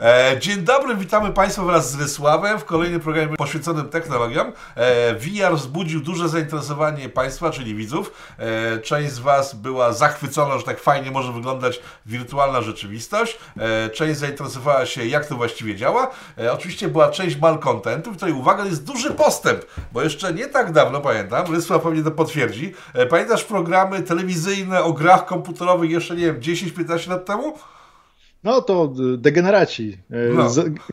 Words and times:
E, 0.00 0.36
dzień 0.40 0.60
dobry, 0.60 0.96
witamy 0.96 1.32
Państwa 1.32 1.64
wraz 1.64 1.90
z 1.90 2.00
Rysławem 2.00 2.58
w 2.58 2.64
kolejnym 2.64 3.00
programie 3.00 3.36
poświęconym 3.36 3.88
technologiom. 3.88 4.52
E, 4.74 5.14
VR 5.14 5.56
wzbudził 5.56 6.00
duże 6.00 6.28
zainteresowanie 6.28 7.08
Państwa, 7.08 7.50
czyli 7.50 7.74
widzów. 7.74 8.12
E, 8.38 8.78
część 8.78 9.12
z 9.12 9.18
Was 9.18 9.54
była 9.54 9.92
zachwycona, 9.92 10.58
że 10.58 10.64
tak 10.64 10.80
fajnie 10.80 11.10
może 11.10 11.32
wyglądać 11.32 11.80
wirtualna 12.06 12.62
rzeczywistość. 12.62 13.38
E, 13.58 13.90
część 13.90 14.18
zainteresowała 14.18 14.86
się, 14.86 15.06
jak 15.06 15.26
to 15.26 15.36
właściwie 15.36 15.76
działa. 15.76 16.10
E, 16.38 16.52
oczywiście 16.52 16.88
była 16.88 17.10
część 17.10 17.36
malcontentu, 17.36 18.12
w 18.12 18.16
której 18.16 18.34
uwaga, 18.34 18.64
jest 18.64 18.84
duży 18.84 19.10
postęp, 19.10 19.60
bo 19.92 20.02
jeszcze 20.02 20.34
nie 20.34 20.46
tak 20.46 20.72
dawno, 20.72 21.00
pamiętam, 21.00 21.54
Rysław 21.54 21.82
pewnie 21.82 22.02
to 22.02 22.10
potwierdzi, 22.10 22.74
e, 22.94 23.06
pamiętasz 23.06 23.44
programy 23.44 24.02
telewizyjne 24.02 24.82
o 24.82 24.92
grach 24.92 25.26
komputerowych 25.26 25.90
jeszcze, 25.90 26.16
nie 26.16 26.26
wiem, 26.26 26.40
10-15 26.40 27.10
lat 27.10 27.24
temu? 27.24 27.58
No 28.44 28.60
to 28.60 28.94
degeneraci. 29.18 29.98
No. 30.34 30.50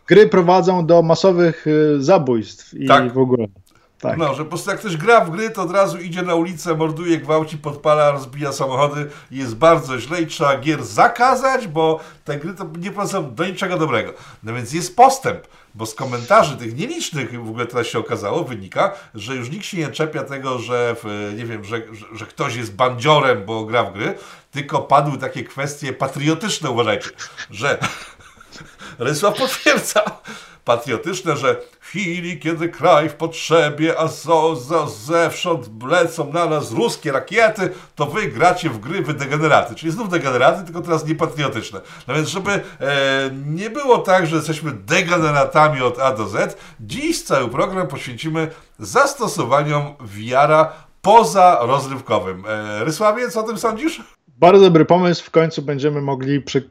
Gry 0.07 0.27
prowadzą 0.27 0.85
do 0.85 1.01
masowych 1.01 1.65
zabójstw 1.97 2.73
i 2.73 2.87
tak. 2.87 3.13
w 3.13 3.17
ogóle. 3.17 3.47
Tak. 4.01 4.17
No, 4.17 4.33
że 4.33 4.43
po 4.43 4.49
prostu 4.49 4.69
jak 4.69 4.79
ktoś 4.79 4.97
gra 4.97 5.21
w 5.21 5.31
gry, 5.31 5.49
to 5.49 5.61
od 5.61 5.71
razu 5.71 5.97
idzie 5.97 6.21
na 6.21 6.35
ulicę, 6.35 6.75
morduje, 6.75 7.17
gwałci, 7.17 7.57
podpala, 7.57 8.11
rozbija 8.11 8.51
samochody 8.51 9.09
jest 9.31 9.55
bardzo 9.55 9.99
źle 9.99 10.21
i 10.21 10.27
trzeba 10.27 10.57
gier 10.57 10.83
zakazać, 10.83 11.67
bo 11.67 11.99
te 12.25 12.37
gry 12.37 12.53
to 12.53 12.65
nie 12.79 12.91
prowadzą 12.91 13.35
do 13.35 13.45
niczego 13.45 13.77
dobrego. 13.77 14.13
No 14.43 14.53
więc 14.53 14.73
jest 14.73 14.95
postęp, 14.95 15.47
bo 15.75 15.85
z 15.85 15.95
komentarzy 15.95 16.57
tych 16.57 16.75
nielicznych 16.75 17.43
w 17.43 17.49
ogóle 17.49 17.65
teraz 17.65 17.87
się 17.87 17.99
okazało, 17.99 18.43
wynika, 18.43 18.93
że 19.15 19.35
już 19.35 19.49
nikt 19.49 19.65
się 19.65 19.77
nie 19.77 19.87
czepia 19.87 20.23
tego, 20.23 20.59
że 20.59 20.95
nie 21.37 21.45
wiem, 21.45 21.63
że, 21.63 21.81
że, 21.91 22.05
że 22.13 22.25
ktoś 22.25 22.55
jest 22.55 22.75
bandziorem, 22.75 23.45
bo 23.45 23.65
gra 23.65 23.83
w 23.83 23.93
gry, 23.93 24.17
tylko 24.51 24.79
padły 24.79 25.17
takie 25.17 25.43
kwestie 25.43 25.93
patriotyczne, 25.93 26.69
uważajcie, 26.69 27.09
że 27.49 27.77
Rysław 28.99 29.37
potwierdza, 29.37 30.03
patriotyczne, 30.65 31.37
że 31.37 31.61
w 31.79 31.80
chwili, 31.91 32.39
kiedy 32.39 32.69
kraj 32.69 33.09
w 33.09 33.13
potrzebie, 33.13 33.99
a 33.99 34.07
zo, 34.07 34.55
zo, 34.55 34.87
zewsząd 34.87 35.83
lecą 35.83 36.33
na 36.33 36.45
nas 36.45 36.71
ruskie 36.71 37.11
rakiety, 37.11 37.69
to 37.95 38.05
wy 38.05 38.27
gracie 38.27 38.69
w 38.69 38.79
gry, 38.79 39.01
wy 39.01 39.13
degeneraty. 39.13 39.75
Czyli 39.75 39.91
znów 39.91 40.09
degeneraty, 40.09 40.63
tylko 40.63 40.81
teraz 40.81 41.05
niepatriotyczne. 41.05 41.81
No 42.07 42.13
więc, 42.13 42.27
żeby 42.27 42.51
e, 42.51 42.61
nie 43.47 43.69
było 43.69 43.97
tak, 43.97 44.27
że 44.27 44.35
jesteśmy 44.35 44.71
degeneratami 44.71 45.81
od 45.81 45.99
A 45.99 46.13
do 46.13 46.27
Z, 46.27 46.57
dziś 46.79 47.23
cały 47.23 47.49
program 47.49 47.87
poświęcimy 47.87 48.47
zastosowaniom 48.79 49.93
wiara 50.01 50.73
poza 51.01 51.59
rozrywkowym. 51.61 52.43
E, 52.47 52.85
Rysławie, 52.85 53.29
co 53.29 53.39
o 53.39 53.43
tym 53.43 53.57
sądzisz? 53.57 54.01
Bardzo 54.27 54.65
dobry 54.65 54.85
pomysł. 54.85 55.25
W 55.25 55.31
końcu 55.31 55.61
będziemy 55.61 56.01
mogli 56.01 56.41
przy, 56.41 56.69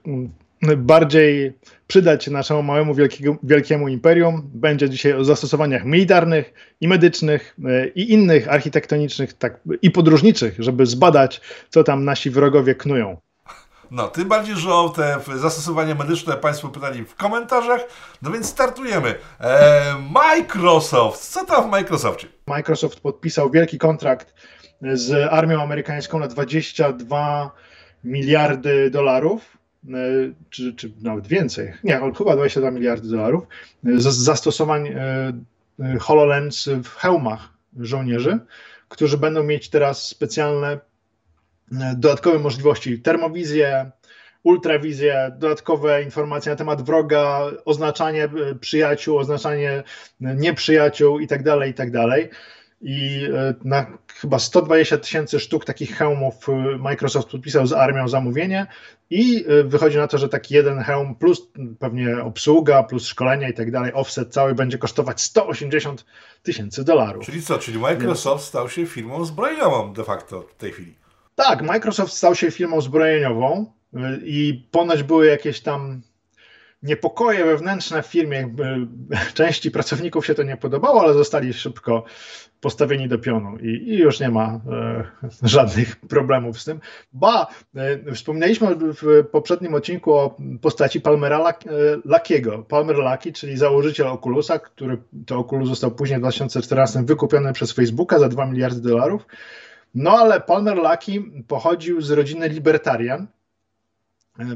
bardziej 0.77 1.53
przydać 1.87 2.25
się 2.25 2.31
naszemu 2.31 2.63
małemu 2.63 2.95
wielkiego, 2.95 3.37
wielkiemu 3.43 3.89
imperium. 3.89 4.51
Będzie 4.55 4.91
dzisiaj 4.91 5.13
o 5.13 5.25
zastosowaniach 5.25 5.85
militarnych 5.85 6.53
i 6.81 6.89
medycznych 6.89 7.57
e, 7.65 7.87
i 7.89 8.13
innych 8.13 8.49
architektonicznych 8.49 9.33
tak, 9.33 9.61
i 9.83 9.91
podróżniczych, 9.91 10.55
żeby 10.59 10.87
zbadać, 10.87 11.41
co 11.71 11.85
tam 11.85 12.05
nasi 12.05 12.31
wrogowie 12.31 12.75
knują. 12.75 13.17
No, 13.91 14.09
tym 14.09 14.29
bardziej, 14.29 14.57
że 14.57 14.75
o 14.75 14.89
te 14.89 15.21
zastosowania 15.37 15.95
medyczne 15.95 16.37
Państwo 16.37 16.69
pytali 16.69 17.05
w 17.05 17.15
komentarzach. 17.15 17.81
No 18.23 18.31
więc 18.31 18.47
startujemy. 18.47 19.15
Eee, 19.41 19.95
Microsoft. 20.11 21.31
Co 21.31 21.45
tam 21.45 21.69
w 21.69 21.71
Microsoftie? 21.71 22.27
Microsoft 22.47 23.01
podpisał 23.01 23.51
wielki 23.51 23.79
kontrakt 23.79 24.35
z 24.93 25.33
armią 25.33 25.63
amerykańską 25.63 26.19
na 26.19 26.29
22 26.29 27.51
miliardy 28.05 28.91
dolarów 28.91 29.60
E, 29.60 29.60
czy, 30.51 30.75
czy 30.75 30.93
nawet 31.03 31.27
więcej, 31.27 31.73
nie, 31.85 32.01
chyba 32.19 32.37
22 32.37 32.71
miliardy 32.71 33.09
dolarów, 33.09 33.47
z 33.85 34.07
zastosowań 34.07 34.89
e, 34.89 35.33
HoloLens 36.01 36.69
w 36.85 36.89
hełmach 36.89 37.49
żołnierzy, 37.81 38.39
którzy 38.89 39.19
będą 39.19 39.43
mieć 39.43 39.71
teraz 39.71 40.07
specjalne 40.09 40.73
e, 40.73 40.79
dodatkowe 41.97 42.39
możliwości, 42.39 42.99
termowizję, 42.99 43.91
ultrawizję, 44.43 45.33
dodatkowe 45.39 46.03
informacje 46.03 46.53
na 46.53 46.57
temat 46.57 46.83
wroga, 46.83 47.41
oznaczanie 47.65 48.29
przyjaciół, 48.61 49.19
oznaczanie 49.19 49.83
nieprzyjaciół 50.21 51.19
itd., 51.19 51.59
tak 51.59 51.67
itd. 51.67 52.29
I 52.81 53.29
e, 53.35 53.55
na 53.65 53.87
chyba 54.15 54.39
120 54.39 54.99
tysięcy 54.99 55.41
sztuk 55.41 55.65
takich 55.65 55.97
hełmów 55.97 56.49
e, 56.49 56.79
Microsoft 56.79 57.29
podpisał 57.29 57.67
z 57.67 57.73
armią 57.73 58.09
zamówienie 58.09 58.67
i 59.11 59.45
e, 59.49 59.65
wychodzi 59.65 59.97
na 59.97 60.09
to, 60.09 60.19
że 60.19 60.29
taki 60.29 60.55
jeden 60.55 60.79
hełm 60.79 61.15
plus 61.15 61.49
pewnie 61.79 62.23
obsługa, 62.23 62.83
plus 62.83 63.07
szkolenia 63.07 63.49
i 63.49 63.55
tak 63.55 63.71
dalej, 63.71 63.93
offset 63.93 64.33
cały 64.33 64.55
będzie 64.55 64.79
kosztować 64.79 65.21
180 65.21 66.05
tysięcy 66.43 66.85
dolarów. 66.85 67.27
Czyli 67.27 67.43
co, 67.43 67.59
czyli 67.59 67.79
Microsoft 67.79 68.45
stał 68.45 68.69
się 68.69 68.87
firmą 68.87 69.25
zbrojeniową 69.25 69.93
de 69.93 70.05
facto 70.05 70.43
w 70.43 70.55
tej 70.55 70.73
chwili? 70.73 70.95
Tak, 71.35 71.63
Microsoft 71.63 72.13
stał 72.13 72.35
się 72.35 72.51
firmą 72.51 72.81
zbrojeniową 72.81 73.73
i 74.25 74.69
ponoć 74.71 75.03
były 75.03 75.27
jakieś 75.27 75.61
tam 75.61 76.01
niepokoje 76.83 77.45
wewnętrzne 77.45 78.03
w 78.03 78.07
firmie. 78.07 78.55
Części 79.35 79.71
pracowników 79.71 80.27
się 80.27 80.35
to 80.35 80.43
nie 80.43 80.57
podobało, 80.57 81.01
ale 81.01 81.15
zostali 81.15 81.53
szybko 81.53 82.05
postawieni 82.61 83.09
do 83.09 83.19
pionu 83.19 83.59
i, 83.59 83.67
i 83.67 83.99
już 83.99 84.21
nie 84.21 84.29
ma 84.29 84.61
e, 84.71 85.05
żadnych 85.43 85.97
problemów 85.97 86.61
z 86.61 86.65
tym. 86.65 86.81
Ba, 87.13 87.47
e, 87.77 87.99
w 89.03 89.25
poprzednim 89.31 89.75
odcinku 89.75 90.15
o 90.15 90.37
postaci 90.61 91.01
Palmera 91.01 91.55
Lakiego. 92.05 92.55
E, 92.55 92.63
Palmer 92.63 92.97
Lucky, 92.97 93.33
czyli 93.33 93.57
założyciel 93.57 94.07
Oculusa, 94.07 94.59
który 94.59 94.99
to 95.27 95.39
Oculus 95.39 95.69
został 95.69 95.91
później 95.91 96.19
w 96.19 96.23
2014 96.23 97.03
wykupiony 97.05 97.53
przez 97.53 97.73
Facebooka 97.73 98.19
za 98.19 98.29
2 98.29 98.47
miliardy 98.47 98.81
dolarów. 98.81 99.27
No 99.95 100.11
ale 100.11 100.41
Palmer 100.41 100.77
Lucky 100.77 101.23
pochodził 101.49 102.01
z 102.01 102.11
rodziny 102.11 102.49
libertarian, 102.49 103.27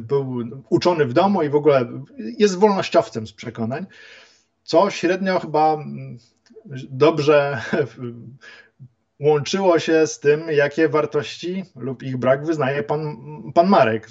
był 0.00 0.36
uczony 0.68 1.06
w 1.06 1.12
domu 1.12 1.42
i 1.42 1.48
w 1.48 1.54
ogóle 1.54 1.88
jest 2.38 2.58
wolnościowcem 2.58 3.26
z 3.26 3.32
przekonań, 3.32 3.86
co 4.62 4.90
średnio 4.90 5.40
chyba 5.40 5.84
dobrze 6.90 7.62
łączyło 9.20 9.78
się 9.78 10.06
z 10.06 10.20
tym, 10.20 10.42
jakie 10.50 10.88
wartości 10.88 11.64
lub 11.76 12.02
ich 12.02 12.16
brak 12.16 12.46
wyznaje 12.46 12.82
pan, 12.82 13.16
pan 13.54 13.68
Marek 13.68 14.08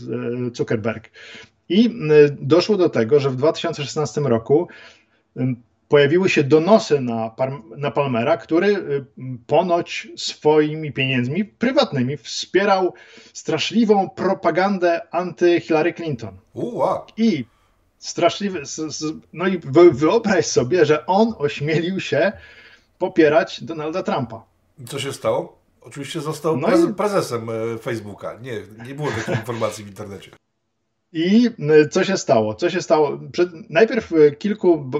Zuckerberg. 0.53 1.09
I 1.69 1.89
doszło 2.31 2.77
do 2.77 2.89
tego, 2.89 3.19
że 3.19 3.29
w 3.29 3.35
2016 3.35 4.21
roku 4.21 4.67
pojawiły 5.93 6.29
się 6.29 6.43
donosy 6.43 7.01
na, 7.01 7.35
na 7.77 7.91
Palmera, 7.91 8.37
który 8.37 8.67
y, 8.67 9.05
ponoć 9.47 10.07
swoimi 10.15 10.91
pieniędzmi 10.91 11.45
prywatnymi 11.45 12.17
wspierał 12.17 12.93
straszliwą 13.33 14.09
propagandę 14.09 15.01
anty-Hillary 15.11 15.93
Clinton. 15.93 16.37
Uła. 16.53 17.05
I 17.17 17.45
straszliwy, 17.97 18.63
no 19.33 19.47
i 19.47 19.59
wyobraź 19.93 20.45
sobie, 20.45 20.85
że 20.85 21.05
on 21.05 21.33
ośmielił 21.37 21.99
się 21.99 22.31
popierać 22.97 23.63
Donalda 23.63 24.03
Trumpa. 24.03 24.43
I 24.79 24.85
co 24.85 24.99
się 24.99 25.13
stało? 25.13 25.59
Oczywiście 25.81 26.21
został 26.21 26.57
no 26.57 26.93
prezesem 26.97 27.49
e, 27.49 27.77
Facebooka. 27.77 28.39
Nie, 28.41 28.61
nie 28.87 28.95
było 28.95 29.09
takiej 29.11 29.35
informacji 29.35 29.85
w 29.85 29.87
internecie. 29.87 30.31
I 31.13 31.49
y, 31.59 31.87
co 31.87 32.03
się 32.03 32.17
stało? 32.17 32.55
Co 32.55 32.69
się 32.69 32.81
stało? 32.81 33.19
Przed, 33.31 33.49
najpierw 33.69 34.11
y, 34.11 34.35
kilku, 34.39 34.91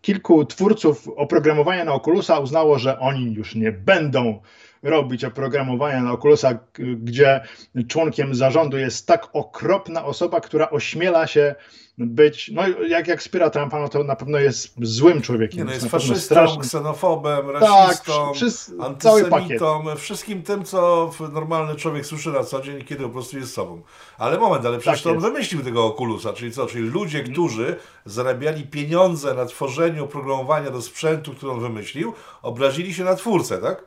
kilku 0.00 0.44
twórców 0.44 1.08
oprogramowania 1.16 1.84
na 1.84 1.92
Oculusa 1.92 2.38
uznało, 2.38 2.78
że 2.78 2.98
oni 2.98 3.34
już 3.34 3.54
nie 3.54 3.72
będą 3.72 4.40
robić 4.82 5.24
oprogramowania 5.24 6.02
na 6.02 6.12
Oculusa, 6.12 6.58
gdzie 6.78 7.40
członkiem 7.88 8.34
zarządu 8.34 8.78
jest 8.78 9.06
tak 9.06 9.28
okropna 9.32 10.04
osoba, 10.04 10.40
która 10.40 10.70
ośmiela 10.70 11.26
się 11.26 11.54
być, 11.98 12.50
no 12.54 12.68
jak, 12.68 13.08
jak 13.08 13.20
wspiera 13.20 13.50
Trumpa, 13.50 13.80
no 13.80 13.88
to 13.88 14.04
na 14.04 14.16
pewno 14.16 14.38
jest 14.38 14.74
złym 14.82 15.22
człowiekiem. 15.22 15.58
Nie, 15.58 15.64
no 15.64 15.70
jest, 15.70 15.82
jest 15.82 15.92
faszystą, 15.92 16.20
straszny. 16.20 16.62
ksenofobem, 16.62 17.46
tak, 17.46 17.62
rasistą, 17.62 18.32
tak, 18.32 18.86
antysemitą, 18.86 19.84
wszystkim 19.96 20.42
tym, 20.42 20.64
co 20.64 21.10
normalny 21.32 21.74
człowiek 21.76 22.06
słyszy 22.06 22.30
na 22.30 22.44
co 22.44 22.60
dzień, 22.60 22.84
kiedy 22.84 23.02
po 23.02 23.08
prostu 23.08 23.38
jest 23.38 23.52
sobą. 23.52 23.82
Ale 24.18 24.38
moment, 24.38 24.66
ale 24.66 24.78
przecież 24.78 25.02
tak 25.02 25.12
to 25.12 25.16
on 25.16 25.32
wymyślił 25.32 25.62
tego 25.62 25.86
Oculusa, 25.86 26.32
czyli 26.32 26.52
co? 26.52 26.66
Czyli 26.66 26.88
ludzie, 26.88 27.18
mhm. 27.18 27.32
którzy 27.32 27.76
zarabiali 28.04 28.62
pieniądze 28.62 29.34
na 29.34 29.46
tworzeniu 29.46 30.04
oprogramowania 30.04 30.70
do 30.70 30.82
sprzętu, 30.82 31.34
który 31.34 31.52
on 31.52 31.60
wymyślił, 31.60 32.12
obrazili 32.42 32.94
się 32.94 33.04
na 33.04 33.14
twórcę, 33.14 33.58
tak? 33.58 33.84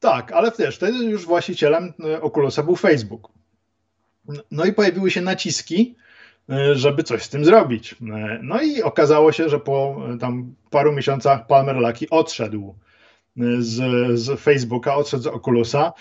Tak, 0.00 0.32
ale 0.32 0.52
też 0.52 0.76
wtedy 0.76 1.04
już 1.04 1.26
właścicielem 1.26 1.92
e, 2.04 2.22
Oculusa 2.22 2.62
był 2.62 2.76
Facebook. 2.76 3.28
No 4.50 4.64
i 4.64 4.72
pojawiły 4.72 5.10
się 5.10 5.20
naciski, 5.20 5.96
żeby 6.72 7.02
coś 7.02 7.22
z 7.22 7.28
tym 7.28 7.44
zrobić. 7.44 7.92
E, 7.92 7.96
no 8.42 8.62
i 8.62 8.82
okazało 8.82 9.32
się, 9.32 9.48
że 9.48 9.60
po 9.60 10.02
tam 10.20 10.54
paru 10.70 10.92
miesiącach 10.92 11.46
Palmer 11.46 11.76
Lucky 11.76 12.10
odszedł 12.10 12.74
z, 13.58 13.74
z 14.18 14.40
Facebooka, 14.40 14.94
odszedł 14.94 15.22
z 15.22 15.26
Oculusa. 15.26 15.92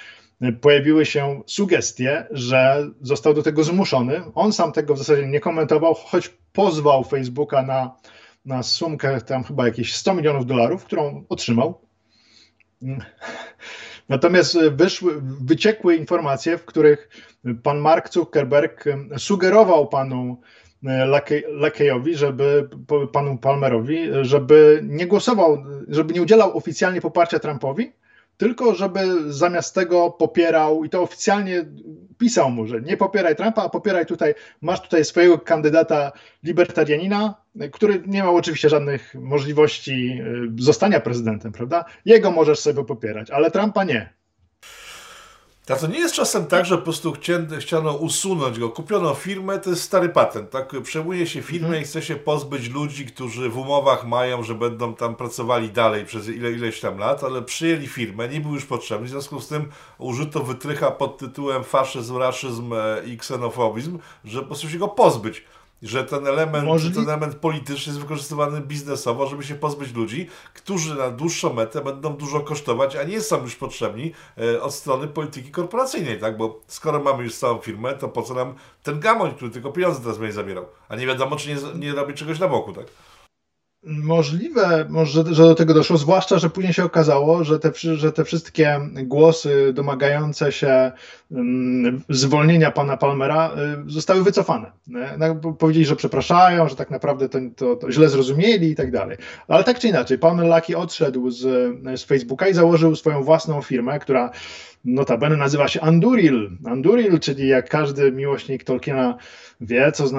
pojawiły 0.61 1.05
się 1.05 1.41
sugestie, 1.45 2.27
że 2.31 2.89
został 3.01 3.33
do 3.33 3.43
tego 3.43 3.63
zmuszony. 3.63 4.21
On 4.35 4.53
sam 4.53 4.71
tego 4.71 4.93
w 4.93 4.97
zasadzie 4.97 5.27
nie 5.27 5.39
komentował, 5.39 5.93
choć 5.93 6.29
pozwał 6.53 7.03
Facebooka 7.03 7.61
na, 7.61 7.95
na 8.45 8.63
sumkę 8.63 9.21
tam 9.21 9.43
chyba 9.43 9.65
jakieś 9.65 9.95
100 9.95 10.13
milionów 10.13 10.45
dolarów, 10.45 10.85
którą 10.85 11.25
otrzymał. 11.29 11.81
Natomiast 14.09 14.57
wyszły, 14.59 15.21
wyciekły 15.21 15.95
informacje, 15.95 16.57
w 16.57 16.65
których 16.65 17.09
pan 17.63 17.79
Mark 17.79 18.13
Zuckerberg 18.13 18.85
sugerował 19.17 19.87
panu 19.87 20.41
Lakeyowi, 21.47 22.15
żeby 22.15 22.69
panu 23.11 23.37
Palmerowi, 23.37 24.07
żeby 24.21 24.81
nie 24.83 25.07
głosował, 25.07 25.63
żeby 25.87 26.13
nie 26.13 26.21
udzielał 26.21 26.57
oficjalnie 26.57 27.01
poparcia 27.01 27.39
Trumpowi, 27.39 27.91
tylko 28.37 28.75
żeby 28.75 29.33
zamiast 29.33 29.75
tego 29.75 30.11
popierał 30.11 30.83
i 30.83 30.89
to 30.89 31.01
oficjalnie 31.01 31.65
pisał 32.17 32.51
mu, 32.51 32.67
że 32.67 32.81
nie 32.81 32.97
popieraj 32.97 33.35
Trumpa, 33.35 33.63
a 33.63 33.69
popieraj 33.69 34.05
tutaj, 34.05 34.33
masz 34.61 34.81
tutaj 34.81 35.05
swojego 35.05 35.39
kandydata 35.39 36.11
libertarianina, 36.43 37.35
który 37.71 38.03
nie 38.07 38.19
miał 38.19 38.35
oczywiście 38.35 38.69
żadnych 38.69 39.15
możliwości 39.15 40.21
y, 40.59 40.63
zostania 40.63 40.99
prezydentem, 40.99 41.51
prawda? 41.51 41.85
Jego 42.05 42.31
możesz 42.31 42.59
sobie 42.59 42.85
popierać, 42.85 43.31
ale 43.31 43.51
Trumpa 43.51 43.83
nie. 43.83 44.13
A 45.69 45.75
to 45.75 45.87
nie 45.87 45.99
jest 45.99 46.15
czasem 46.15 46.45
tak, 46.45 46.65
że 46.65 46.77
po 46.77 46.83
prostu 46.83 47.13
chciano 47.59 47.93
usunąć 47.93 48.59
go. 48.59 48.69
Kupiono 48.69 49.13
firmę, 49.13 49.59
to 49.59 49.69
jest 49.69 49.81
stary 49.81 50.09
patent, 50.09 50.49
tak? 50.49 50.81
Przejmuje 50.83 51.27
się 51.27 51.41
firmę 51.41 51.67
mm. 51.67 51.81
i 51.81 51.83
chce 51.83 52.01
się 52.01 52.15
pozbyć 52.15 52.69
ludzi, 52.69 53.05
którzy 53.05 53.49
w 53.49 53.57
umowach 53.57 54.07
mają, 54.07 54.43
że 54.43 54.55
będą 54.55 54.95
tam 54.95 55.15
pracowali 55.15 55.69
dalej 55.69 56.05
przez 56.05 56.27
ile, 56.27 56.51
ileś 56.51 56.79
tam 56.79 56.97
lat, 56.97 57.23
ale 57.23 57.41
przyjęli 57.41 57.87
firmę, 57.87 58.29
nie 58.29 58.41
był 58.41 58.53
już 58.53 58.65
potrzebny, 58.65 59.07
w 59.07 59.09
związku 59.09 59.41
z 59.41 59.47
tym 59.47 59.71
użyto 59.97 60.43
wytrycha 60.43 60.91
pod 60.91 61.17
tytułem 61.17 61.63
faszyzm, 61.63 62.17
raszyzm 62.17 62.73
e, 62.73 63.05
i 63.05 63.17
ksenofobizm, 63.17 63.99
że 64.25 64.39
po 64.39 64.45
prostu 64.45 64.69
się 64.69 64.77
go 64.77 64.87
pozbyć 64.87 65.43
że 65.85 66.03
ten 66.03 66.27
element, 66.27 66.65
Możli... 66.65 66.91
ten 66.91 67.03
element 67.03 67.35
polityczny 67.35 67.91
jest 67.91 67.99
wykorzystywany 67.99 68.61
biznesowo, 68.61 69.27
żeby 69.27 69.43
się 69.43 69.55
pozbyć 69.55 69.93
ludzi, 69.93 70.27
którzy 70.53 70.95
na 70.95 71.11
dłuższą 71.11 71.53
metę 71.53 71.81
będą 71.81 72.13
dużo 72.13 72.39
kosztować, 72.39 72.95
a 72.95 73.03
nie 73.03 73.21
są 73.21 73.43
już 73.43 73.55
potrzebni 73.55 74.11
e, 74.37 74.61
od 74.61 74.73
strony 74.73 75.07
polityki 75.07 75.51
korporacyjnej, 75.51 76.19
tak? 76.19 76.37
Bo 76.37 76.61
skoro 76.67 76.99
mamy 76.99 77.23
już 77.23 77.35
całą 77.35 77.57
firmę, 77.57 77.93
to 77.93 78.07
po 78.07 78.21
co 78.21 78.33
nam 78.33 78.55
ten 78.83 78.99
gamoń, 78.99 79.33
który 79.35 79.51
tylko 79.51 79.71
pieniądze 79.71 80.01
teraz 80.01 80.17
będzie 80.17 80.33
zabierał, 80.33 80.65
a 80.89 80.95
nie 80.95 81.07
wiadomo, 81.07 81.35
czy 81.35 81.49
nie, 81.49 81.55
nie 81.79 81.91
robi 81.91 82.13
czegoś 82.13 82.39
na 82.39 82.47
boku, 82.47 82.73
tak? 82.73 82.85
Możliwe, 83.87 84.85
może, 84.89 85.23
że 85.31 85.43
do 85.43 85.55
tego 85.55 85.73
doszło, 85.73 85.97
zwłaszcza, 85.97 86.39
że 86.39 86.49
później 86.49 86.73
się 86.73 86.83
okazało, 86.83 87.43
że 87.43 87.59
te, 87.59 87.71
że 87.95 88.11
te 88.11 88.23
wszystkie 88.23 88.79
głosy 89.03 89.73
domagające 89.73 90.51
się 90.51 90.91
um, 91.31 92.01
zwolnienia 92.09 92.71
pana 92.71 92.97
Palmera 92.97 93.51
y, 93.87 93.91
zostały 93.91 94.23
wycofane. 94.23 94.71
Y, 95.51 95.53
powiedzieli, 95.59 95.85
że 95.85 95.95
przepraszają, 95.95 96.69
że 96.69 96.75
tak 96.75 96.91
naprawdę 96.91 97.29
to, 97.29 97.39
to, 97.55 97.75
to, 97.75 97.91
źle 97.91 98.09
zrozumieli 98.09 98.69
i 98.69 98.75
tak 98.75 98.91
dalej. 98.91 99.17
Ale 99.47 99.63
tak 99.63 99.79
czy 99.79 99.87
inaczej, 99.87 100.19
Palmer 100.19 100.45
Lucky 100.45 100.77
odszedł 100.77 101.29
z, 101.29 101.41
z 101.99 102.03
Facebooka 102.03 102.47
i 102.47 102.53
założył 102.53 102.95
swoją 102.95 103.23
własną 103.23 103.61
firmę, 103.61 103.99
która 103.99 104.31
notabene 104.85 105.37
nazywa 105.37 105.67
się 105.67 105.81
Anduril. 105.81 106.49
Anduril, 106.65 107.19
czyli 107.19 107.47
jak 107.47 107.69
każdy 107.69 108.11
miłośnik 108.11 108.63
Tolkiena 108.63 109.17
wie, 109.61 109.91
co, 109.91 110.09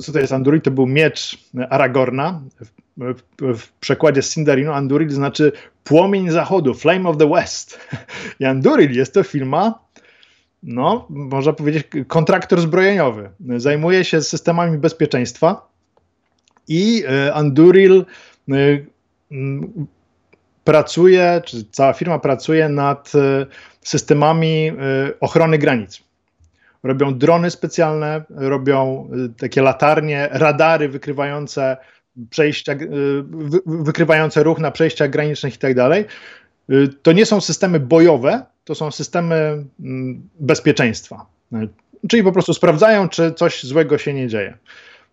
co 0.00 0.12
to 0.12 0.18
jest 0.18 0.32
Anduril, 0.32 0.60
to 0.60 0.70
był 0.70 0.86
miecz 0.86 1.38
Aragorna. 1.70 2.42
W, 2.96 3.22
w 3.58 3.72
przekładzie 3.80 4.22
z 4.22 4.30
Sindarinu 4.30 4.72
Anduril 4.72 5.10
znaczy 5.10 5.52
płomień 5.84 6.30
zachodu, 6.30 6.74
Flame 6.74 7.08
of 7.08 7.16
the 7.16 7.28
West. 7.28 7.78
I 8.40 8.44
Anduril 8.44 8.96
jest 8.96 9.14
to 9.14 9.22
firma, 9.22 9.78
no, 10.62 11.06
można 11.10 11.52
powiedzieć, 11.52 11.88
kontraktor 12.06 12.60
zbrojeniowy. 12.60 13.30
Zajmuje 13.56 14.04
się 14.04 14.22
systemami 14.22 14.78
bezpieczeństwa 14.78 15.68
i 16.68 17.04
e, 17.08 17.34
Anduril 17.34 18.04
e, 18.50 18.54
pracuje, 20.64 21.42
czy 21.44 21.64
cała 21.70 21.92
firma 21.92 22.18
pracuje 22.18 22.68
nad 22.68 23.12
e, 23.14 23.46
systemami 23.80 24.72
ochrony 25.20 25.58
granic. 25.58 26.02
Robią 26.82 27.18
drony 27.18 27.50
specjalne, 27.50 28.24
robią 28.30 29.10
y, 29.14 29.28
takie 29.28 29.62
latarnie, 29.62 30.28
radary 30.32 30.88
wykrywające 30.88 31.76
przejścia, 32.30 32.72
y, 32.72 32.78
wykrywające 33.66 34.42
ruch 34.42 34.58
na 34.58 34.70
przejściach 34.70 35.10
granicznych 35.10 35.54
i 35.54 35.58
tak 35.58 35.74
dalej. 35.74 36.04
To 37.02 37.12
nie 37.12 37.26
są 37.26 37.40
systemy 37.40 37.80
bojowe, 37.80 38.46
to 38.64 38.74
są 38.74 38.90
systemy 38.90 39.64
mm, 39.80 40.28
bezpieczeństwa. 40.40 41.26
Czyli 42.08 42.22
po 42.22 42.32
prostu 42.32 42.54
sprawdzają, 42.54 43.08
czy 43.08 43.32
coś 43.32 43.64
złego 43.64 43.98
się 43.98 44.14
nie 44.14 44.28
dzieje. 44.28 44.58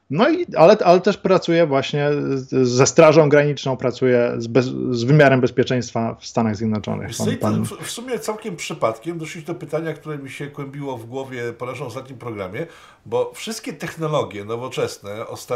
No 0.09 0.29
i, 0.29 0.45
ale, 0.55 0.77
ale 0.85 1.01
też 1.01 1.17
pracuje 1.17 1.67
właśnie 1.67 2.09
ze 2.63 2.87
Strażą 2.87 3.29
Graniczną, 3.29 3.77
pracuje 3.77 4.33
z, 4.37 4.47
bez, 4.47 4.65
z 4.91 5.03
wymiarem 5.03 5.41
bezpieczeństwa 5.41 6.15
w 6.19 6.25
Stanach 6.25 6.55
Zjednoczonych. 6.55 7.17
Pan, 7.17 7.37
pan... 7.37 7.65
W 7.81 7.91
sumie 7.91 8.19
całkiem 8.19 8.55
przypadkiem 8.55 9.17
doszliśmy 9.17 9.53
do 9.53 9.59
pytania, 9.59 9.93
które 9.93 10.17
mi 10.17 10.29
się 10.29 10.47
kłębiło 10.47 10.97
w 10.97 11.05
głowie 11.05 11.53
po 11.53 11.65
naszym 11.65 11.85
ostatnim 11.85 12.17
programie, 12.17 12.67
bo 13.05 13.31
wszystkie 13.33 13.73
technologie 13.73 14.45
nowoczesne 14.45 15.27
osta 15.27 15.55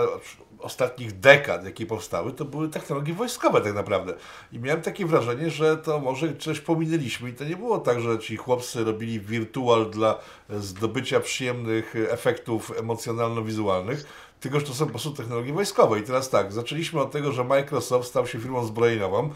ostatnich 0.59 1.19
dekad, 1.19 1.65
jakie 1.65 1.85
powstały, 1.85 2.33
to 2.33 2.45
były 2.45 2.69
technologie 2.69 3.13
wojskowe 3.13 3.61
tak 3.61 3.73
naprawdę. 3.73 4.13
I 4.51 4.59
miałem 4.59 4.81
takie 4.81 5.05
wrażenie, 5.05 5.49
że 5.49 5.77
to 5.77 5.99
może 5.99 6.35
coś 6.35 6.59
pominęliśmy 6.59 7.29
i 7.29 7.33
to 7.33 7.43
nie 7.43 7.55
było 7.55 7.79
tak, 7.79 8.01
że 8.01 8.19
ci 8.19 8.37
chłopcy 8.37 8.83
robili 8.83 9.19
wirtual 9.19 9.89
dla 9.89 10.19
zdobycia 10.49 11.19
przyjemnych 11.19 11.95
efektów 12.09 12.71
emocjonalno-wizualnych, 12.79 14.05
tylko 14.43 14.59
że 14.59 14.65
to 14.65 14.73
są 14.73 14.85
po 14.85 14.91
prostu 14.91 15.11
technologie 15.11 15.53
wojskowe. 15.53 15.99
I 15.99 16.03
teraz 16.03 16.29
tak, 16.29 16.51
zaczęliśmy 16.51 17.01
od 17.01 17.11
tego, 17.11 17.31
że 17.31 17.43
Microsoft 17.43 18.09
stał 18.09 18.27
się 18.27 18.39
firmą 18.39 18.65
zbrojeniową. 18.65 19.29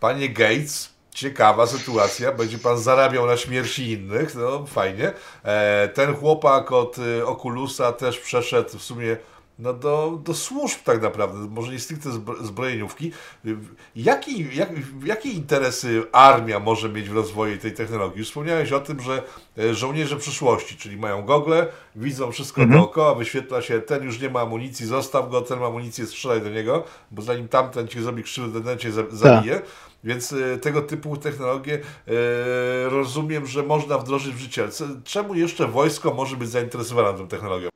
Panie 0.00 0.28
Gates, 0.28 0.90
ciekawa 1.10 1.66
sytuacja, 1.66 2.32
będzie 2.32 2.58
pan 2.58 2.78
zarabiał 2.78 3.26
na 3.26 3.36
śmierci 3.36 3.90
innych, 3.90 4.34
no 4.34 4.66
fajnie. 4.66 5.12
E, 5.44 5.88
ten 5.88 6.14
chłopak 6.14 6.72
od 6.72 6.98
y, 6.98 7.26
Oculusa 7.26 7.92
też 7.92 8.18
przeszedł 8.18 8.78
w 8.78 8.82
sumie 8.82 9.16
no 9.58 9.72
do, 9.72 10.20
do 10.24 10.34
służb 10.34 10.78
tak 10.84 11.02
naprawdę, 11.02 11.38
może 11.38 11.72
nie 11.72 11.78
stricte 11.78 12.10
zbrojeniówki. 12.40 13.12
Jaki, 13.96 14.56
jak, 14.56 14.70
jakie 15.04 15.28
interesy 15.28 16.02
armia 16.12 16.60
może 16.60 16.88
mieć 16.88 17.08
w 17.08 17.14
rozwoju 17.14 17.58
tej 17.58 17.72
technologii? 17.72 18.18
Już 18.18 18.28
wspomniałeś 18.28 18.72
o 18.72 18.80
tym, 18.80 19.00
że 19.00 19.22
e, 19.58 19.74
żołnierze 19.74 20.16
przyszłości, 20.16 20.76
czyli 20.76 20.96
mają 20.96 21.24
gogle, 21.24 21.66
widzą 21.96 22.32
wszystko 22.32 22.62
mhm. 22.62 22.80
dookoła, 22.80 23.14
wyświetla 23.14 23.62
się, 23.62 23.80
ten 23.80 24.04
już 24.04 24.20
nie 24.20 24.30
ma 24.30 24.40
amunicji, 24.40 24.86
zostaw 24.86 25.30
go, 25.30 25.40
ten 25.40 25.60
ma 25.60 25.66
amunicję, 25.66 26.06
strzelaj 26.06 26.42
do 26.42 26.50
niego, 26.50 26.84
bo 27.10 27.22
zanim 27.22 27.48
tamten 27.48 27.88
ci 27.88 28.00
zrobi 28.00 28.22
krzywdę, 28.22 28.60
ten 28.60 28.78
cię 28.78 28.92
tak. 28.92 29.14
zabije. 29.14 29.54
Tak. 29.54 29.64
Więc 30.04 30.32
y, 30.32 30.58
tego 30.62 30.82
typu 30.82 31.16
technologie 31.16 31.74
y, 31.74 31.80
rozumiem, 32.88 33.46
że 33.46 33.62
można 33.62 33.98
wdrożyć 33.98 34.34
w 34.34 34.38
życie. 34.38 34.68
Czemu 35.04 35.34
jeszcze 35.34 35.68
wojsko 35.68 36.14
może 36.14 36.36
być 36.36 36.48
zainteresowane 36.48 37.18
tą 37.18 37.28
technologią? 37.28 37.68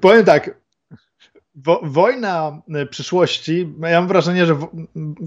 Powiem 0.00 0.24
tak, 0.24 0.63
Wo 1.56 1.80
wojna 1.82 2.62
e, 2.74 2.86
przyszłości, 2.86 3.74
ja 3.82 4.00
mam 4.00 4.08
wrażenie, 4.08 4.46
że 4.46 4.56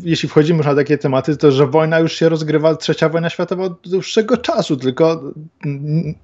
jeśli 0.03 0.29
wchodzimy 0.29 0.57
już 0.57 0.65
na 0.65 0.75
takie 0.75 0.97
tematy, 0.97 1.37
to 1.37 1.51
że 1.51 1.67
wojna 1.67 1.99
już 1.99 2.13
się 2.13 2.29
rozgrywa, 2.29 2.75
trzecia 2.75 3.09
wojna 3.09 3.29
światowa 3.29 3.63
od 3.63 3.89
dłuższego 3.89 4.37
czasu, 4.37 4.77
tylko 4.77 5.23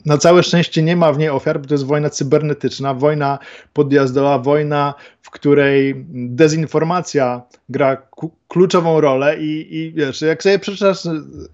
na 0.06 0.18
całe 0.18 0.44
szczęście 0.44 0.84
nie 0.84 0.96
ma 0.96 1.14
w 1.14 1.18
niej 1.18 1.30
ofiar, 1.30 1.62
bo 1.62 1.68
to 1.68 1.74
jest 1.74 1.86
wojna 1.86 2.10
cybernetyczna, 2.10 2.94
wojna 2.94 3.40
podjazdowa, 3.74 4.40
wojna, 4.40 4.94
w 5.22 5.30
której 5.30 6.06
dezinformacja 6.14 7.42
gra 7.70 8.08
kluczową 8.48 9.02
rolę 9.02 9.40
i, 9.40 9.78
i 9.78 9.94
wiesz, 9.94 10.22
jak 10.22 10.44
sobie 10.44 10.60
przeczytasz 10.60 11.00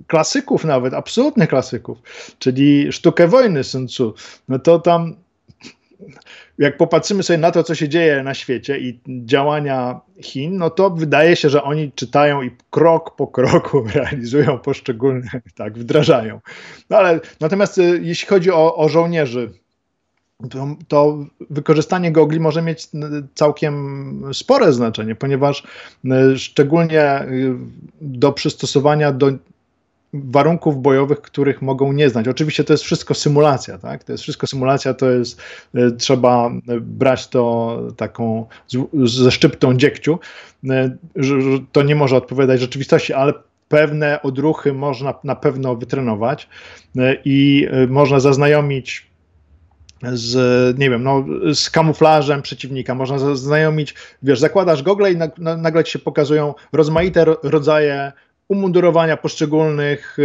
klasyków 0.08 0.66
nawet, 0.66 0.94
absolutnych 0.94 1.50
klasyków, 1.50 1.98
czyli 2.40 2.92
sztukę 2.92 3.28
wojny 3.28 3.64
Sun 3.64 3.88
Tzu, 3.88 4.14
no 4.48 4.60
to 4.60 4.80
tam 4.80 5.16
jak 6.60 6.78
popatrzymy 6.78 7.24
sobie 7.24 7.38
na 7.38 7.52
to, 7.52 7.64
co 7.64 7.76
się 7.76 7.90
dzieje 7.90 8.24
na 8.24 8.34
świecie 8.34 8.80
i 8.80 9.00
działania 9.26 10.02
Chin, 10.22 10.58
no 10.58 10.70
to 10.70 10.90
wydaje 10.90 11.36
się, 11.36 11.50
że 11.50 11.64
oni 11.64 11.92
czytają 11.92 12.42
i 12.42 12.52
krok 12.70 13.16
po 13.16 13.28
kroku 13.28 13.84
realizują 13.96 14.58
poszczególne, 14.58 15.30
tak, 15.56 15.78
wdrażają. 15.78 16.40
No 16.90 16.98
ale 16.98 17.20
natomiast 17.40 17.78
y, 17.78 18.00
jeśli 18.04 18.28
chodzi 18.28 18.52
o, 18.52 18.76
o 18.76 18.90
żołnierzy, 18.90 19.52
to, 20.50 20.68
to, 20.88 21.18
wykorzystanie 21.50 22.12
gogli 22.12 22.40
może 22.40 22.62
mieć 22.62 22.86
y, 22.86 22.88
całkiem 23.36 24.24
spore 24.34 24.74
znaczenie, 24.74 25.16
ponieważ 25.16 25.64
y, 26.06 26.40
szczególnie 26.40 27.26
do 28.02 28.32
przystosowania 28.32 29.12
do 29.12 29.32
warunków 30.14 30.82
bojowych, 30.82 31.22
których 31.22 31.62
mogą 31.62 31.94
nie 31.94 32.10
znać. 32.10 32.28
Oczywiście 32.28 32.64
to 32.64 32.74
jest 32.74 32.84
wszystko 32.84 33.14
symulacja, 33.14 33.78
tak? 33.78 34.04
To 34.04 34.12
jest 34.12 34.24
wszystko 34.24 34.48
symulacja, 34.48 34.94
to 34.94 35.10
jest, 35.10 35.42
e, 35.76 35.92
trzeba 35.92 36.52
brać 36.82 37.28
to 37.28 37.78
taką 37.98 38.46
z, 38.68 38.78
ze 39.12 39.32
szczyptą 39.32 39.78
dziegciu, 39.78 40.20
e, 40.70 40.98
to 41.72 41.84
nie 41.84 41.96
może 41.96 42.16
odpowiadać 42.18 42.60
rzeczywistości, 42.60 43.14
ale 43.14 43.34
pewne 43.70 44.22
odruchy 44.22 44.74
można 44.74 45.14
na 45.24 45.36
pewno 45.36 45.76
wytrenować 45.76 46.50
i 47.26 47.68
można 47.88 48.20
zaznajomić 48.20 49.10
z, 50.14 50.80
nie 50.80 50.90
wiem, 50.90 51.04
no, 51.04 51.26
z 51.54 51.70
kamuflażem 51.70 52.42
przeciwnika, 52.42 52.96
można 52.96 53.20
zaznajomić, 53.20 53.96
wiesz, 54.24 54.40
zakładasz 54.40 54.84
gogle 54.84 55.12
i 55.12 55.18
nagle 55.38 55.84
ci 55.84 55.92
się 55.92 56.00
pokazują 56.00 56.54
rozmaite 56.74 57.26
rodzaje 57.44 58.12
umundurowania 58.50 59.18
poszczególnych, 59.18 60.18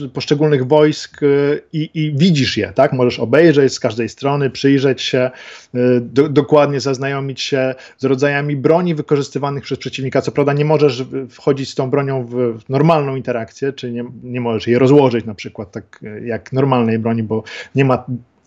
y, 0.00 0.08
poszczególnych 0.08 0.66
wojsk 0.66 1.22
y, 1.22 1.62
i, 1.72 1.90
i, 1.94 2.12
widzisz 2.16 2.56
je, 2.56 2.72
tak? 2.72 2.92
Możesz 2.92 3.20
obejrzeć 3.20 3.72
z 3.72 3.80
każdej 3.80 4.08
strony, 4.08 4.50
przyjrzeć 4.50 5.02
się, 5.02 5.30
y, 5.74 6.00
do, 6.00 6.28
dokładnie 6.28 6.80
zaznajomić 6.80 7.40
się 7.40 7.74
z 7.98 8.04
rodzajami 8.04 8.56
broni 8.56 8.94
wykorzystywanych 8.94 9.64
przez 9.64 9.78
przeciwnika. 9.78 10.22
Co 10.22 10.32
prawda 10.32 10.52
nie 10.52 10.64
możesz 10.64 11.04
wchodzić 11.30 11.70
z 11.70 11.74
tą 11.74 11.90
bronią 11.90 12.26
w 12.26 12.68
normalną 12.68 13.16
interakcję, 13.16 13.72
czy 13.72 13.92
nie, 13.92 14.04
nie 14.22 14.40
możesz 14.40 14.66
jej 14.66 14.78
rozłożyć 14.78 15.24
na 15.24 15.34
przykład 15.34 15.72
tak 15.72 16.00
jak 16.24 16.52
normalnej 16.52 16.98
broni, 16.98 17.22
bo 17.22 17.42
nie 17.74 17.84
ma 17.84 18.04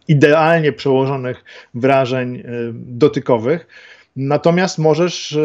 idealnie 0.08 0.74
przełożonych 0.74 1.44
wrażeń 1.74 2.44
dotykowych. 2.74 3.68
Natomiast 4.16 4.80
możesz, 4.80 5.38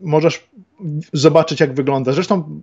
możesz 0.00 0.48
zobaczyć, 1.12 1.60
jak 1.60 1.74
wygląda. 1.74 2.12
Zresztą 2.12 2.60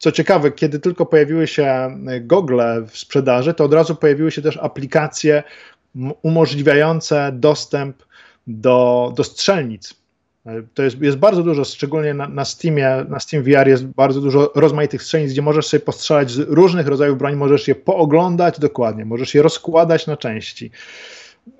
co 0.00 0.12
ciekawe, 0.12 0.52
kiedy 0.52 0.78
tylko 0.78 1.06
pojawiły 1.06 1.46
się 1.46 1.98
gogle 2.20 2.82
w 2.88 2.98
sprzedaży, 2.98 3.54
to 3.54 3.64
od 3.64 3.74
razu 3.74 3.96
pojawiły 3.96 4.30
się 4.30 4.42
też 4.42 4.56
aplikacje 4.56 5.42
umożliwiające 6.22 7.30
dostęp 7.32 8.02
do, 8.46 9.12
do 9.16 9.24
strzelnic. 9.24 9.94
To 10.74 10.82
jest, 10.82 11.00
jest 11.00 11.16
bardzo 11.16 11.42
dużo, 11.42 11.64
szczególnie 11.64 12.14
na, 12.14 12.28
na 12.28 12.44
Steamie, 12.44 13.04
na 13.08 13.20
Steam 13.20 13.42
VR 13.42 13.68
jest 13.68 13.84
bardzo 13.84 14.20
dużo 14.20 14.52
rozmaitych 14.54 15.02
strzelnic, 15.02 15.32
gdzie 15.32 15.42
możesz 15.42 15.66
sobie 15.66 15.80
postrzelać 15.80 16.30
z 16.30 16.38
różnych 16.38 16.86
rodzajów 16.86 17.18
broni, 17.18 17.36
możesz 17.36 17.68
je 17.68 17.74
pooglądać 17.74 18.60
dokładnie, 18.60 19.04
możesz 19.04 19.34
je 19.34 19.42
rozkładać 19.42 20.06
na 20.06 20.16
części 20.16 20.70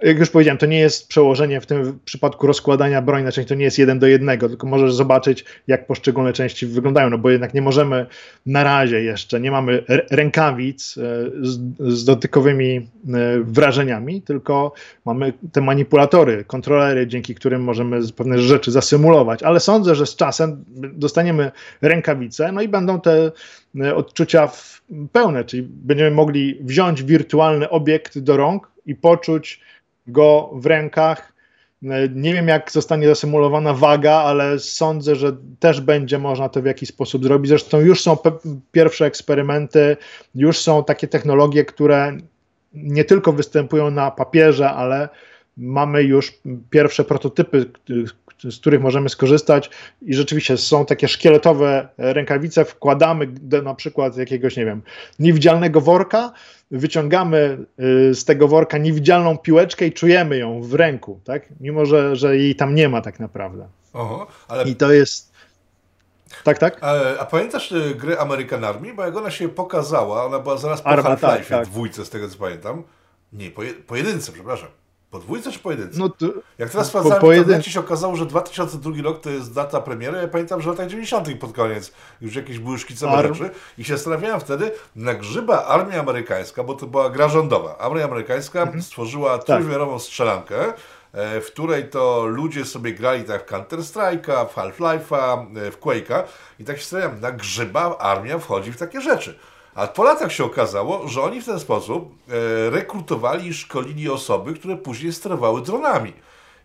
jak 0.02 0.18
już 0.18 0.30
powiedziałem, 0.30 0.58
to 0.58 0.66
nie 0.66 0.78
jest 0.78 1.08
przełożenie 1.08 1.60
w 1.60 1.66
tym 1.66 1.98
przypadku 2.04 2.46
rozkładania 2.46 3.02
broni 3.02 3.24
na 3.24 3.32
części, 3.32 3.48
to 3.48 3.54
nie 3.54 3.64
jest 3.64 3.78
jeden 3.78 3.98
do 3.98 4.06
jednego, 4.06 4.48
tylko 4.48 4.66
możesz 4.66 4.94
zobaczyć, 4.94 5.44
jak 5.66 5.86
poszczególne 5.86 6.32
części 6.32 6.66
wyglądają, 6.66 7.10
no 7.10 7.18
bo 7.18 7.30
jednak 7.30 7.54
nie 7.54 7.62
możemy 7.62 8.06
na 8.46 8.64
razie 8.64 9.02
jeszcze, 9.02 9.40
nie 9.40 9.50
mamy 9.50 9.84
rękawic 10.10 10.98
e, 10.98 11.00
z, 11.40 11.58
z 11.78 12.04
dotykowymi 12.04 12.76
e, 12.76 12.82
wrażeniami, 13.40 14.22
tylko 14.22 14.72
mamy 15.04 15.32
te 15.52 15.60
manipulatory, 15.60 16.44
kontrolery, 16.44 17.06
dzięki 17.06 17.34
którym 17.34 17.62
możemy 17.62 18.00
pewne 18.16 18.38
rzeczy 18.38 18.70
zasymulować, 18.70 19.42
ale 19.42 19.60
sądzę, 19.60 19.94
że 19.94 20.06
z 20.06 20.16
czasem 20.16 20.64
dostaniemy 20.92 21.50
rękawice, 21.82 22.52
no 22.52 22.62
i 22.62 22.68
będą 22.68 23.00
te 23.00 23.32
e, 23.80 23.94
odczucia 23.94 24.48
pełne, 25.12 25.44
czyli 25.44 25.62
będziemy 25.62 26.10
mogli 26.10 26.58
wziąć 26.60 27.02
wirtualny 27.02 27.70
obiekt 27.70 28.18
do 28.18 28.36
rąk 28.36 28.69
i 28.86 28.94
poczuć 28.94 29.60
go 30.06 30.50
w 30.54 30.66
rękach. 30.66 31.32
Nie 32.14 32.34
wiem, 32.34 32.48
jak 32.48 32.72
zostanie 32.72 33.06
zasymulowana 33.06 33.74
waga, 33.74 34.12
ale 34.12 34.58
sądzę, 34.58 35.16
że 35.16 35.36
też 35.60 35.80
będzie 35.80 36.18
można 36.18 36.48
to 36.48 36.62
w 36.62 36.64
jakiś 36.64 36.88
sposób 36.88 37.24
zrobić. 37.24 37.48
Zresztą 37.48 37.80
już 37.80 38.02
są 38.02 38.16
pierwsze 38.72 39.06
eksperymenty, 39.06 39.96
już 40.34 40.58
są 40.58 40.84
takie 40.84 41.08
technologie, 41.08 41.64
które 41.64 42.16
nie 42.74 43.04
tylko 43.04 43.32
występują 43.32 43.90
na 43.90 44.10
papierze, 44.10 44.70
ale 44.70 45.08
mamy 45.56 46.02
już 46.02 46.38
pierwsze 46.70 47.04
prototypy, 47.04 47.70
z 48.44 48.60
których 48.60 48.80
możemy 48.80 49.08
skorzystać 49.08 49.70
i 50.02 50.14
rzeczywiście 50.14 50.56
są 50.56 50.86
takie 50.86 51.08
szkieletowe 51.08 51.88
rękawice, 51.98 52.64
wkładamy 52.64 53.26
do 53.26 53.62
na 53.62 53.74
przykład 53.74 54.16
jakiegoś, 54.16 54.56
nie 54.56 54.64
wiem, 54.64 54.82
niewidzialnego 55.18 55.80
worka, 55.80 56.32
wyciągamy 56.70 57.58
y, 58.10 58.14
z 58.14 58.24
tego 58.24 58.48
worka 58.48 58.78
niewidzialną 58.78 59.38
piłeczkę 59.38 59.86
i 59.86 59.92
czujemy 59.92 60.38
ją 60.38 60.62
w 60.62 60.74
ręku, 60.74 61.20
tak? 61.24 61.48
Mimo, 61.60 61.86
że, 61.86 62.16
że 62.16 62.36
jej 62.36 62.56
tam 62.56 62.74
nie 62.74 62.88
ma 62.88 63.00
tak 63.00 63.20
naprawdę. 63.20 63.68
Oho, 63.92 64.26
ale... 64.48 64.64
I 64.64 64.76
to 64.76 64.92
jest... 64.92 65.30
Tak, 66.44 66.58
tak? 66.58 66.78
A, 66.80 67.18
a 67.18 67.24
pamiętasz 67.24 67.72
y, 67.72 67.94
grę 67.94 68.18
American 68.18 68.64
Army? 68.64 68.94
Bo 68.94 69.04
jak 69.04 69.16
ona 69.16 69.30
się 69.30 69.48
pokazała, 69.48 70.24
ona 70.24 70.38
była 70.38 70.56
zaraz 70.56 70.82
po 70.82 70.88
Half-Life 70.88 71.18
tak, 71.20 71.46
tak. 71.46 71.66
dwójce, 71.66 72.04
z 72.04 72.10
tego 72.10 72.28
co 72.28 72.38
pamiętam. 72.38 72.82
Nie, 73.32 73.50
po 73.86 73.96
jedynce, 73.96 74.32
przepraszam. 74.32 74.68
Podwójce 75.10 75.52
czy 75.52 75.58
pojedynce? 75.58 75.98
No 75.98 76.08
to, 76.08 76.26
Jak 76.58 76.70
teraz 76.70 76.88
sprawdzałem, 76.88 77.20
po, 77.20 77.56
po 77.56 77.62
się 77.62 77.80
okazało, 77.80 78.16
że 78.16 78.26
2002 78.26 79.02
rok 79.02 79.20
to 79.20 79.30
jest 79.30 79.54
data 79.54 79.80
premiery. 79.80 80.18
Ja 80.18 80.28
pamiętam, 80.28 80.60
że 80.60 80.64
w 80.64 80.72
latach 80.72 80.86
90. 80.86 81.38
pod 81.40 81.52
koniec 81.52 81.92
już 82.20 82.34
jakieś 82.34 82.58
były 82.58 82.78
szkicowe 82.78 83.12
Arm. 83.12 83.34
rzeczy 83.34 83.50
i 83.78 83.84
się 83.84 83.96
zastanawiałem 83.96 84.40
wtedy, 84.40 84.72
na 84.96 85.14
grzyba 85.14 85.64
armia 85.64 86.00
amerykańska, 86.00 86.64
bo 86.64 86.74
to 86.74 86.86
była 86.86 87.10
gra 87.10 87.28
rządowa. 87.28 87.78
Armia 87.78 88.04
amerykańska 88.04 88.62
mhm. 88.62 88.82
stworzyła 88.82 89.38
tak. 89.38 89.46
trójwymiarową 89.46 89.98
strzelankę, 89.98 90.72
e, 91.12 91.40
w 91.40 91.46
której 91.46 91.88
to 91.88 92.26
ludzie 92.26 92.64
sobie 92.64 92.92
grali 92.92 93.24
tak 93.24 93.46
w 93.46 93.52
Counter-Strike'a, 93.52 94.46
w 94.48 94.54
Half-Life'a, 94.54 95.46
e, 95.58 95.70
w 95.70 95.80
Quake'a 95.80 96.22
i 96.58 96.64
tak 96.64 96.76
się 96.76 96.82
zastanawiałem, 96.82 97.20
na 97.20 97.32
grzyba 97.32 97.98
armia 97.98 98.38
wchodzi 98.38 98.72
w 98.72 98.76
takie 98.76 99.00
rzeczy. 99.00 99.38
A 99.74 99.86
po 99.86 100.04
latach 100.04 100.32
się 100.32 100.44
okazało, 100.44 101.08
że 101.08 101.22
oni 101.22 101.42
w 101.42 101.46
ten 101.46 101.60
sposób 101.60 102.14
e, 102.28 102.70
rekrutowali 102.70 103.48
i 103.48 103.54
szkolili 103.54 104.10
osoby, 104.10 104.54
które 104.54 104.76
później 104.76 105.12
sterowały 105.12 105.62
dronami. 105.62 106.12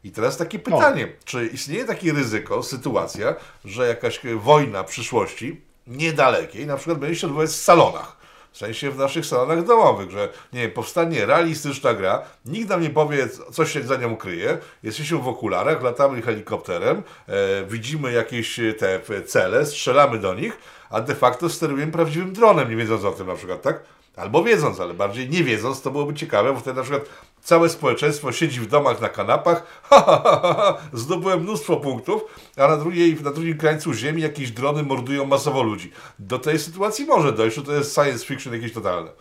I 0.03 0.11
teraz 0.11 0.37
takie 0.37 0.59
pytanie, 0.59 1.07
czy 1.25 1.45
istnieje 1.45 1.85
takie 1.85 2.13
ryzyko, 2.13 2.63
sytuacja, 2.63 3.35
że 3.65 3.87
jakaś 3.87 4.21
wojna 4.35 4.83
przyszłości 4.83 5.61
niedalekiej 5.87 6.67
na 6.67 6.75
przykład 6.75 6.97
będzie 6.97 7.15
się 7.15 7.27
odbywać 7.27 7.49
w 7.49 7.55
salonach? 7.55 8.17
W 8.51 8.57
sensie 8.57 8.91
w 8.91 8.97
naszych 8.97 9.25
salonach 9.25 9.65
domowych, 9.65 10.11
że 10.11 10.29
nie 10.53 10.61
wiem, 10.61 10.71
powstanie 10.71 11.25
realistyczna 11.25 11.93
gra, 11.93 12.21
nikt 12.45 12.69
nam 12.69 12.81
nie 12.81 12.89
powie, 12.89 13.27
co 13.51 13.65
się 13.65 13.83
za 13.83 13.95
nią 13.95 14.17
kryje, 14.17 14.57
jesteśmy 14.83 15.17
w 15.17 15.27
okularach, 15.27 15.83
latamy 15.83 16.21
helikopterem, 16.21 17.03
e, 17.27 17.65
widzimy 17.65 18.11
jakieś 18.11 18.59
te 18.77 18.99
cele, 19.25 19.65
strzelamy 19.65 20.19
do 20.19 20.33
nich, 20.33 20.57
a 20.95 21.01
de 21.01 21.15
facto 21.15 21.49
sterujemy 21.49 21.91
prawdziwym 21.91 22.33
dronem, 22.33 22.69
nie 22.69 22.75
wiedząc 22.75 23.03
o 23.03 23.11
tym 23.11 23.27
na 23.27 23.35
przykład, 23.35 23.61
tak? 23.61 23.83
Albo 24.15 24.43
wiedząc, 24.43 24.79
ale 24.79 24.93
bardziej 24.93 25.29
nie 25.29 25.43
wiedząc, 25.43 25.81
to 25.81 25.91
byłoby 25.91 26.13
ciekawe, 26.13 26.53
bo 26.53 26.59
wtedy 26.59 26.77
na 26.77 26.83
przykład 26.83 27.09
całe 27.43 27.69
społeczeństwo 27.69 28.31
siedzi 28.31 28.59
w 28.59 28.67
domach 28.67 29.01
na 29.01 29.09
kanapach, 29.09 29.63
ha, 29.89 30.03
ha, 30.05 30.21
ha, 30.23 30.53
ha, 30.57 30.77
zdobyłem 30.93 31.41
mnóstwo 31.41 31.77
punktów, 31.77 32.21
a 32.57 32.67
na, 32.67 32.77
drugiej, 32.77 33.17
na 33.23 33.31
drugim 33.31 33.57
krańcu 33.57 33.93
ziemi 33.93 34.21
jakieś 34.21 34.51
drony 34.51 34.83
mordują 34.83 35.25
masowo 35.25 35.63
ludzi. 35.63 35.91
Do 36.19 36.39
tej 36.39 36.59
sytuacji 36.59 37.05
może 37.05 37.31
dojść, 37.31 37.59
to 37.65 37.73
jest 37.73 37.95
science 37.95 38.25
fiction 38.25 38.53
jakieś 38.53 38.73
totalne. 38.73 39.11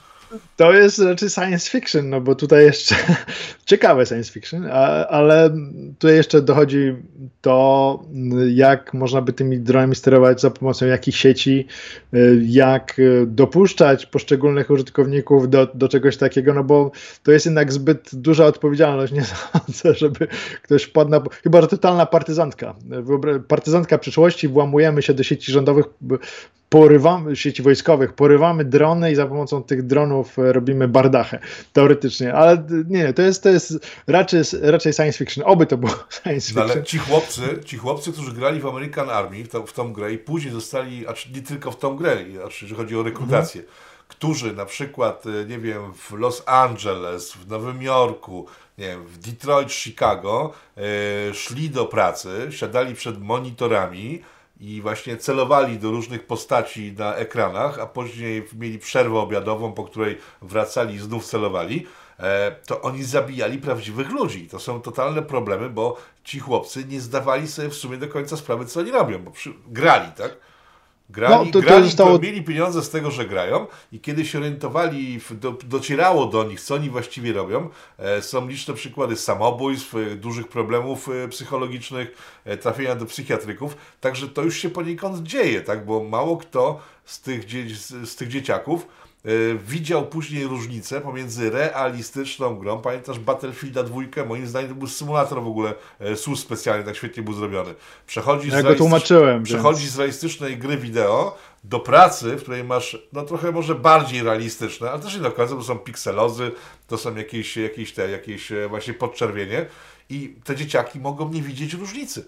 To 0.56 0.72
jest 0.72 0.98
raczej 0.98 1.30
science 1.30 1.70
fiction, 1.70 2.10
no 2.10 2.20
bo 2.20 2.34
tutaj 2.34 2.64
jeszcze 2.64 2.94
ciekawe 3.66 4.06
science 4.06 4.32
fiction, 4.32 4.70
ale 5.08 5.50
tutaj 5.98 6.16
jeszcze 6.16 6.42
dochodzi 6.42 6.94
to, 7.40 8.02
jak 8.54 8.94
można 8.94 9.22
by 9.22 9.32
tymi 9.32 9.58
dronami 9.58 9.94
sterować 9.94 10.40
za 10.40 10.50
pomocą 10.50 10.86
jakich 10.86 11.16
sieci, 11.16 11.66
jak 12.46 13.00
dopuszczać 13.26 14.06
poszczególnych 14.06 14.70
użytkowników 14.70 15.50
do, 15.50 15.66
do 15.74 15.88
czegoś 15.88 16.16
takiego, 16.16 16.54
no 16.54 16.64
bo 16.64 16.90
to 17.22 17.32
jest 17.32 17.46
jednak 17.46 17.72
zbyt 17.72 18.10
duża 18.12 18.46
odpowiedzialność, 18.46 19.12
nie 19.12 19.24
sądzę, 19.52 19.94
żeby 19.94 20.28
ktoś 20.62 20.82
wpadł 20.82 21.10
na, 21.10 21.22
chyba, 21.42 21.60
że 21.60 21.68
totalna 21.68 22.06
partyzantka, 22.06 22.74
partyzantka 23.48 23.98
przyszłości, 23.98 24.48
włamujemy 24.48 25.02
się 25.02 25.14
do 25.14 25.22
sieci 25.22 25.52
rządowych, 25.52 25.84
porywamy, 26.68 27.36
sieci 27.36 27.62
wojskowych, 27.62 28.12
porywamy 28.12 28.64
drony 28.64 29.12
i 29.12 29.14
za 29.14 29.26
pomocą 29.26 29.62
tych 29.62 29.86
dronów 29.86 30.38
e, 30.38 30.52
robimy 30.52 30.88
bardachę, 30.88 31.38
teoretycznie, 31.72 32.34
ale 32.34 32.66
nie, 32.88 33.12
to 33.12 33.22
jest, 33.22 33.42
to 33.42 33.48
jest 33.48 33.92
raczej, 34.06 34.42
raczej 34.62 34.92
science 34.92 35.18
fiction, 35.18 35.44
oby 35.46 35.66
to 35.66 35.76
było 35.76 35.92
science 36.22 36.48
fiction. 36.48 36.66
No, 36.66 36.72
ale 36.72 36.82
ci 36.82 36.98
chłopcy, 36.98 37.42
ci 37.64 37.76
chłopcy, 37.76 38.12
którzy 38.12 38.32
grali 38.32 38.60
w 38.60 38.66
American 38.66 39.10
Army, 39.10 39.44
w, 39.44 39.48
to, 39.48 39.66
w 39.66 39.72
tą 39.72 39.92
grę 39.92 40.12
i 40.12 40.18
później 40.18 40.52
zostali, 40.52 41.06
a 41.06 41.14
nie 41.34 41.42
tylko 41.42 41.70
w 41.70 41.78
tą 41.78 41.96
grę, 41.96 42.16
jeżeli 42.22 42.74
chodzi 42.74 42.96
o 42.96 43.02
rekrutację, 43.02 43.60
mhm. 43.60 43.78
którzy 44.08 44.52
na 44.52 44.66
przykład, 44.66 45.24
e, 45.26 45.44
nie 45.44 45.58
wiem, 45.58 45.92
w 45.94 46.12
Los 46.12 46.42
Angeles, 46.46 47.32
w 47.32 47.48
Nowym 47.48 47.82
Jorku, 47.82 48.46
nie 48.78 48.88
wiem, 48.88 49.06
w 49.06 49.18
Detroit, 49.18 49.72
Chicago, 49.72 50.52
yy, 50.76 50.82
szli 51.34 51.70
do 51.70 51.84
pracy, 51.84 52.48
siadali 52.50 52.94
przed 52.94 53.20
monitorami, 53.20 54.22
i 54.64 54.82
właśnie 54.82 55.16
celowali 55.16 55.78
do 55.78 55.90
różnych 55.90 56.26
postaci 56.26 56.94
na 56.98 57.14
ekranach, 57.14 57.78
a 57.78 57.86
później 57.86 58.44
mieli 58.58 58.78
przerwę 58.78 59.18
obiadową, 59.18 59.72
po 59.72 59.84
której 59.84 60.18
wracali 60.42 60.94
i 60.94 60.98
znów 60.98 61.24
celowali, 61.24 61.86
e, 62.18 62.56
to 62.66 62.82
oni 62.82 63.04
zabijali 63.04 63.58
prawdziwych 63.58 64.10
ludzi. 64.10 64.48
To 64.48 64.58
są 64.58 64.80
totalne 64.80 65.22
problemy, 65.22 65.70
bo 65.70 65.96
ci 66.24 66.40
chłopcy 66.40 66.84
nie 66.84 67.00
zdawali 67.00 67.48
sobie 67.48 67.68
w 67.68 67.74
sumie 67.74 67.96
do 67.96 68.08
końca 68.08 68.36
sprawy, 68.36 68.66
co 68.66 68.80
oni 68.80 68.90
robią, 68.90 69.18
bo 69.18 69.30
przy... 69.30 69.54
grali, 69.66 70.12
tak? 70.12 70.36
Grali, 71.10 71.34
no, 71.34 71.44
to, 71.44 71.52
to 71.52 71.60
grali 71.60 71.84
zostało... 71.84 72.18
mieli 72.18 72.42
pieniądze 72.42 72.82
z 72.82 72.90
tego, 72.90 73.10
że 73.10 73.26
grają 73.26 73.66
i 73.92 74.00
kiedy 74.00 74.24
się 74.24 74.38
orientowali, 74.38 75.20
do, 75.30 75.52
docierało 75.52 76.26
do 76.26 76.44
nich, 76.44 76.60
co 76.60 76.74
oni 76.74 76.90
właściwie 76.90 77.32
robią, 77.32 77.68
e, 77.98 78.22
są 78.22 78.48
liczne 78.48 78.74
przykłady 78.74 79.16
samobójstw, 79.16 79.94
e, 79.94 80.16
dużych 80.16 80.48
problemów 80.48 81.08
e, 81.08 81.28
psychologicznych, 81.28 82.16
e, 82.44 82.56
trafienia 82.56 82.96
do 82.96 83.06
psychiatryków, 83.06 83.76
także 84.00 84.28
to 84.28 84.42
już 84.42 84.56
się 84.58 84.70
poniekąd 84.70 85.22
dzieje, 85.22 85.60
tak, 85.60 85.84
bo 85.86 86.04
mało 86.04 86.36
kto 86.36 86.80
z 87.04 87.20
tych, 87.20 87.44
z, 87.76 88.10
z 88.10 88.16
tych 88.16 88.28
dzieciaków 88.28 88.86
widział 89.66 90.06
później 90.06 90.44
różnicę 90.44 91.00
pomiędzy 91.00 91.50
realistyczną 91.50 92.58
grą. 92.58 92.80
Pamiętasz 92.80 93.18
Battlefielda 93.18 93.82
2? 93.82 94.00
Moim 94.26 94.46
zdaniem 94.46 94.68
to 94.68 94.74
był 94.74 94.88
symulator 94.88 95.42
w 95.42 95.46
ogóle 95.46 95.74
e, 96.00 96.16
SUS 96.16 96.40
specjalny, 96.40 96.84
tak 96.84 96.96
świetnie 96.96 97.22
był 97.22 97.34
zrobiony. 97.34 97.74
Przechodzisz, 98.06 98.52
ja 98.52 98.62
go 98.62 98.74
tłumaczyłem, 98.74 99.42
przechodzisz 99.42 99.82
więc... 99.82 99.94
z 99.94 99.98
realistycznej 99.98 100.56
gry 100.56 100.76
wideo 100.76 101.38
do 101.64 101.80
pracy, 101.80 102.36
w 102.36 102.42
której 102.42 102.64
masz 102.64 102.98
no 103.12 103.22
trochę 103.22 103.52
może 103.52 103.74
bardziej 103.74 104.22
realistyczne, 104.22 104.90
ale 104.90 105.02
też 105.02 105.14
nie 105.14 105.20
do 105.20 105.32
końca, 105.32 105.54
bo 105.54 105.62
są 105.62 105.78
pikselozy, 105.78 106.52
to 106.86 106.98
są 106.98 107.16
jakieś, 107.16 107.56
jakieś, 107.56 107.92
te, 107.92 108.10
jakieś 108.10 108.52
e, 108.52 108.68
właśnie 108.68 108.94
podczerwienie 108.94 109.66
i 110.08 110.34
te 110.44 110.56
dzieciaki 110.56 111.00
mogą 111.00 111.28
nie 111.28 111.42
widzieć 111.42 111.74
różnicy 111.74 112.24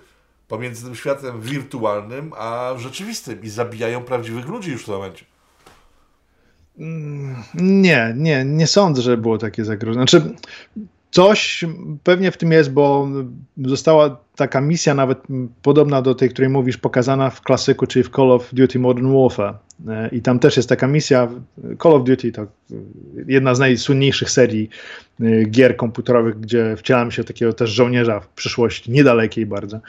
pomiędzy 0.49 0.85
tym 0.85 0.95
światem 0.95 1.41
wirtualnym 1.41 2.33
a 2.37 2.75
rzeczywistym 2.76 3.43
i 3.43 3.49
zabijają 3.49 4.03
prawdziwych 4.03 4.47
ludzi 4.47 4.71
już 4.71 4.83
w 4.83 4.85
tym 4.85 4.95
momencie. 4.95 5.25
Mm, 6.78 7.37
nie, 7.54 8.14
nie, 8.16 8.45
nie 8.45 8.66
sądzę, 8.66 9.02
że 9.02 9.16
było 9.16 9.38
takie 9.38 9.64
zagrożenie. 9.64 10.06
Znaczy, 10.06 10.35
coś 11.11 11.64
pewnie 12.04 12.30
w 12.30 12.37
tym 12.37 12.52
jest, 12.52 12.73
bo 12.73 13.09
została 13.64 14.21
taka 14.37 14.61
misja, 14.61 14.95
nawet 14.95 15.18
podobna 15.62 16.02
do 16.02 16.14
tej, 16.14 16.30
której 16.30 16.49
mówisz, 16.49 16.76
pokazana 16.76 17.30
w 17.30 17.42
klasyku, 17.42 17.87
czyli 17.87 18.02
w 18.02 18.11
Call 18.11 18.33
of 18.33 18.54
Duty 18.54 18.78
Modern 18.78 19.12
Warfare. 19.23 19.54
E, 19.88 20.09
I 20.09 20.23
tam 20.23 20.38
też 20.38 20.56
jest 20.56 20.68
taka 20.68 20.87
misja. 20.87 21.28
Call 21.83 21.92
of 21.92 22.04
Duty 22.04 22.33
to 22.33 22.47
jedna 23.26 23.54
z 23.54 23.59
najsłynniejszych 23.59 24.30
serii 24.30 24.71
e, 25.21 25.45
gier 25.45 25.76
komputerowych, 25.76 26.40
gdzie 26.40 26.76
wcielamy 26.76 27.12
się 27.12 27.25
takiego 27.25 27.52
też 27.52 27.71
żołnierza 27.71 28.21
w 28.21 28.28
przyszłości, 28.28 28.90
niedalekiej 28.90 29.47
bardzo. 29.47 29.80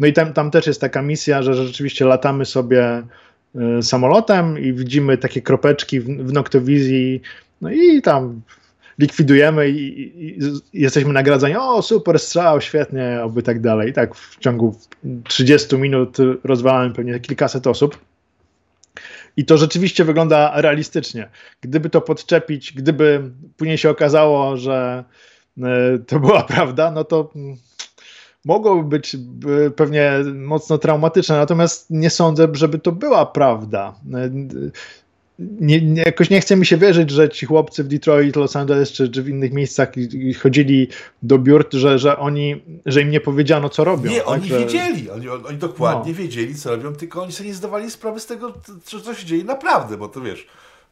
No 0.00 0.06
i 0.06 0.12
tam, 0.12 0.32
tam 0.32 0.50
też 0.50 0.66
jest 0.66 0.80
taka 0.80 1.02
misja, 1.02 1.42
że 1.42 1.54
rzeczywiście 1.54 2.04
latamy 2.04 2.44
sobie 2.44 3.02
samolotem 3.82 4.58
i 4.58 4.72
widzimy 4.72 5.18
takie 5.18 5.42
kropeczki 5.42 6.00
w, 6.00 6.06
w 6.06 6.32
no 7.60 7.70
i 7.70 8.02
tam 8.02 8.42
likwidujemy 8.98 9.70
i, 9.70 10.00
i, 10.00 10.38
i, 10.38 10.38
jesteśmy 10.72 11.12
nagradzani, 11.12 11.56
o 11.56 11.82
super 11.82 12.18
strzał, 12.18 12.60
świetnie, 12.60 13.20
oby 13.22 13.42
tak 13.42 13.60
dalej. 13.60 13.90
I 13.90 13.92
tak 13.92 14.14
w 14.14 14.38
ciągu 14.38 14.78
30 15.24 15.76
minut 15.76 16.16
rozwalamy 16.44 16.94
pewnie 16.94 17.20
kilkaset 17.20 17.66
osób. 17.66 17.98
I 19.36 19.44
to 19.44 19.58
rzeczywiście 19.58 20.04
wygląda 20.04 20.52
realistycznie. 20.60 21.28
Gdyby 21.60 21.90
to 21.90 22.00
podczepić, 22.00 22.72
gdyby 22.72 23.30
później 23.56 23.78
się 23.78 23.90
okazało, 23.90 24.56
że 24.56 25.04
y, 25.58 25.62
to 26.06 26.20
była 26.20 26.42
prawda, 26.54 26.90
no 26.90 27.04
to 27.04 27.32
mogłoby 28.44 28.88
być 28.88 29.16
pewnie 29.76 30.12
mocno 30.34 30.78
traumatyczne, 30.78 31.36
natomiast 31.36 31.90
nie 31.90 32.10
sądzę, 32.10 32.48
żeby 32.52 32.78
to 32.78 32.92
była 32.92 33.26
prawda. 33.26 33.94
Nie, 35.38 35.80
nie, 35.80 36.02
jakoś 36.02 36.30
nie 36.30 36.40
chce 36.40 36.56
mi 36.56 36.66
się 36.66 36.76
wierzyć, 36.76 37.10
że 37.10 37.28
ci 37.28 37.46
chłopcy 37.46 37.84
w 37.84 37.88
Detroit, 37.88 38.36
Los 38.36 38.56
Angeles 38.56 38.92
czy, 38.92 39.08
czy 39.08 39.22
w 39.22 39.28
innych 39.28 39.52
miejscach 39.52 39.92
chodzili 40.42 40.88
do 41.22 41.38
biur, 41.38 41.68
że, 41.72 41.98
że 41.98 42.18
oni, 42.18 42.62
że 42.86 43.02
im 43.02 43.10
nie 43.10 43.20
powiedziano, 43.20 43.68
co 43.68 43.84
robią. 43.84 44.10
Nie, 44.10 44.18
tak? 44.18 44.28
oni 44.28 44.48
że... 44.48 44.58
wiedzieli, 44.58 45.10
oni, 45.10 45.28
oni 45.28 45.58
dokładnie 45.58 46.12
no. 46.12 46.18
wiedzieli, 46.18 46.54
co 46.54 46.70
robią, 46.70 46.92
tylko 46.92 47.22
oni 47.22 47.32
sobie 47.32 47.48
nie 47.48 47.54
zdawali 47.54 47.90
sprawy 47.90 48.20
z 48.20 48.26
tego, 48.26 48.54
co 49.02 49.14
się 49.14 49.26
dzieje 49.26 49.44
naprawdę, 49.44 49.96
bo 49.96 50.08
to 50.08 50.20
wiesz, 50.20 50.46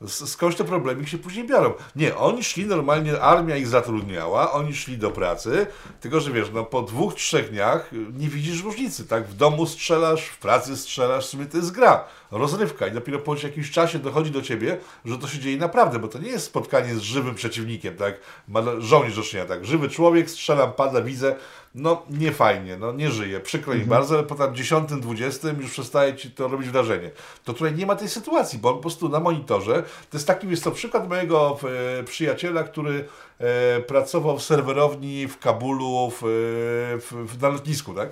skądś 0.08 0.56
te 0.56 0.64
problemy 0.64 1.06
się 1.06 1.18
później 1.18 1.46
biorą. 1.46 1.72
Nie, 1.96 2.16
oni 2.16 2.44
szli 2.44 2.66
normalnie, 2.66 3.20
armia 3.20 3.56
ich 3.56 3.66
zatrudniała, 3.66 4.52
oni 4.52 4.74
szli 4.74 4.98
do 4.98 5.10
pracy, 5.10 5.66
tylko 6.00 6.20
że 6.20 6.32
wiesz, 6.32 6.48
no 6.54 6.64
po 6.64 6.82
dwóch, 6.82 7.14
trzech 7.14 7.50
dniach 7.50 7.90
nie 8.18 8.28
widzisz 8.28 8.62
różnicy, 8.62 9.06
tak? 9.06 9.28
W 9.28 9.36
domu 9.36 9.66
strzelasz, 9.66 10.24
w 10.24 10.38
pracy 10.38 10.76
strzelasz, 10.76 11.26
w 11.26 11.28
sumie 11.28 11.46
to 11.46 11.56
jest 11.56 11.70
gra, 11.70 12.04
rozrywka 12.30 12.86
i 12.86 12.92
dopiero 12.92 13.18
po 13.18 13.36
jakimś 13.36 13.70
czasie 13.70 13.98
dochodzi 13.98 14.30
do 14.30 14.42
ciebie, 14.42 14.78
że 15.04 15.18
to 15.18 15.28
się 15.28 15.38
dzieje 15.38 15.56
naprawdę, 15.56 15.98
bo 15.98 16.08
to 16.08 16.18
nie 16.18 16.30
jest 16.30 16.46
spotkanie 16.46 16.94
z 16.94 17.00
żywym 17.00 17.34
przeciwnikiem, 17.34 17.96
tak? 17.96 18.14
Żołnierz 18.78 19.16
do 19.16 19.22
czynienia, 19.22 19.48
tak? 19.48 19.64
Żywy 19.64 19.88
człowiek, 19.88 20.30
strzelam, 20.30 20.72
pada, 20.72 21.02
widzę, 21.02 21.36
no 21.74 22.02
nie 22.10 22.32
fajnie, 22.32 22.76
no 22.76 22.92
nie 22.92 23.10
żyje, 23.10 23.40
przykro 23.40 23.74
mi 23.74 23.80
mhm. 23.80 23.98
bardzo, 23.98 24.14
ale 24.14 24.26
po 24.26 24.34
tam 24.34 24.54
10-20 24.54 25.60
już 25.60 25.70
przestaje 25.70 26.16
ci 26.16 26.30
to 26.30 26.48
robić 26.48 26.68
wrażenie. 26.68 27.10
To 27.44 27.52
tutaj 27.52 27.74
nie 27.74 27.86
ma 27.86 27.96
tej 27.96 28.08
sytuacji, 28.08 28.58
bo 28.58 28.68
on 28.68 28.74
po 28.74 28.80
prostu 28.80 29.08
na 29.08 29.20
monitorze, 29.20 29.82
to 30.10 30.16
jest 30.16 30.26
taki, 30.26 30.48
jest 30.48 30.64
to 30.64 30.70
przykład 30.70 31.08
mojego 31.08 31.58
e, 31.98 32.04
przyjaciela, 32.04 32.62
który 32.62 33.04
e, 33.38 33.80
pracował 33.80 34.38
w 34.38 34.42
serwerowni 34.42 35.26
w 35.26 35.38
Kabulu, 35.38 36.10
w, 36.10 36.14
e, 36.14 36.26
w, 36.98 37.26
w, 37.26 37.42
na 37.42 37.48
lotnisku, 37.48 37.94
tak? 37.94 38.08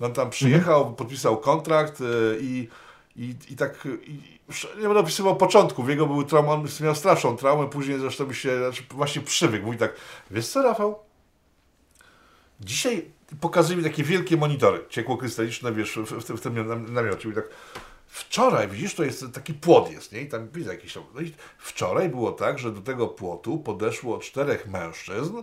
On 0.00 0.12
tam 0.12 0.30
przyjechał, 0.30 0.78
mhm. 0.78 0.96
podpisał 0.96 1.36
kontrakt 1.36 2.00
e, 2.00 2.04
i, 2.40 2.68
i, 3.16 3.34
i 3.50 3.56
tak... 3.56 3.88
I, 4.06 4.36
nie 4.76 4.82
będę 4.82 5.00
opisywał 5.00 5.36
początków, 5.36 5.88
jego 5.88 6.06
był 6.06 6.24
trauma, 6.24 6.52
on 6.52 6.66
miał 6.80 6.94
straszną 6.94 7.36
traumę, 7.36 7.68
później 7.70 7.98
zresztą 7.98 8.32
się 8.32 8.58
znaczy 8.58 8.82
właśnie 8.90 9.22
przywykł. 9.22 9.66
Mówi 9.66 9.78
tak, 9.78 9.94
wiesz 10.30 10.48
co 10.48 10.62
Rafał, 10.62 10.98
Dzisiaj 12.60 13.10
pokazują 13.40 13.78
mi 13.78 13.84
takie 13.84 14.02
wielkie 14.02 14.36
monitory 14.36 14.84
ciekłokrystaliczne, 14.88 15.72
wiesz, 15.72 15.98
w, 15.98 16.04
w, 16.04 16.36
w 16.36 16.40
tym 16.40 16.94
namiocie. 16.94 17.28
I 17.28 17.32
tak, 17.32 17.48
wczoraj, 18.06 18.68
widzisz, 18.68 18.94
to 18.94 19.04
jest 19.04 19.24
taki 19.32 19.54
płot 19.54 19.90
jest, 19.90 20.12
nie? 20.12 20.20
I 20.20 20.28
tam 20.28 20.48
widzę 20.48 20.74
jakieś 20.74 20.98
No 21.14 21.20
i 21.20 21.32
wczoraj 21.58 22.08
było 22.08 22.32
tak, 22.32 22.58
że 22.58 22.72
do 22.72 22.80
tego 22.80 23.08
płotu 23.08 23.58
podeszło 23.58 24.18
czterech 24.18 24.66
mężczyzn, 24.66 25.38
e, 25.38 25.42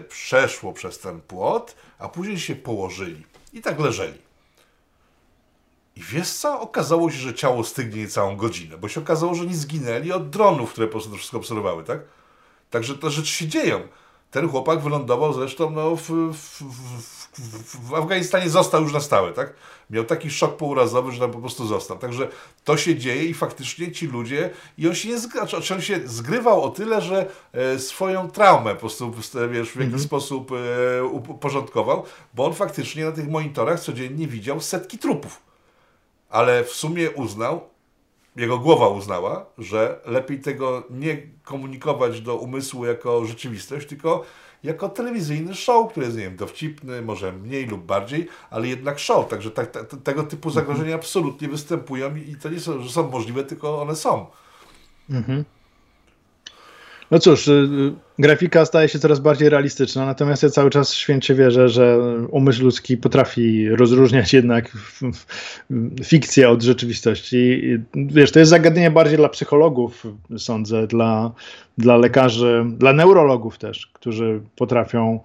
przeszło 0.00 0.72
przez 0.72 0.98
ten 0.98 1.20
płot, 1.20 1.76
a 1.98 2.08
później 2.08 2.38
się 2.38 2.56
położyli. 2.56 3.22
I 3.52 3.62
tak 3.62 3.80
leżeli. 3.80 4.18
I 5.96 6.02
wiesz 6.02 6.30
co? 6.30 6.60
Okazało 6.60 7.10
się, 7.10 7.18
że 7.18 7.34
ciało 7.34 7.64
stygnie 7.64 8.00
niecałą 8.00 8.36
godzinę, 8.36 8.78
bo 8.78 8.88
się 8.88 9.00
okazało, 9.00 9.34
że 9.34 9.46
nie 9.46 9.54
zginęli 9.54 10.12
od 10.12 10.30
dronów, 10.30 10.72
które 10.72 10.86
po 10.86 10.90
prostu 10.90 11.10
to 11.10 11.16
wszystko 11.16 11.36
obserwowały, 11.36 11.84
tak? 11.84 12.00
Także 12.70 12.98
te 12.98 13.10
rzeczy 13.10 13.32
się 13.32 13.48
dzieją. 13.48 13.88
Ten 14.36 14.48
chłopak 14.48 14.80
wylądował 14.80 15.32
zresztą 15.32 15.70
no, 15.70 15.96
w, 15.96 16.02
w, 16.02 16.62
w, 17.38 17.88
w, 17.88 17.94
Afganistanie, 17.94 18.50
został 18.50 18.82
już 18.82 18.92
na 18.92 19.00
stałe, 19.00 19.32
tak? 19.32 19.54
Miał 19.90 20.04
taki 20.04 20.30
szok 20.30 20.56
pourazowy, 20.56 21.12
że 21.12 21.20
tam 21.20 21.30
po 21.30 21.38
prostu 21.38 21.66
został. 21.66 21.98
Także 21.98 22.28
to 22.64 22.76
się 22.76 22.96
dzieje 22.96 23.24
i 23.24 23.34
faktycznie 23.34 23.92
ci 23.92 24.06
ludzie, 24.06 24.50
i 24.78 24.88
on 24.88 24.94
się 24.94 25.08
nie 25.08 25.18
zgrywał, 25.18 25.48
znaczy 25.48 25.74
on 25.74 25.80
się 25.80 26.00
zgrywał 26.04 26.62
o 26.62 26.68
tyle, 26.68 27.00
że 27.00 27.26
e, 27.52 27.78
swoją 27.78 28.30
traumę 28.30 28.74
po 28.74 28.80
prostu 28.80 29.12
wiesz, 29.50 29.70
w 29.70 29.76
jakiś 29.76 29.76
mm 29.76 29.92
-hmm. 29.92 30.04
sposób 30.04 30.52
e, 30.52 31.04
uporządkował, 31.04 32.04
bo 32.34 32.46
on 32.46 32.54
faktycznie 32.54 33.04
na 33.04 33.12
tych 33.12 33.28
monitorach 33.28 33.80
codziennie 33.80 34.26
widział 34.26 34.60
setki 34.60 34.98
trupów. 34.98 35.42
Ale 36.30 36.64
w 36.64 36.72
sumie 36.72 37.10
uznał, 37.10 37.68
jego 38.36 38.58
głowa 38.58 38.88
uznała, 38.88 39.46
że 39.58 40.00
lepiej 40.06 40.40
tego 40.40 40.82
nie 40.90 41.16
komunikować 41.42 42.20
do 42.20 42.36
umysłu 42.36 42.86
jako 42.86 43.26
rzeczywistość, 43.26 43.86
tylko 43.86 44.24
jako 44.62 44.88
telewizyjny 44.88 45.54
show, 45.54 45.90
który 45.90 46.06
jest, 46.06 46.18
nie 46.18 46.24
wiem, 46.24 46.36
dowcipny, 46.36 47.02
może 47.02 47.32
mniej 47.32 47.66
lub 47.66 47.84
bardziej, 47.84 48.28
ale 48.50 48.68
jednak 48.68 48.98
show. 48.98 49.28
Także 49.28 49.50
tak, 49.50 49.70
tak, 49.70 49.86
tego 50.04 50.22
typu 50.22 50.50
zagrożenia 50.50 50.84
mhm. 50.84 51.00
absolutnie 51.00 51.48
występują 51.48 52.16
i 52.16 52.36
to 52.42 52.48
nie 52.48 52.60
są, 52.60 52.82
że 52.82 52.90
są 52.90 53.10
możliwe, 53.10 53.44
tylko 53.44 53.82
one 53.82 53.96
są. 53.96 54.26
Mhm. 55.10 55.44
No 57.10 57.18
cóż, 57.18 57.48
y, 57.48 57.92
grafika 58.18 58.64
staje 58.64 58.88
się 58.88 58.98
coraz 58.98 59.20
bardziej 59.20 59.48
realistyczna, 59.48 60.06
natomiast 60.06 60.42
ja 60.42 60.48
cały 60.50 60.70
czas 60.70 60.94
święcie 60.94 61.34
wierzę, 61.34 61.68
że 61.68 61.98
umysł 62.30 62.62
ludzki 62.64 62.96
potrafi 62.96 63.68
rozróżniać 63.68 64.32
jednak 64.32 64.76
fikcję 66.04 66.50
od 66.50 66.62
rzeczywistości. 66.62 67.62
Wiesz, 67.94 68.32
to 68.32 68.38
jest 68.38 68.50
zagadnienie 68.50 68.90
bardziej 68.90 69.16
dla 69.16 69.28
psychologów, 69.28 70.06
sądzę, 70.38 70.86
dla, 70.86 71.32
dla 71.78 71.96
lekarzy, 71.96 72.64
dla 72.78 72.92
neurologów 72.92 73.58
też, 73.58 73.86
którzy 73.92 74.40
potrafią 74.56 75.20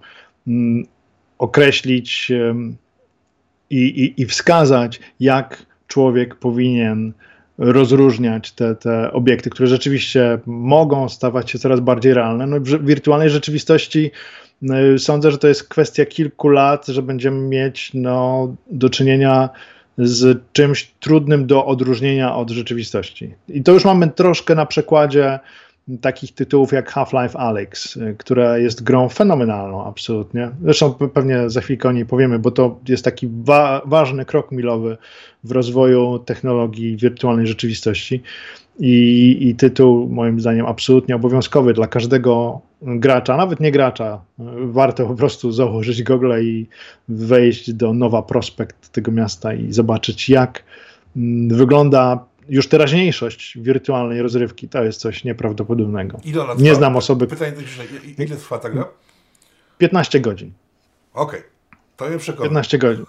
mm, 0.46 0.86
określić 1.38 2.32
i, 3.70 3.76
i, 3.76 4.22
i 4.22 4.26
wskazać, 4.26 5.00
jak 5.20 5.66
człowiek 5.86 6.34
powinien 6.34 7.12
rozróżniać 7.58 8.52
te, 8.52 8.74
te 8.74 9.12
obiekty, 9.12 9.50
które 9.50 9.68
rzeczywiście 9.68 10.38
mogą 10.46 11.08
stawać 11.08 11.50
się 11.50 11.58
coraz 11.58 11.80
bardziej 11.80 12.14
realne. 12.14 12.46
No, 12.46 12.60
w 12.60 12.86
wirtualnej 12.86 13.30
rzeczywistości 13.30 14.10
no, 14.62 14.74
sądzę, 14.98 15.30
że 15.30 15.38
to 15.38 15.48
jest 15.48 15.68
kwestia 15.68 16.06
kilku 16.06 16.48
lat, 16.48 16.86
że 16.86 17.02
będziemy 17.02 17.48
mieć 17.48 17.90
no, 17.94 18.54
do 18.70 18.90
czynienia 18.90 19.48
z 19.98 20.42
czymś 20.52 20.92
trudnym 21.00 21.46
do 21.46 21.66
odróżnienia 21.66 22.36
od 22.36 22.50
rzeczywistości. 22.50 23.34
I 23.48 23.62
to 23.62 23.72
już 23.72 23.84
mamy 23.84 24.08
troszkę 24.08 24.54
na 24.54 24.66
przykładzie 24.66 25.38
takich 26.00 26.34
tytułów 26.34 26.72
jak 26.72 26.92
Half-Life 26.92 27.38
Alyx, 27.38 27.96
y, 27.96 28.14
która 28.18 28.58
jest 28.58 28.82
grą 28.82 29.08
fenomenalną, 29.08 29.84
absolutnie. 29.84 30.50
Zresztą 30.62 30.94
pewnie 30.94 31.50
za 31.50 31.60
chwilkę 31.60 31.88
o 31.88 31.92
niej 31.92 32.06
powiemy, 32.06 32.38
bo 32.38 32.50
to 32.50 32.78
jest 32.88 33.04
taki 33.04 33.28
wa 33.44 33.82
ważny 33.84 34.24
krok 34.24 34.52
milowy 34.52 34.96
w 35.44 35.50
rozwoju 35.50 36.18
technologii 36.18 36.96
wirtualnej 36.96 37.46
rzeczywistości. 37.46 38.22
I, 38.80 39.36
I 39.40 39.54
tytuł, 39.54 40.08
moim 40.08 40.40
zdaniem, 40.40 40.66
absolutnie 40.66 41.16
obowiązkowy 41.16 41.74
dla 41.74 41.86
każdego 41.86 42.60
gracza, 42.82 43.36
nawet 43.36 43.60
nie 43.60 43.72
gracza. 43.72 44.20
Warto 44.64 45.06
po 45.06 45.14
prostu 45.14 45.52
założyć 45.52 46.02
Google 46.02 46.32
i 46.42 46.66
wejść 47.08 47.72
do 47.72 47.94
Nowa 47.94 48.22
Prospekt 48.22 48.92
tego 48.92 49.12
miasta 49.12 49.54
i 49.54 49.72
zobaczyć, 49.72 50.28
jak 50.28 50.64
mm, 51.16 51.56
wygląda 51.56 52.24
już 52.48 52.68
teraźniejszość 52.68 53.58
wirtualnej 53.58 54.22
rozrywki. 54.22 54.68
To 54.68 54.84
jest 54.84 55.00
coś 55.00 55.24
nieprawdopodobnego. 55.24 56.20
Ile 56.24 56.42
trwa? 56.42 56.54
Nie 56.58 56.74
znam 56.74 56.96
osoby. 56.96 57.26
Pytanie 57.26 57.52
techniczne. 57.52 57.84
Ile 58.24 58.36
trwa 58.36 58.58
ta 58.58 58.70
gra? 58.70 58.84
15 59.78 60.20
godzin. 60.20 60.52
Okej. 61.14 61.40
Okay. 61.40 61.50
To 61.96 62.08
mnie 62.08 62.18
przekona. 62.18 62.44
15 62.44 62.78
godzin. 62.78 63.04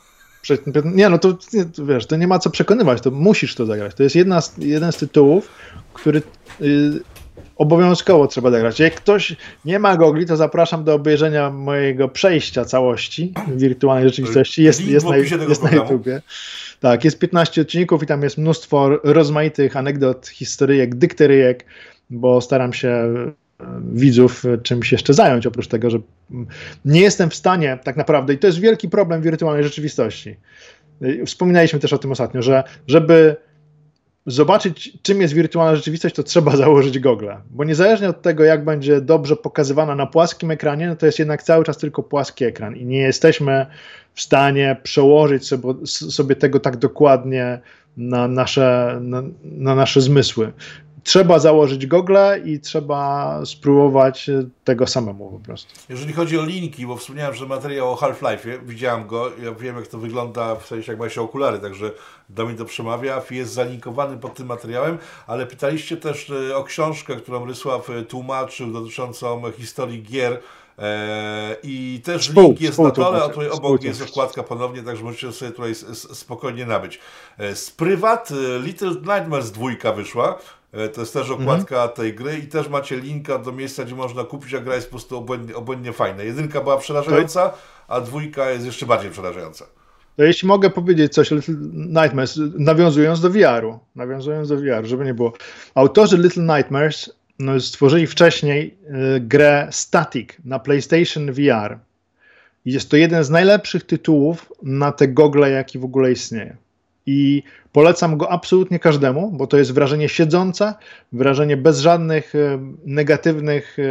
Nie, 0.85 1.09
no 1.09 1.17
to, 1.17 1.37
wiesz, 1.85 2.05
to 2.05 2.15
nie 2.15 2.27
ma 2.27 2.39
co 2.39 2.49
przekonywać, 2.49 3.01
to 3.01 3.11
musisz 3.11 3.55
to 3.55 3.65
zagrać. 3.65 3.95
To 3.95 4.03
jest 4.03 4.15
jedna 4.15 4.41
z, 4.41 4.57
jeden 4.57 4.91
z 4.91 4.97
tytułów, 4.97 5.49
który 5.93 6.21
y, 6.61 7.01
obowiązkowo 7.55 8.27
trzeba 8.27 8.51
zagrać. 8.51 8.79
Jak 8.79 8.95
ktoś 8.95 9.35
nie 9.65 9.79
ma 9.79 9.97
gogli, 9.97 10.25
to 10.25 10.37
zapraszam 10.37 10.83
do 10.83 10.93
obejrzenia 10.93 11.49
mojego 11.49 12.09
przejścia 12.09 12.65
całości 12.65 13.33
wirtualnej 13.55 14.09
rzeczywistości. 14.09 14.63
Jest, 14.63 14.81
jest, 14.87 15.05
na, 15.05 15.17
jest 15.17 15.63
na 15.63 15.71
YouTubie. 15.71 16.21
Tak, 16.79 17.05
jest 17.05 17.19
15 17.19 17.61
odcinków 17.61 18.03
i 18.03 18.05
tam 18.05 18.23
jest 18.23 18.37
mnóstwo 18.37 18.89
rozmaitych 19.03 19.77
anegdot, 19.77 20.27
historyjek, 20.27 20.95
dykteryjek, 20.95 21.65
bo 22.09 22.41
staram 22.41 22.73
się 22.73 23.13
widzów 23.93 24.43
czymś 24.63 24.91
jeszcze 24.91 25.13
zająć, 25.13 25.47
oprócz 25.47 25.67
tego, 25.67 25.89
że 25.89 25.99
nie 26.85 27.01
jestem 27.01 27.29
w 27.29 27.35
stanie 27.35 27.79
tak 27.83 27.95
naprawdę, 27.95 28.33
i 28.33 28.37
to 28.37 28.47
jest 28.47 28.59
wielki 28.59 28.89
problem 28.89 29.21
wirtualnej 29.21 29.63
rzeczywistości. 29.63 30.35
Wspominaliśmy 31.25 31.79
też 31.79 31.93
o 31.93 31.97
tym 31.97 32.11
ostatnio, 32.11 32.41
że 32.41 32.63
żeby 32.87 33.35
zobaczyć, 34.25 34.97
czym 35.01 35.21
jest 35.21 35.33
wirtualna 35.33 35.75
rzeczywistość, 35.75 36.15
to 36.15 36.23
trzeba 36.23 36.55
założyć 36.65 36.99
gogle, 36.99 37.37
bo 37.49 37.63
niezależnie 37.63 38.09
od 38.09 38.21
tego, 38.21 38.43
jak 38.43 38.65
będzie 38.65 39.01
dobrze 39.01 39.35
pokazywana 39.35 39.95
na 39.95 40.05
płaskim 40.05 40.51
ekranie, 40.51 40.87
no 40.87 40.95
to 40.95 41.05
jest 41.05 41.19
jednak 41.19 41.43
cały 41.43 41.63
czas 41.63 41.77
tylko 41.77 42.03
płaski 42.03 42.45
ekran 42.45 42.75
i 42.75 42.85
nie 42.85 42.99
jesteśmy 42.99 43.65
w 44.13 44.21
stanie 44.21 44.77
przełożyć 44.83 45.47
sobie, 45.47 45.73
sobie 45.85 46.35
tego 46.35 46.59
tak 46.59 46.77
dokładnie 46.77 47.59
na 47.97 48.27
nasze, 48.27 48.99
na, 49.01 49.23
na 49.43 49.75
nasze 49.75 50.01
zmysły 50.01 50.51
trzeba 51.03 51.39
założyć 51.39 51.87
gogle 51.87 52.39
i 52.45 52.59
trzeba 52.59 53.39
spróbować 53.45 54.29
tego 54.63 54.87
samemu 54.87 55.31
po 55.31 55.39
prostu. 55.39 55.73
Jeżeli 55.89 56.13
chodzi 56.13 56.39
o 56.39 56.45
linki, 56.45 56.87
bo 56.87 56.97
wspomniałem, 56.97 57.35
że 57.35 57.45
materiał 57.45 57.91
o 57.91 57.95
Half-Life, 57.95 58.59
widziałem 58.65 59.07
go, 59.07 59.31
ja 59.43 59.51
wiem 59.51 59.75
jak 59.75 59.87
to 59.87 59.97
wygląda, 59.97 60.55
w 60.55 60.65
sensie 60.65 60.91
jak 60.91 60.99
ma 60.99 61.09
się 61.09 61.21
okulary, 61.21 61.59
także 61.59 61.91
do 62.29 62.45
mnie 62.45 62.57
to 62.57 62.65
przemawia, 62.65 63.21
jest 63.31 63.53
zalinkowany 63.53 64.17
pod 64.17 64.33
tym 64.33 64.47
materiałem, 64.47 64.97
ale 65.27 65.45
pytaliście 65.45 65.97
też 65.97 66.29
e, 66.49 66.57
o 66.57 66.63
książkę, 66.63 67.15
którą 67.15 67.45
Rysław 67.45 67.89
e, 67.89 68.03
tłumaczył 68.03 68.71
dotyczącą 68.71 69.51
historii 69.51 70.03
gier, 70.03 70.39
Eee, 70.77 71.57
I 71.63 72.01
też 72.01 72.29
Spół, 72.29 72.43
link 72.43 72.61
jest 72.61 72.79
na 72.79 72.91
dole, 72.91 73.23
a 73.23 73.29
tutaj 73.29 73.49
obok 73.49 73.83
jest 73.83 74.01
okładka 74.01 74.43
ponownie, 74.43 74.83
także 74.83 75.03
możecie 75.03 75.31
sobie 75.31 75.51
tutaj 75.51 75.75
spokojnie 75.95 76.65
nabyć. 76.65 76.99
E, 77.37 77.55
z 77.55 77.71
prywat 77.71 78.29
Little 78.63 78.89
Nightmares 78.89 79.51
dwójka 79.51 79.93
wyszła. 79.93 80.39
E, 80.73 80.89
to 80.89 81.01
jest 81.01 81.13
też 81.13 81.29
okładka 81.29 81.75
mhm. 81.75 81.95
tej 81.95 82.13
gry 82.13 82.37
i 82.37 82.47
też 82.47 82.69
macie 82.69 82.97
linka 82.97 83.37
do 83.37 83.51
miejsca, 83.51 83.83
gdzie 83.83 83.95
można 83.95 84.23
kupić, 84.23 84.53
a 84.53 84.59
gra 84.59 84.75
jest 84.75 84.87
po 84.87 84.91
prostu 84.91 85.17
obłędnie, 85.17 85.55
obłędnie 85.55 85.93
fajna. 85.93 86.23
Jedynka 86.23 86.61
była 86.61 86.77
przerażająca, 86.77 87.53
a 87.87 88.01
dwójka 88.01 88.49
jest 88.49 88.65
jeszcze 88.65 88.85
bardziej 88.85 89.11
przerażająca. 89.11 89.65
To 90.17 90.23
jeśli 90.23 90.47
mogę 90.47 90.69
powiedzieć 90.69 91.13
coś 91.13 91.31
Little 91.31 91.55
Nightmares, 91.73 92.39
nawiązując 92.57 93.21
do 93.21 93.29
VR-u, 93.29 93.79
nawiązując 93.95 94.49
do 94.49 94.57
VR, 94.57 94.85
żeby 94.85 95.05
nie 95.05 95.13
było. 95.13 95.33
Autorzy 95.75 96.17
Little 96.17 96.43
Nightmares 96.57 97.13
no, 97.39 97.59
stworzyli 97.59 98.07
wcześniej 98.07 98.77
y, 99.15 99.19
grę 99.19 99.67
Static 99.71 100.29
na 100.45 100.59
PlayStation 100.59 101.31
VR. 101.31 101.79
I 102.65 102.73
jest 102.73 102.89
to 102.89 102.97
jeden 102.97 103.23
z 103.23 103.29
najlepszych 103.29 103.83
tytułów 103.83 104.53
na 104.63 104.91
te 104.91 105.07
gogle, 105.07 105.49
jaki 105.49 105.79
w 105.79 105.85
ogóle 105.85 106.11
istnieje 106.11 106.57
i 107.05 107.43
polecam 107.73 108.17
go 108.17 108.31
absolutnie 108.31 108.79
każdemu, 108.79 109.31
bo 109.31 109.47
to 109.47 109.57
jest 109.57 109.73
wrażenie 109.73 110.09
siedzące, 110.09 110.73
wrażenie 111.11 111.57
bez 111.57 111.79
żadnych 111.79 112.35
e, 112.35 112.59
negatywnych 112.85 113.79
e, 113.79 113.83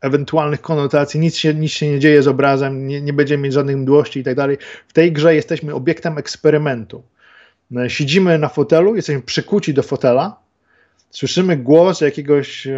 ewentualnych 0.00 0.60
konotacji, 0.60 1.20
nic 1.20 1.36
się, 1.36 1.54
nic 1.54 1.72
się 1.72 1.90
nie 1.90 1.98
dzieje 1.98 2.22
z 2.22 2.28
obrazem, 2.28 2.86
nie, 2.86 3.00
nie 3.00 3.12
będziemy 3.12 3.42
mieć 3.42 3.52
żadnych 3.52 3.76
mdłości 3.76 4.20
i 4.20 4.24
tak 4.24 4.34
dalej. 4.34 4.58
W 4.88 4.92
tej 4.92 5.12
grze 5.12 5.34
jesteśmy 5.34 5.74
obiektem 5.74 6.18
eksperymentu. 6.18 7.02
E, 7.76 7.90
siedzimy 7.90 8.38
na 8.38 8.48
fotelu, 8.48 8.96
jesteśmy 8.96 9.22
przykuci 9.22 9.74
do 9.74 9.82
fotela, 9.82 10.36
słyszymy 11.10 11.56
głos 11.56 12.00
jakiegoś 12.00 12.68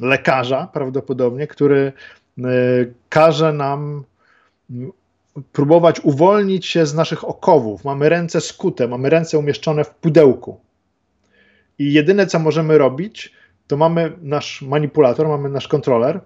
lekarza 0.00 0.68
prawdopodobnie, 0.72 1.46
który 1.46 1.92
każe 3.08 3.52
nam 3.52 4.04
próbować 5.52 6.00
uwolnić 6.00 6.66
się 6.66 6.86
z 6.86 6.94
naszych 6.94 7.28
okowów. 7.28 7.84
Mamy 7.84 8.08
ręce 8.08 8.40
skute, 8.40 8.88
mamy 8.88 9.10
ręce 9.10 9.38
umieszczone 9.38 9.84
w 9.84 9.90
pudełku. 9.90 10.60
I 11.78 11.92
jedyne, 11.92 12.26
co 12.26 12.38
możemy 12.38 12.78
robić, 12.78 13.32
to 13.66 13.76
mamy 13.76 14.12
nasz 14.22 14.62
manipulator, 14.62 15.28
mamy 15.28 15.48
nasz 15.48 15.68
kontroler. 15.68 16.20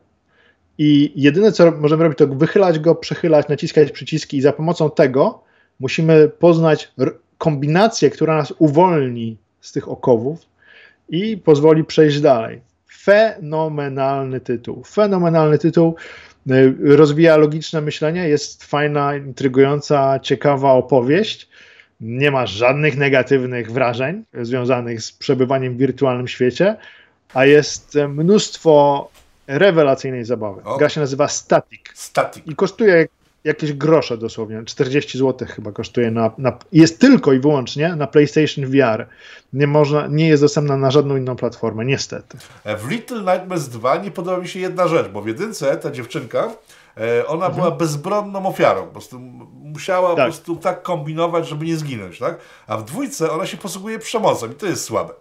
I 0.79 1.13
jedyne, 1.17 1.53
co 1.53 1.71
możemy 1.71 2.03
robić, 2.03 2.19
to 2.19 2.27
wychylać 2.27 2.79
go, 2.79 2.95
przechylać, 2.95 3.49
naciskać 3.49 3.93
przyciski, 3.93 4.37
i 4.37 4.43
za 4.43 4.53
pomocą 4.53 4.91
tego 4.91 5.43
musimy 5.81 6.29
poznać 6.29 6.93
kombinację, 7.39 8.11
która 8.11 8.37
nas 8.37 8.55
uwolni 8.59 9.37
z 9.61 9.73
tych 9.73 9.89
okowów 9.89 10.41
i 11.09 11.37
pozwoli 11.37 11.85
przejść 11.85 12.21
dalej. 12.21 12.61
Fenomenalny 13.03 14.41
tytuł. 14.41 14.85
Fenomenalny 14.85 15.59
tytuł. 15.59 15.95
Y, 16.51 16.97
rozwija 16.97 17.37
logiczne 17.37 17.81
myślenie, 17.81 18.29
jest 18.29 18.65
fajna, 18.65 19.17
intrygująca, 19.17 20.21
ciekawa 20.21 20.73
opowieść. 20.73 21.49
Nie 22.01 22.31
ma 22.31 22.47
żadnych 22.47 22.97
negatywnych 22.97 23.73
wrażeń 23.73 24.25
związanych 24.43 25.03
z 25.03 25.13
przebywaniem 25.13 25.75
w 25.75 25.79
wirtualnym 25.79 26.29
świecie, 26.29 26.77
a 27.35 27.47
jest 27.47 27.95
mnóstwo 28.09 29.09
rewelacyjnej 29.47 30.25
zabawy. 30.25 30.63
O. 30.65 30.77
Gra 30.77 30.89
się 30.89 31.01
nazywa 31.01 31.29
Static. 31.29 31.81
Static. 31.95 32.47
I 32.47 32.55
kosztuje 32.55 33.07
jakieś 33.47 33.73
grosze 33.73 34.19
dosłownie, 34.19 34.65
40 34.65 35.19
zł 35.19 35.49
chyba 35.51 35.73
kosztuje, 35.73 36.11
na, 36.11 36.31
na, 36.39 36.59
jest 36.73 37.01
tylko 37.01 37.33
i 37.33 37.39
wyłącznie 37.39 37.97
na 37.97 38.07
PlayStation 38.07 38.67
VR. 38.67 39.07
Nie, 39.53 39.67
można, 39.67 40.07
nie 40.07 40.29
jest 40.29 40.43
dostępna 40.43 40.77
na 40.77 40.91
żadną 40.91 41.17
inną 41.17 41.37
platformę, 41.37 41.85
niestety. 41.85 42.39
W 42.79 42.91
Little 42.91 43.19
Nightmares 43.19 43.69
2 43.69 43.97
nie 43.97 44.11
podoba 44.11 44.39
mi 44.39 44.49
się 44.49 44.61
jedna 44.61 44.89
rzecz, 44.89 45.09
bo 45.09 45.23
w 45.23 45.27
jedynce 45.27 45.77
ta 45.77 45.91
dziewczynka, 45.91 46.51
e, 46.97 47.27
ona 47.27 47.47
mhm. 47.47 47.55
była 47.55 47.77
bezbronną 47.77 48.47
ofiarą, 48.47 48.83
po 48.83 48.93
prostu 48.93 49.19
musiała 49.55 50.09
tak. 50.09 50.17
po 50.17 50.23
prostu 50.23 50.57
tak 50.57 50.83
kombinować, 50.83 51.49
żeby 51.49 51.67
nie 51.67 51.77
zginąć, 51.77 52.19
tak? 52.19 52.39
A 52.67 52.77
w 52.77 52.85
dwójce 52.85 53.31
ona 53.31 53.47
się 53.47 53.57
posługuje 53.57 53.99
przemocą 53.99 54.51
i 54.51 54.55
to 54.55 54.67
jest 54.67 54.85
słabe. 54.85 55.13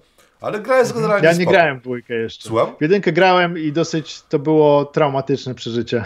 Ale 0.46 0.60
gra 0.60 0.80
jest 0.80 0.94
generalnie 0.94 1.26
Ja 1.26 1.32
nie 1.32 1.36
spoko. 1.42 1.52
grałem 1.52 1.80
w 1.80 1.82
dwójkę 1.82 2.14
jeszcze. 2.14 2.50
Słucham? 2.50 2.68
W 2.78 2.82
jedynkę 2.82 3.12
grałem 3.12 3.58
i 3.58 3.72
dosyć 3.72 4.22
to 4.22 4.40
było 4.40 4.86
traumatyczne 4.86 5.56
przeżycie. 5.56 6.04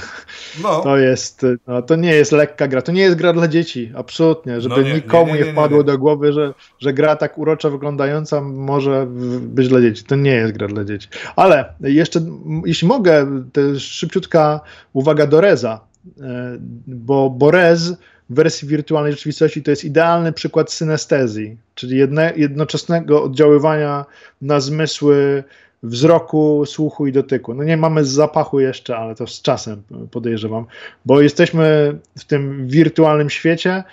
No. 0.63 0.81
To 0.81 0.97
jest, 0.97 1.45
no, 1.67 1.81
to 1.81 1.95
nie 1.95 2.11
jest 2.15 2.31
lekka 2.31 2.67
gra. 2.67 2.81
To 2.81 2.91
nie 2.91 3.01
jest 3.01 3.17
gra 3.17 3.33
dla 3.33 3.47
dzieci, 3.47 3.91
absolutnie. 3.95 4.61
Żeby 4.61 4.75
no 4.75 4.81
nie, 4.81 4.93
nikomu 4.93 5.33
nie, 5.33 5.39
nie, 5.39 5.45
nie, 5.45 5.51
wpadło 5.51 5.83
do 5.83 5.97
głowy, 5.97 6.33
że, 6.33 6.53
że 6.79 6.93
gra 6.93 7.15
tak 7.15 7.37
uroczo 7.37 7.71
wyglądająca 7.71 8.41
może 8.41 9.07
być 9.41 9.67
dla 9.67 9.81
dzieci. 9.81 10.03
To 10.03 10.15
nie 10.15 10.35
jest 10.35 10.53
gra 10.53 10.67
dla 10.67 10.85
dzieci. 10.85 11.07
Ale 11.35 11.73
jeszcze, 11.81 12.19
jeśli 12.65 12.87
mogę, 12.87 13.43
to 13.53 13.61
szybciutka 13.79 14.61
uwaga 14.93 15.27
do 15.27 15.41
Reza, 15.41 15.79
e, 16.21 16.57
bo, 16.87 17.29
bo 17.29 17.51
Rez 17.51 17.93
wersji 18.29 18.67
wirtualnej 18.67 19.11
rzeczywistości 19.11 19.63
to 19.63 19.71
jest 19.71 19.85
idealny 19.85 20.33
przykład 20.33 20.71
synestezji, 20.71 21.57
czyli 21.75 21.97
jedne, 21.97 22.33
jednoczesnego 22.35 23.23
oddziaływania 23.23 24.05
na 24.41 24.59
zmysły 24.59 25.43
wzroku, 25.83 26.63
słuchu 26.65 27.07
i 27.07 27.11
dotyku. 27.11 27.53
No 27.53 27.63
nie 27.63 27.77
mamy 27.77 28.05
zapachu 28.05 28.59
jeszcze, 28.59 28.97
ale 28.97 29.15
to 29.15 29.27
z 29.27 29.41
czasem 29.41 29.81
podejrzewam, 30.11 30.65
bo 31.05 31.21
jesteśmy 31.21 31.97
w 32.17 32.25
tym 32.25 32.67
wirtualnym 32.67 33.29
świecie, 33.29 33.83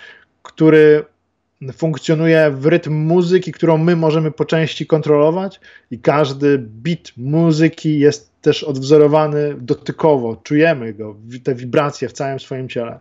który 0.43 1.05
funkcjonuje 1.73 2.51
w 2.51 2.65
rytm 2.65 2.93
muzyki, 2.93 3.51
którą 3.51 3.77
my 3.77 3.95
możemy 3.95 4.31
po 4.31 4.45
części 4.45 4.87
kontrolować 4.87 5.59
i 5.91 5.99
każdy 5.99 6.57
bit 6.57 7.13
muzyki 7.17 7.99
jest 7.99 8.31
też 8.41 8.63
odwzorowany 8.63 9.55
dotykowo, 9.59 10.35
czujemy 10.43 10.93
go, 10.93 11.15
te 11.43 11.55
wibracje 11.55 12.09
w 12.09 12.13
całym 12.13 12.39
swoim 12.39 12.69
ciele. 12.69 12.99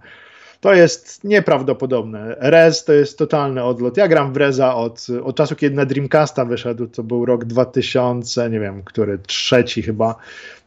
To 0.61 0.75
jest 0.75 1.25
nieprawdopodobne. 1.25 2.37
Rez 2.39 2.85
to 2.85 2.93
jest 2.93 3.19
totalny 3.19 3.65
odlot. 3.65 3.97
Ja 3.97 4.09
gram 4.09 4.33
w 4.33 4.37
Reza 4.37 4.75
od, 4.75 5.07
od 5.25 5.37
czasu, 5.37 5.57
kiedy 5.57 5.77
na 5.77 5.85
Dreamcasta 5.85 6.45
wyszedł, 6.45 6.87
to 6.87 7.03
był 7.03 7.25
rok 7.25 7.45
2000, 7.45 8.51
nie 8.51 8.61
wiem, 8.61 8.83
który, 8.83 9.19
trzeci 9.19 9.83
chyba. 9.83 10.17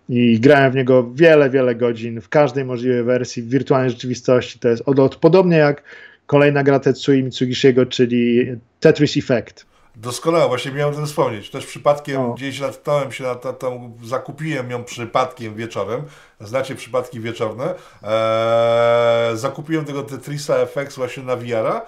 I 0.10 0.40
grałem 0.40 0.72
w 0.72 0.76
niego 0.76 1.12
wiele, 1.14 1.50
wiele 1.50 1.76
godzin 1.76 2.22
w 2.22 2.30
każdej 2.30 2.66
możliwej 2.66 3.04
wersji 3.04 3.44
w 3.44 3.50
wirtualnej 3.50 3.90
rzeczywistości. 3.90 4.60
To 4.60 4.70
jest 4.70 4.84
odlot, 4.86 5.16
podobnie 5.16 5.58
jak 5.58 5.84
kolejna 6.26 6.64
gra 6.64 6.80
Tetsui 6.80 7.24
Mitsugishiego, 7.24 7.86
czyli 7.86 8.46
Tetris 8.80 9.18
Effect. 9.18 9.69
Doskonale, 10.00 10.48
właśnie 10.48 10.72
miałem 10.72 10.96
ten 10.96 11.06
wspomnieć. 11.06 11.50
Też 11.50 11.66
przypadkiem 11.66 12.22
o. 12.22 12.34
gdzieś 12.34 12.60
natknąłem 12.60 13.12
się 13.12 13.24
na 13.24 13.36
to, 13.36 13.54
tam 13.54 13.94
zakupiłem 14.04 14.72
ją 14.72 14.84
przypadkiem 14.84 15.56
wieczorem. 15.56 16.04
Znacie 16.40 16.76
przypadki 16.76 17.20
wieczorne. 17.20 17.76
Eee, 18.04 19.38
zakupiłem 19.38 19.86
tego 19.86 20.04
Tetrisa 20.04 20.56
FX 20.66 20.96
właśnie 20.96 21.24
na 21.24 21.36
VR-a 21.36 21.82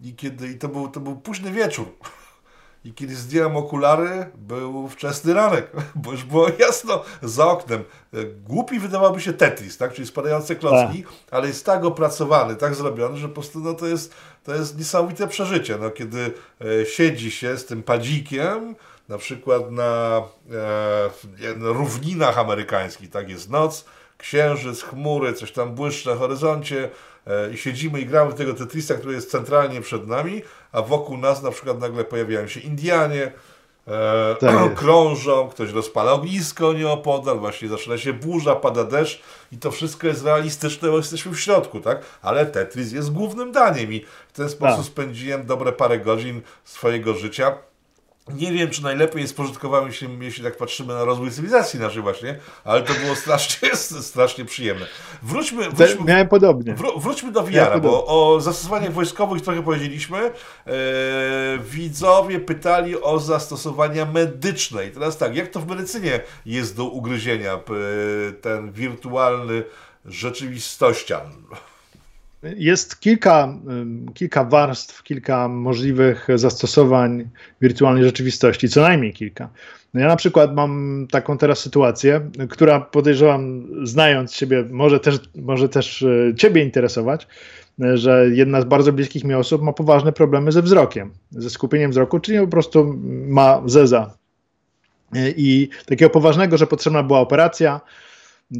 i 0.00 0.14
kiedy 0.14 0.48
i 0.48 0.58
to 0.58 0.68
był, 0.68 0.88
to 0.88 1.00
był 1.00 1.16
późny 1.16 1.50
wieczór. 1.52 1.86
I 2.86 2.94
kiedy 2.94 3.16
zdjąłem 3.16 3.56
okulary, 3.56 4.26
był 4.34 4.88
wczesny 4.88 5.34
ranek, 5.34 5.70
bo 6.04 6.12
już 6.12 6.24
było 6.24 6.48
jasno 6.58 7.04
za 7.22 7.46
oknem. 7.46 7.84
Głupi 8.44 8.78
wydawałby 8.78 9.20
się 9.20 9.32
Tetris, 9.32 9.76
tak? 9.76 9.92
czyli 9.92 10.06
spadające 10.06 10.56
klocki, 10.56 11.02
tak. 11.02 11.12
ale 11.30 11.48
jest 11.48 11.66
tak 11.66 11.84
opracowany, 11.84 12.56
tak 12.56 12.74
zrobiony, 12.74 13.16
że 13.16 13.28
po 13.28 13.34
prostu 13.34 13.60
no, 13.60 13.74
to, 13.74 13.86
jest, 13.86 14.14
to 14.44 14.54
jest 14.54 14.78
niesamowite 14.78 15.28
przeżycie. 15.28 15.78
No, 15.80 15.90
kiedy 15.90 16.32
e, 16.82 16.86
siedzi 16.86 17.30
się 17.30 17.56
z 17.56 17.66
tym 17.66 17.82
padzikiem, 17.82 18.76
na 19.08 19.18
przykład 19.18 19.70
na 19.70 20.22
e, 20.52 21.54
równinach 21.56 22.38
amerykańskich, 22.38 23.10
tak 23.10 23.28
jest 23.28 23.50
noc, 23.50 23.84
księżyc, 24.18 24.82
chmury, 24.82 25.32
coś 25.32 25.52
tam 25.52 25.74
błyszcze 25.74 26.10
na 26.10 26.16
horyzoncie, 26.16 26.90
E, 26.90 27.15
i 27.54 27.56
siedzimy 27.56 28.00
i 28.00 28.06
gramy 28.06 28.30
w 28.30 28.34
tego 28.34 28.54
Tetrisa, 28.54 28.94
który 28.94 29.14
jest 29.14 29.30
centralnie 29.30 29.80
przed 29.80 30.06
nami, 30.06 30.42
a 30.72 30.82
wokół 30.82 31.16
nas 31.16 31.42
na 31.42 31.50
przykład 31.50 31.80
nagle 31.80 32.04
pojawiają 32.04 32.48
się 32.48 32.60
Indianie, 32.60 33.32
e, 33.88 34.36
tak 34.40 34.74
krążą, 34.74 35.48
ktoś 35.48 35.70
rozpala 35.70 36.12
ognisko 36.12 36.72
nieopodal, 36.72 37.38
właśnie 37.38 37.68
zaczyna 37.68 37.98
się 37.98 38.12
burza, 38.12 38.56
pada 38.56 38.84
deszcz 38.84 39.22
i 39.52 39.58
to 39.58 39.70
wszystko 39.70 40.06
jest 40.06 40.24
realistyczne, 40.24 40.90
bo 40.90 40.96
jesteśmy 40.96 41.32
w 41.32 41.40
środku, 41.40 41.80
tak? 41.80 42.02
Ale 42.22 42.46
Tetris 42.46 42.92
jest 42.92 43.12
głównym 43.12 43.52
daniem 43.52 43.92
i 43.92 44.04
w 44.28 44.32
ten 44.32 44.48
sposób 44.48 44.76
tak. 44.76 44.86
spędziłem 44.86 45.46
dobre 45.46 45.72
parę 45.72 45.98
godzin 45.98 46.42
swojego 46.64 47.14
życia 47.14 47.54
nie 48.34 48.52
wiem, 48.52 48.70
czy 48.70 48.82
najlepiej 48.82 49.22
jest 49.22 49.36
pożytkowanym 49.36 49.92
się, 49.92 50.24
jeśli 50.24 50.44
tak 50.44 50.56
patrzymy 50.56 50.94
na 50.94 51.04
rozwój 51.04 51.30
cywilizacji 51.30 51.80
naszej 51.80 52.02
właśnie, 52.02 52.38
ale 52.64 52.82
to 52.82 52.92
było 53.04 53.16
strasznie, 53.16 53.76
strasznie 54.10 54.44
przyjemne. 54.44 54.86
Wróćmy, 55.22 55.70
wróćmy, 55.70 56.04
Miałem 56.04 56.28
podobnie. 56.28 56.74
Wró, 56.74 56.98
wróćmy 56.98 57.32
do 57.32 57.42
VR, 57.42 57.80
bo 57.82 58.06
o 58.06 58.40
zastosowaniach 58.40 58.92
wojskowych 58.92 59.42
trochę 59.42 59.62
powiedzieliśmy. 59.62 60.18
E, 60.18 60.32
widzowie 61.58 62.40
pytali 62.40 63.00
o 63.00 63.18
zastosowania 63.18 64.04
medyczne. 64.04 64.86
I 64.86 64.90
teraz 64.90 65.18
tak, 65.18 65.36
jak 65.36 65.48
to 65.48 65.60
w 65.60 65.66
medycynie 65.66 66.20
jest 66.46 66.76
do 66.76 66.84
ugryzienia, 66.84 67.60
ten 68.40 68.72
wirtualny 68.72 69.64
rzeczywistościan? 70.04 71.32
Jest 72.56 73.00
kilka, 73.00 73.58
kilka 74.14 74.44
warstw, 74.44 75.02
kilka 75.02 75.48
możliwych 75.48 76.26
zastosowań 76.34 77.28
wirtualnej 77.60 78.04
rzeczywistości, 78.04 78.68
co 78.68 78.80
najmniej 78.80 79.12
kilka. 79.12 79.48
No 79.94 80.00
ja 80.00 80.08
na 80.08 80.16
przykład 80.16 80.54
mam 80.54 81.06
taką 81.10 81.38
teraz 81.38 81.58
sytuację, 81.58 82.30
która 82.50 82.80
podejrzewam, 82.80 83.66
znając 83.82 84.34
siebie, 84.34 84.64
może 84.70 85.00
też, 85.00 85.20
może 85.34 85.68
też 85.68 86.02
e, 86.02 86.34
Ciebie 86.34 86.62
interesować, 86.62 87.26
e, 87.82 87.96
że 87.96 88.26
jedna 88.32 88.60
z 88.60 88.64
bardzo 88.64 88.92
bliskich 88.92 89.24
mi 89.24 89.34
osób 89.34 89.62
ma 89.62 89.72
poważne 89.72 90.12
problemy 90.12 90.52
ze 90.52 90.62
wzrokiem, 90.62 91.12
ze 91.30 91.50
skupieniem 91.50 91.90
wzroku, 91.90 92.20
czyli 92.20 92.38
po 92.38 92.46
prostu 92.46 93.00
ma 93.26 93.62
zeza. 93.66 94.14
E, 95.14 95.30
I 95.30 95.68
takiego 95.86 96.10
poważnego, 96.10 96.56
że 96.56 96.66
potrzebna 96.66 97.02
była 97.02 97.20
operacja, 97.20 97.80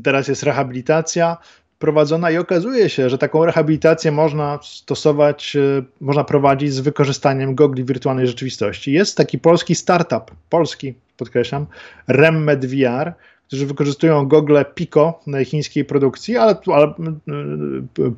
teraz 0.02 0.28
jest 0.28 0.42
rehabilitacja, 0.42 1.36
prowadzona 1.78 2.30
i 2.30 2.36
okazuje 2.36 2.88
się, 2.88 3.10
że 3.10 3.18
taką 3.18 3.44
rehabilitację 3.44 4.12
można 4.12 4.58
stosować, 4.62 5.56
e, 5.56 5.82
można 6.00 6.24
prowadzić 6.24 6.72
z 6.72 6.80
wykorzystaniem 6.80 7.54
gogli 7.54 7.84
wirtualnej 7.84 8.26
rzeczywistości. 8.26 8.92
Jest 8.92 9.16
taki 9.16 9.38
polski 9.38 9.74
startup, 9.74 10.30
polski 10.50 10.94
podkreślam, 11.16 11.66
RemMed 12.08 12.66
VR, 12.66 13.12
którzy 13.46 13.66
wykorzystują 13.66 14.26
gogle 14.26 14.64
Pico 14.64 15.20
chińskiej 15.44 15.84
produkcji, 15.84 16.36
ale, 16.36 16.56
ale 16.66 16.86
e, 16.86 16.92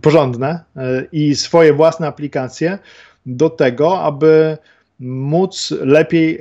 porządne 0.02 0.60
e, 0.76 1.04
i 1.12 1.34
swoje 1.34 1.72
własne 1.72 2.06
aplikacje 2.06 2.78
do 3.26 3.50
tego, 3.50 4.00
aby 4.00 4.58
móc 5.00 5.74
lepiej 5.80 6.38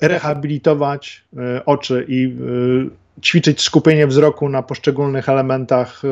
rehabilitować 0.00 1.24
oczy 1.66 2.04
i 2.08 2.36
ćwiczyć 3.22 3.60
skupienie 3.60 4.06
wzroku 4.06 4.48
na 4.48 4.62
poszczególnych 4.62 5.28
elementach 5.28 6.02
e, 6.04 6.08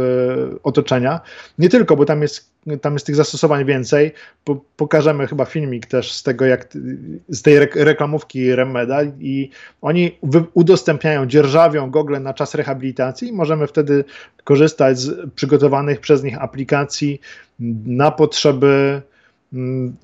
otoczenia. 0.62 1.20
Nie 1.58 1.68
tylko, 1.68 1.96
bo 1.96 2.04
tam 2.04 2.22
jest, 2.22 2.50
tam 2.80 2.92
jest 2.92 3.06
tych 3.06 3.16
zastosowań 3.16 3.64
więcej. 3.64 4.12
Po, 4.44 4.64
pokażemy 4.76 5.26
chyba 5.26 5.44
filmik 5.44 5.86
też 5.86 6.12
z 6.12 6.22
tego, 6.22 6.44
jak 6.44 6.68
z 7.28 7.42
tej 7.42 7.58
reklamówki 7.58 8.54
Remeda 8.54 9.02
i 9.04 9.50
oni 9.80 10.18
udostępniają, 10.54 11.26
dzierżawią 11.26 11.90
gogle 11.90 12.20
na 12.20 12.34
czas 12.34 12.54
rehabilitacji 12.54 13.28
i 13.28 13.32
możemy 13.32 13.66
wtedy 13.66 14.04
korzystać 14.44 14.98
z 14.98 15.30
przygotowanych 15.30 16.00
przez 16.00 16.22
nich 16.22 16.42
aplikacji 16.42 17.20
na 17.86 18.10
potrzeby 18.10 19.02
mm, 19.52 19.96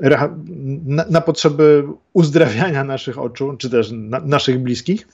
na, 0.87 1.05
na 1.11 1.21
potrzeby 1.21 1.85
uzdrawiania 2.13 2.85
naszych 2.85 3.19
oczu, 3.19 3.57
czy 3.59 3.71
też 3.71 3.91
na, 3.93 4.21
naszych 4.21 4.59
bliskich. 4.59 5.09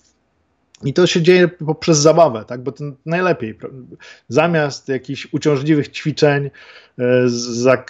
I 0.84 0.92
to 0.92 1.06
się 1.06 1.22
dzieje 1.22 1.48
poprzez 1.48 1.98
zabawę, 1.98 2.44
tak? 2.44 2.62
bo 2.62 2.72
to 2.72 2.84
najlepiej. 3.06 3.58
Zamiast 4.28 4.88
jakichś 4.88 5.28
uciążliwych 5.32 5.88
ćwiczeń, 5.88 6.50
e, 6.98 7.02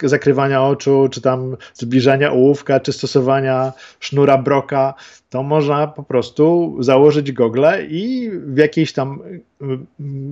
zakrywania 0.03 0.63
oczu, 0.63 1.07
czy 1.11 1.21
tam 1.21 1.57
zbliżania 1.73 2.31
ołówka, 2.31 2.79
czy 2.79 2.93
stosowania 2.93 3.73
sznura 3.99 4.37
broka, 4.37 4.93
to 5.29 5.43
można 5.43 5.87
po 5.87 6.03
prostu 6.03 6.77
założyć 6.79 7.31
gogle 7.31 7.85
i 7.85 8.31
w 8.45 8.57
jakiejś 8.57 8.93
tam 8.93 9.21
e, 9.61 9.65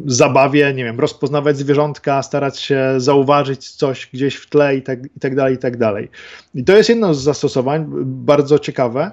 zabawie, 0.06 0.74
nie 0.74 0.84
wiem, 0.84 1.00
rozpoznawać 1.00 1.58
zwierzątka, 1.58 2.24
starać 2.24 2.60
się 2.60 2.93
zauważyć 2.98 3.72
coś 3.72 4.10
gdzieś 4.13 4.36
w 4.36 4.50
tle 4.50 4.76
i 4.76 4.82
tak, 4.82 5.06
i 5.06 5.19
tak 5.19 5.36
dalej, 5.36 5.56
i 5.56 5.58
tak 5.58 5.78
dalej. 5.78 6.10
I 6.56 6.63
to 6.63 6.78
jest 6.78 6.89
jedno 6.89 7.13
z 7.13 7.24
zastosowań, 7.24 7.86
bardzo 8.06 8.60
ciekawe. 8.60 9.12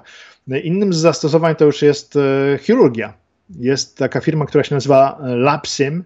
Innym 0.63 0.93
z 0.93 0.97
zastosowań 0.97 1.55
to 1.55 1.65
już 1.65 1.81
jest 1.81 2.15
e, 2.15 2.57
chirurgia 2.61 3.26
jest 3.49 3.97
taka 3.97 4.21
firma, 4.21 4.45
która 4.45 4.63
się 4.63 4.75
nazywa 4.75 5.19
e, 5.21 5.35
Lapsim 5.35 6.03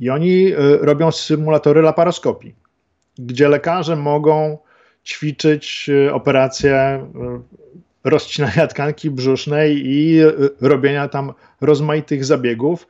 i 0.00 0.10
oni 0.10 0.52
e, 0.52 0.56
robią 0.80 1.10
symulatory 1.10 1.82
laparoskopii, 1.82 2.54
gdzie 3.18 3.48
lekarze 3.48 3.96
mogą 3.96 4.58
ćwiczyć 5.04 5.90
e, 6.06 6.14
operacje 6.14 7.06
rozcinania 8.04 8.66
tkanki 8.66 9.10
brzusznej 9.10 9.82
i 9.84 10.20
robienia 10.60 11.08
tam 11.08 11.32
rozmaitych 11.60 12.24
zabiegów 12.24 12.88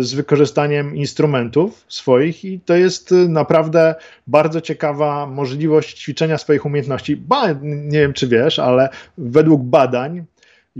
z 0.00 0.14
wykorzystaniem 0.14 0.96
instrumentów 0.96 1.84
swoich 1.88 2.44
i 2.44 2.60
to 2.60 2.76
jest 2.76 3.14
naprawdę 3.28 3.94
bardzo 4.26 4.60
ciekawa 4.60 5.26
możliwość 5.26 6.02
ćwiczenia 6.02 6.38
swoich 6.38 6.66
umiejętności. 6.66 7.16
Ba, 7.16 7.52
nie 7.62 8.00
wiem 8.00 8.12
czy 8.12 8.28
wiesz, 8.28 8.58
ale 8.58 8.88
według 9.18 9.62
badań 9.62 10.24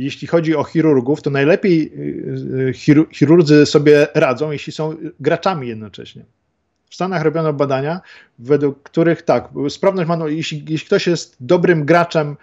jeśli 0.04 0.28
chodzi 0.28 0.56
o 0.56 0.64
chirurgów, 0.64 1.22
to 1.22 1.30
najlepiej 1.30 1.92
y, 1.96 2.90
y, 2.90 3.06
chirurdzy 3.12 3.66
sobie 3.66 4.06
radzą, 4.14 4.50
jeśli 4.50 4.72
są 4.72 4.96
graczami 5.20 5.68
jednocześnie. 5.68 6.24
W 6.90 6.94
Stanach 6.94 7.22
robiono 7.22 7.52
badania, 7.52 8.00
według 8.38 8.82
których 8.82 9.22
tak, 9.22 9.48
sprawność 9.68 10.08
ma, 10.08 10.18
jeśli, 10.28 10.64
jeśli 10.68 10.87
ktoś 10.87 11.06
jest 11.06 11.37
dobrym 11.40 11.84
graczem, 11.84 12.37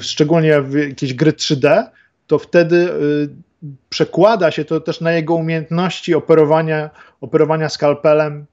szczególnie 0.00 0.62
w 0.62 0.74
jakieś 0.74 1.14
gry 1.14 1.32
3D, 1.32 1.84
to 2.26 2.38
wtedy 2.38 2.76
y, 2.76 3.28
przekłada 3.88 4.50
się 4.50 4.64
to 4.64 4.80
też 4.80 5.00
na 5.00 5.12
jego 5.12 5.34
umiejętności 5.34 6.14
operowania, 6.14 6.90
operowania 7.20 7.68
skalpelem 7.68 8.46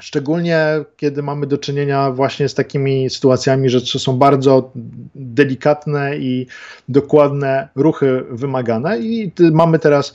Szczególnie 0.00 0.66
kiedy 0.96 1.22
mamy 1.22 1.46
do 1.46 1.58
czynienia 1.58 2.10
właśnie 2.10 2.48
z 2.48 2.54
takimi 2.54 3.10
sytuacjami, 3.10 3.70
że 3.70 3.80
są 3.80 4.18
bardzo 4.18 4.70
delikatne 5.14 6.16
i 6.16 6.46
dokładne 6.88 7.68
ruchy 7.74 8.24
wymagane. 8.30 8.98
I 8.98 9.32
mamy 9.52 9.78
teraz 9.78 10.14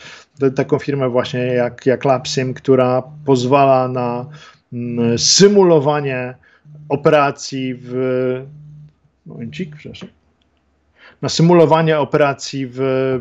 taką 0.56 0.80
firmę 0.80 1.10
właśnie 1.10 1.40
jak, 1.40 1.86
jak 1.86 2.06
Lapsim, 2.06 2.54
która 2.54 3.04
pozwala 3.26 3.88
na 3.88 4.26
mm, 4.74 5.20
symulowanie 5.20 6.36
operacji 6.90 7.76
w. 7.82 8.46
Momencik, 9.26 9.76
przepraszam 9.76 10.10
na 11.22 11.30
symulowanie 11.30 12.00
operacji 12.00 12.68
w 12.72 12.80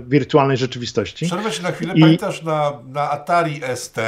wirtualnej 0.09 0.57
rzeczywistości. 0.57 1.27
Przerwę 1.27 1.53
się 1.53 1.63
na 1.63 1.73
chwilę. 1.73 1.95
I... 1.95 2.01
Pamiętasz 2.01 2.43
na, 2.43 2.73
na 2.93 3.11
Atari 3.11 3.61
ST 3.75 3.99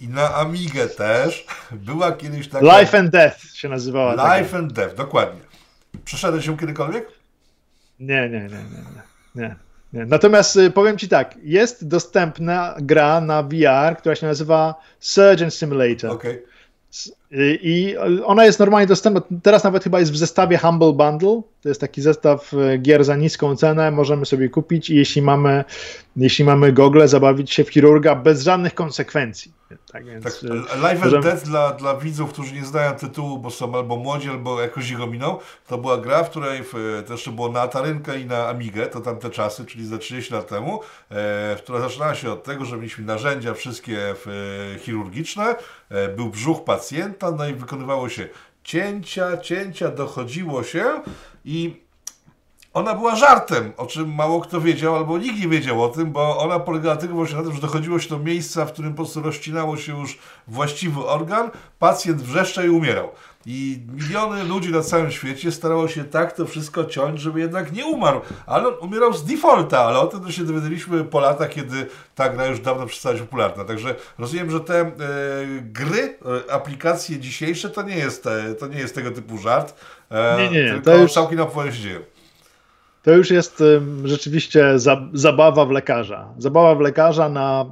I 0.00 0.08
na 0.08 0.34
Amigę 0.34 0.88
też 0.88 1.46
była 1.72 2.12
kiedyś 2.12 2.48
taka... 2.48 2.80
Life 2.80 2.98
and 2.98 3.10
Death 3.10 3.54
się 3.54 3.68
nazywała. 3.68 4.38
Life 4.38 4.58
and 4.58 4.72
Death, 4.72 4.94
dokładnie. 4.94 5.40
Przeszedłeś 6.04 6.46
się 6.46 6.56
kiedykolwiek? 6.58 7.08
Nie, 8.00 8.28
nie, 8.28 8.40
nie, 8.40 8.48
nie. 8.48 8.58
nie. 9.34 9.42
nie. 9.42 9.56
Nie. 9.92 10.06
Natomiast 10.06 10.56
y, 10.56 10.70
powiem 10.70 10.98
Ci 10.98 11.08
tak, 11.08 11.34
jest 11.42 11.88
dostępna 11.88 12.74
gra 12.80 13.20
na 13.20 13.42
VR, 13.42 13.96
która 13.98 14.14
się 14.14 14.26
nazywa 14.26 14.74
Surgeon 15.00 15.50
Simulator. 15.50 16.10
Okay. 16.10 16.42
I 17.32 17.96
ona 18.24 18.44
jest 18.44 18.58
normalnie 18.58 18.86
dostępna, 18.86 19.22
teraz 19.42 19.64
nawet 19.64 19.84
chyba 19.84 20.00
jest 20.00 20.12
w 20.12 20.16
zestawie 20.16 20.58
Humble 20.58 20.92
Bundle, 20.92 21.42
to 21.62 21.68
jest 21.68 21.80
taki 21.80 22.02
zestaw 22.02 22.54
e, 22.54 22.78
gier 22.78 23.04
za 23.04 23.16
niską 23.16 23.56
cenę, 23.56 23.90
możemy 23.90 24.26
sobie 24.26 24.48
kupić 24.48 24.90
i 24.90 24.96
jeśli 24.96 25.22
mamy, 25.22 25.64
jeśli 26.16 26.44
mamy 26.44 26.72
gogle, 26.72 27.08
zabawić 27.08 27.52
się 27.52 27.64
w 27.64 27.70
chirurga 27.70 28.14
bez 28.14 28.42
żadnych 28.42 28.74
konsekwencji. 28.74 29.52
Tak, 29.92 30.04
więc, 30.04 30.24
tak, 30.24 30.50
e, 30.76 30.78
Live 30.78 31.04
możemy... 31.04 31.22
Death 31.22 31.44
dla, 31.44 31.72
dla 31.72 31.96
widzów, 31.96 32.32
którzy 32.32 32.54
nie 32.54 32.64
znają 32.64 32.92
tytułu, 32.92 33.38
bo 33.38 33.50
są 33.50 33.74
albo 33.74 33.96
młodzi, 33.96 34.28
albo 34.28 34.60
jakoś 34.60 34.90
ich 34.90 35.00
ominą, 35.00 35.38
to 35.66 35.78
była 35.78 35.98
gra, 35.98 36.24
w 36.24 36.30
której 36.30 36.62
w, 36.62 37.02
to 37.06 37.12
jeszcze 37.12 37.30
było 37.30 37.52
na 37.52 37.60
Atarynkę 37.60 38.20
i 38.20 38.26
na 38.26 38.48
Amigę, 38.48 38.86
to 38.86 39.00
tamte 39.00 39.30
czasy, 39.30 39.66
czyli 39.66 39.86
za 39.86 39.98
30 39.98 40.34
lat 40.34 40.48
temu, 40.48 40.80
e, 41.10 41.56
która 41.56 41.80
zaczynała 41.80 42.14
się 42.14 42.32
od 42.32 42.44
tego, 42.44 42.64
że 42.64 42.76
mieliśmy 42.76 43.04
narzędzia 43.04 43.54
wszystkie 43.54 43.96
w, 43.98 44.26
e, 44.76 44.78
chirurgiczne, 44.78 45.54
e, 45.88 46.08
był 46.08 46.30
brzuch 46.30 46.64
pacjenta, 46.64 47.19
no 47.22 47.48
i 47.48 47.54
wykonywało 47.54 48.08
się 48.08 48.28
cięcia, 48.64 49.36
cięcia, 49.36 49.90
dochodziło 49.90 50.62
się 50.62 50.84
i 51.44 51.80
ona 52.74 52.94
była 52.94 53.16
żartem, 53.16 53.72
o 53.76 53.86
czym 53.86 54.14
mało 54.14 54.40
kto 54.40 54.60
wiedział, 54.60 54.96
albo 54.96 55.18
nikt 55.18 55.40
nie 55.40 55.48
wiedział 55.48 55.84
o 55.84 55.88
tym, 55.88 56.12
bo 56.12 56.38
ona 56.38 56.60
polegała 56.60 56.96
tylko 56.96 57.14
właśnie 57.14 57.36
na 57.36 57.42
tym, 57.42 57.54
że 57.54 57.60
dochodziło 57.60 57.98
się 57.98 58.08
do 58.08 58.18
miejsca, 58.18 58.64
w 58.64 58.72
którym 58.72 58.92
po 58.92 58.96
prostu 58.96 59.22
rozcinało 59.22 59.76
się 59.76 60.00
już 60.00 60.18
właściwy 60.48 61.06
organ, 61.06 61.50
pacjent 61.78 62.22
wrzeszczał 62.22 62.64
i 62.64 62.68
umierał. 62.68 63.08
I 63.46 63.80
miliony 63.92 64.44
ludzi 64.44 64.72
na 64.72 64.82
całym 64.82 65.10
świecie 65.10 65.52
starało 65.52 65.88
się 65.88 66.04
tak 66.04 66.32
to 66.32 66.46
wszystko 66.46 66.84
ciąć, 66.84 67.20
żeby 67.20 67.40
jednak 67.40 67.72
nie 67.72 67.86
umarł. 67.86 68.20
Ale 68.46 68.68
on 68.68 68.74
umierał 68.80 69.12
z 69.12 69.24
defaulta, 69.24 69.80
ale 69.80 69.98
o 69.98 70.06
tym 70.06 70.32
się 70.32 70.44
dowiedzieliśmy 70.44 71.04
po 71.04 71.20
latach, 71.20 71.48
kiedy 71.48 71.86
ta 72.14 72.28
gra 72.28 72.46
już 72.46 72.60
dawno 72.60 72.86
przestała 72.86 73.12
być 73.12 73.22
popularna. 73.22 73.64
Także 73.64 73.94
rozumiem, 74.18 74.50
że 74.50 74.60
te 74.60 74.80
e, 74.80 74.92
gry, 75.62 76.18
e, 76.48 76.52
aplikacje 76.52 77.18
dzisiejsze 77.18 77.70
to 77.70 77.82
nie 77.82 77.96
jest, 77.96 78.26
e, 78.26 78.54
to 78.54 78.66
nie 78.66 78.78
jest 78.78 78.94
tego 78.94 79.10
typu 79.10 79.38
żart. 79.38 79.74
E, 80.10 80.36
nie, 80.38 80.50
nie, 80.50 80.70
tylko 80.70 80.84
to 80.84 80.96
już... 80.96 81.12
całkiem 81.12 81.38
na 81.38 81.72
się 81.72 81.82
dzieje. 81.82 82.00
To 83.02 83.10
już 83.10 83.30
jest 83.30 83.62
rzeczywiście 84.04 84.78
za, 84.78 85.08
zabawa 85.12 85.66
w 85.66 85.70
lekarza. 85.70 86.28
Zabawa 86.38 86.74
w 86.74 86.80
lekarza 86.80 87.28
na 87.28 87.66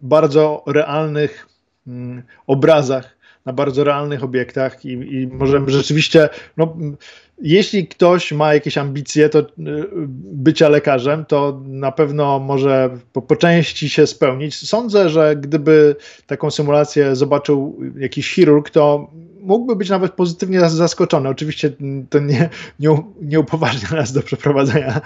bardzo 0.00 0.62
realnych 0.66 1.48
mm, 1.86 2.22
obrazach, 2.46 3.15
na 3.46 3.52
bardzo 3.52 3.84
realnych 3.84 4.24
obiektach 4.24 4.84
i, 4.84 4.92
i 4.92 5.26
możemy 5.26 5.70
rzeczywiście, 5.70 6.28
no, 6.56 6.76
jeśli 7.42 7.88
ktoś 7.88 8.32
ma 8.32 8.54
jakieś 8.54 8.78
ambicje 8.78 9.28
to 9.28 9.38
y, 9.40 9.44
bycia 10.32 10.68
lekarzem, 10.68 11.24
to 11.24 11.60
na 11.66 11.92
pewno 11.92 12.38
może 12.38 12.90
po, 13.12 13.22
po, 13.22 13.36
części 13.36 13.88
się 13.88 14.06
spełnić. 14.06 14.68
Sądzę, 14.68 15.08
że 15.08 15.36
gdyby 15.36 15.96
taką 16.26 16.50
symulację 16.50 17.16
zobaczył 17.16 17.80
jakiś 17.98 18.34
chirurg, 18.34 18.70
to 18.70 19.10
mógłby 19.40 19.76
być 19.76 19.90
nawet 19.90 20.12
pozytywnie 20.12 20.70
zaskoczony. 20.70 21.28
Oczywiście 21.28 21.70
to 22.10 22.18
nie, 22.18 22.48
nie, 22.80 23.02
nie 23.22 23.40
upoważnia 23.40 23.88
nas 23.98 24.12
do 24.12 24.22
przeprowadzenia 24.22 25.00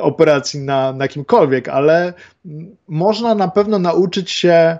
operacji 0.00 0.60
na, 0.60 0.92
na 0.92 1.08
kimkolwiek, 1.08 1.68
ale 1.68 2.12
można 2.88 3.34
na 3.34 3.48
pewno 3.48 3.78
nauczyć 3.78 4.30
się 4.30 4.78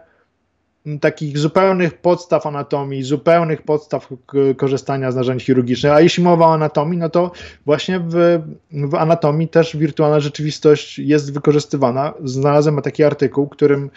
takich 1.01 1.39
zupełnych 1.39 1.99
podstaw 1.99 2.47
anatomii, 2.47 3.03
zupełnych 3.03 3.63
podstaw 3.63 4.09
korzystania 4.57 5.13
z 5.13 5.17
narzędzi 5.17 5.45
chirurgicznych. 5.45 5.93
A 5.93 6.01
jeśli 6.01 6.23
mowa 6.23 6.47
o 6.47 6.55
anatomii, 6.55 6.99
no 6.99 7.09
to 7.09 7.31
właśnie 7.67 8.01
w, 8.01 8.41
w 8.71 8.95
anatomii 8.95 9.49
też 9.49 9.77
wirtualna 9.77 10.21
rzeczywistość 10.21 10.99
jest 10.99 11.33
wykorzystywana. 11.33 12.15
Znalazłem 12.25 12.83
taki 12.83 13.05
artykuł, 13.05 13.49
którym 13.49 13.91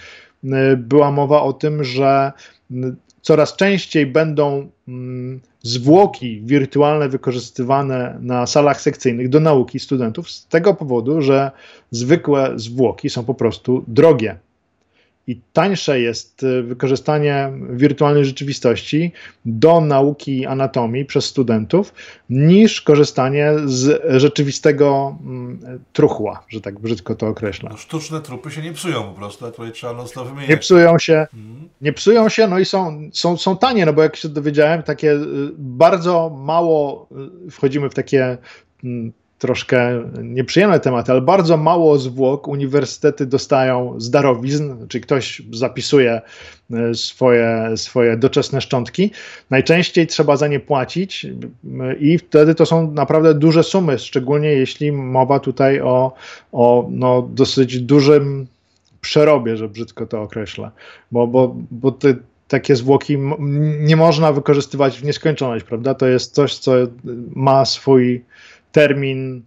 była 0.77 1.11
mowa 1.11 1.41
o 1.41 1.53
tym, 1.53 1.83
że 1.83 2.31
coraz 3.21 3.55
częściej 3.55 4.05
będą 4.05 4.69
zwłoki 5.63 6.41
wirtualne 6.45 7.09
wykorzystywane 7.09 8.17
na 8.21 8.47
salach 8.47 8.81
sekcyjnych 8.81 9.29
do 9.29 9.39
nauki 9.39 9.79
studentów 9.79 10.31
z 10.31 10.47
tego 10.47 10.73
powodu, 10.73 11.21
że 11.21 11.51
zwykłe 11.91 12.51
zwłoki 12.55 13.09
są 13.09 13.25
po 13.25 13.33
prostu 13.33 13.83
drogie 13.87 14.39
i 15.27 15.41
tańsze 15.53 16.01
jest 16.01 16.43
y, 16.43 16.63
wykorzystanie 16.63 17.51
wirtualnej 17.69 18.25
rzeczywistości 18.25 19.11
do 19.45 19.81
nauki 19.81 20.45
anatomii 20.45 21.05
przez 21.05 21.25
studentów 21.25 21.93
niż 22.29 22.81
korzystanie 22.81 23.51
z 23.65 24.01
rzeczywistego 24.21 25.17
mm, 25.23 25.59
truchła, 25.93 26.43
że 26.49 26.61
tak 26.61 26.79
brzydko 26.79 27.15
to 27.15 27.27
określa. 27.27 27.69
No, 27.69 27.77
sztuczne 27.77 28.21
trupy 28.21 28.51
się 28.51 28.61
nie 28.61 28.73
psują 28.73 29.03
po 29.03 29.13
prostu, 29.13 29.45
a 29.45 29.51
tutaj 29.51 29.71
trzeba 29.71 29.93
non 29.93 30.07
wymieniać. 30.25 30.49
Nie 30.49 30.57
psują 30.57 30.99
się, 30.99 31.13
mhm. 31.13 31.69
nie 31.81 31.93
psują 31.93 32.29
się, 32.29 32.47
no 32.47 32.59
i 32.59 32.65
są, 32.65 33.09
są, 33.13 33.37
są 33.37 33.57
tanie, 33.57 33.85
no 33.85 33.93
bo 33.93 34.03
jak 34.03 34.15
się 34.15 34.29
dowiedziałem, 34.29 34.83
takie 34.83 35.11
y, 35.11 35.51
bardzo 35.57 36.29
mało 36.29 37.07
y, 37.47 37.51
wchodzimy 37.51 37.89
w 37.89 37.93
takie 37.93 38.37
mm, 38.83 39.13
troszkę 39.41 40.03
nieprzyjemne 40.23 40.79
tematy, 40.79 41.11
ale 41.11 41.21
bardzo 41.21 41.57
mało 41.57 41.97
zwłok 41.97 42.47
uniwersytety 42.47 43.25
dostają 43.25 43.95
z 43.97 44.09
darowizn, 44.09 44.87
czyli 44.87 45.01
ktoś 45.01 45.41
zapisuje 45.51 46.21
e, 46.73 46.95
swoje, 46.95 47.73
swoje 47.75 48.17
doczesne 48.17 48.61
szczątki. 48.61 49.11
Najczęściej 49.49 50.07
trzeba 50.07 50.37
za 50.37 50.47
nie 50.47 50.59
płacić 50.59 51.27
i 51.99 52.17
wtedy 52.17 52.55
to 52.55 52.65
są 52.65 52.91
naprawdę 52.91 53.33
duże 53.33 53.63
sumy, 53.63 53.99
szczególnie 53.99 54.49
jeśli 54.49 54.91
mowa 54.91 55.39
tutaj 55.39 55.81
o, 55.81 56.13
o 56.51 56.87
no, 56.91 57.29
dosyć 57.33 57.79
dużym 57.79 58.47
przerobie, 59.01 59.57
że 59.57 59.69
brzydko 59.69 60.05
to 60.05 60.21
określę, 60.21 60.71
bo, 61.11 61.27
bo, 61.27 61.55
bo 61.71 61.91
te, 61.91 62.15
takie 62.47 62.75
zwłoki 62.75 63.17
nie 63.79 63.95
można 63.95 64.31
wykorzystywać 64.31 64.99
w 64.99 65.03
nieskończoność, 65.03 65.65
prawda? 65.65 65.93
To 65.93 66.07
jest 66.07 66.33
coś, 66.33 66.57
co 66.57 66.73
ma 67.35 67.65
swój 67.65 68.23
termin 68.71 69.43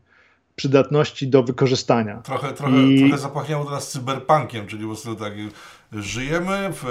przydatności 0.56 1.28
do 1.28 1.42
wykorzystania. 1.42 2.16
Trochę, 2.16 2.52
trochę, 2.52 2.76
I... 2.76 3.00
trochę 3.00 3.18
zapachniało 3.18 3.64
do 3.64 3.70
nas 3.70 3.90
cyberpunkiem, 3.90 4.66
czyli 4.66 4.82
po 4.82 4.88
prostu 4.88 5.16
tak 5.16 5.32
żyjemy, 5.92 6.72
w, 6.72 6.84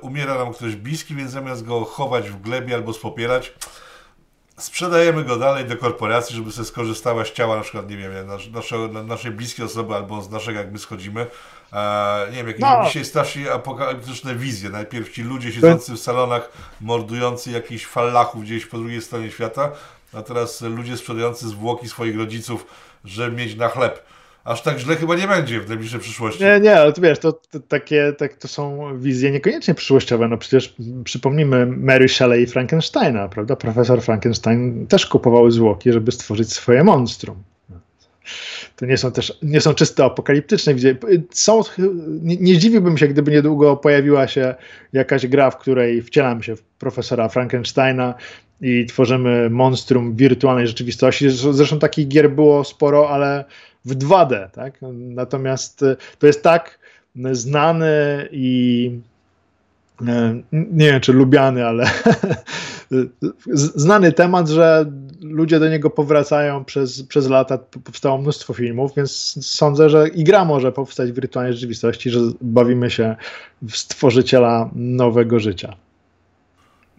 umiera 0.00 0.34
nam 0.34 0.52
ktoś 0.52 0.76
bliski, 0.76 1.14
więc 1.14 1.30
zamiast 1.30 1.64
go 1.64 1.84
chować 1.84 2.30
w 2.30 2.40
glebie 2.40 2.74
albo 2.74 2.92
spopierać, 2.92 3.52
sprzedajemy 4.58 5.24
go 5.24 5.36
dalej 5.36 5.64
do 5.64 5.76
korporacji, 5.76 6.36
żeby 6.36 6.52
sobie 6.52 6.64
skorzystała 6.64 7.24
z 7.24 7.32
ciała 7.32 7.56
na 7.56 7.62
przykład, 7.62 7.90
nie 7.90 7.96
wiem, 7.96 8.12
nasze, 8.52 8.78
naszej 9.04 9.30
bliskiej 9.30 9.64
osoby 9.66 9.94
albo 9.94 10.22
z 10.22 10.30
naszego, 10.30 10.58
jak 10.58 10.72
my 10.72 10.78
schodzimy. 10.78 11.26
E, 11.72 12.26
nie 12.30 12.36
wiem, 12.36 12.46
jakieś 12.46 12.60
no. 12.60 12.84
dzisiaj 12.86 13.04
strasznie 13.04 13.52
apokaliptyczne 13.52 14.34
wizje. 14.34 14.70
Najpierw 14.70 15.12
ci 15.12 15.22
ludzie 15.22 15.52
siedzący 15.52 15.92
w 15.92 16.00
salonach, 16.00 16.52
mordujący 16.80 17.50
jakichś 17.50 17.86
fallachów 17.86 18.42
gdzieś 18.42 18.66
po 18.66 18.78
drugiej 18.78 19.02
stronie 19.02 19.30
świata, 19.30 19.72
a 20.12 20.22
teraz 20.22 20.60
ludzie 20.60 20.96
sprzedający 20.96 21.48
zwłoki 21.48 21.88
swoich 21.88 22.16
rodziców, 22.18 22.66
żeby 23.04 23.36
mieć 23.36 23.56
na 23.56 23.68
chleb. 23.68 24.02
Aż 24.44 24.62
tak 24.62 24.78
źle 24.78 24.96
chyba 24.96 25.16
nie 25.16 25.28
będzie 25.28 25.60
w 25.60 25.68
najbliższej 25.68 26.00
przyszłości. 26.00 26.44
Nie, 26.44 26.60
nie, 26.60 26.76
ale 26.76 26.92
to 26.92 27.00
wiesz, 27.00 27.18
to, 27.18 27.32
to 27.32 27.60
takie 27.60 28.12
tak, 28.18 28.34
to 28.34 28.48
są 28.48 28.90
wizje 28.98 29.30
niekoniecznie 29.30 29.74
przyszłościowe. 29.74 30.28
No 30.28 30.38
przecież 30.38 30.74
przypomnijmy 31.04 31.66
Mary 31.66 32.08
Shelley 32.08 32.42
i 32.42 32.46
Frankensteina, 32.46 33.28
prawda? 33.28 33.56
Profesor 33.56 34.02
Frankenstein 34.02 34.86
też 34.86 35.06
kupował 35.06 35.50
zwłoki, 35.50 35.92
żeby 35.92 36.12
stworzyć 36.12 36.52
swoje 36.52 36.84
monstrum. 36.84 37.42
To 38.76 38.86
nie 38.86 38.96
są 38.96 39.12
też 39.12 39.38
nie 39.42 39.60
są 39.60 39.74
czysto 39.74 40.04
apokaliptyczne 40.04 40.74
wizje. 40.74 40.96
Są, 41.30 41.60
nie, 42.06 42.36
nie 42.36 42.54
zdziwiłbym 42.54 42.98
się, 42.98 43.08
gdyby 43.08 43.30
niedługo 43.30 43.76
pojawiła 43.76 44.28
się 44.28 44.54
jakaś 44.92 45.26
gra, 45.26 45.50
w 45.50 45.58
której 45.58 46.02
wcielam 46.02 46.42
się 46.42 46.56
w 46.56 46.62
profesora 46.62 47.28
Frankensteina 47.28 48.14
i 48.60 48.86
tworzymy 48.86 49.50
monstrum 49.50 50.16
wirtualnej 50.16 50.66
rzeczywistości. 50.66 51.30
Zresztą 51.30 51.78
takich 51.78 52.08
gier 52.08 52.30
było 52.30 52.64
sporo, 52.64 53.10
ale 53.10 53.44
w 53.84 53.94
2D. 53.94 54.50
Tak? 54.50 54.78
Natomiast 54.92 55.82
e, 55.82 55.96
to 56.18 56.26
jest 56.26 56.42
tak 56.42 56.78
znany 57.32 58.28
i 58.32 58.90
e, 60.08 60.40
nie 60.52 60.92
wiem 60.92 61.00
czy 61.00 61.12
lubiany, 61.12 61.66
ale 61.66 61.90
znany 63.74 64.12
temat, 64.12 64.48
że 64.48 64.92
ludzie 65.22 65.60
do 65.60 65.68
niego 65.68 65.90
powracają 65.90 66.64
przez, 66.64 67.02
przez 67.02 67.28
lata, 67.28 67.58
powstało 67.58 68.18
mnóstwo 68.18 68.54
filmów, 68.54 68.92
więc 68.96 69.38
sądzę, 69.46 69.90
że 69.90 70.08
i 70.08 70.24
gra 70.24 70.44
może 70.44 70.72
powstać 70.72 71.12
w 71.12 71.14
wirtualnej 71.14 71.54
rzeczywistości, 71.54 72.10
że 72.10 72.20
bawimy 72.40 72.90
się 72.90 73.16
w 73.62 73.76
stworzyciela 73.76 74.70
nowego 74.74 75.40
życia. 75.40 75.76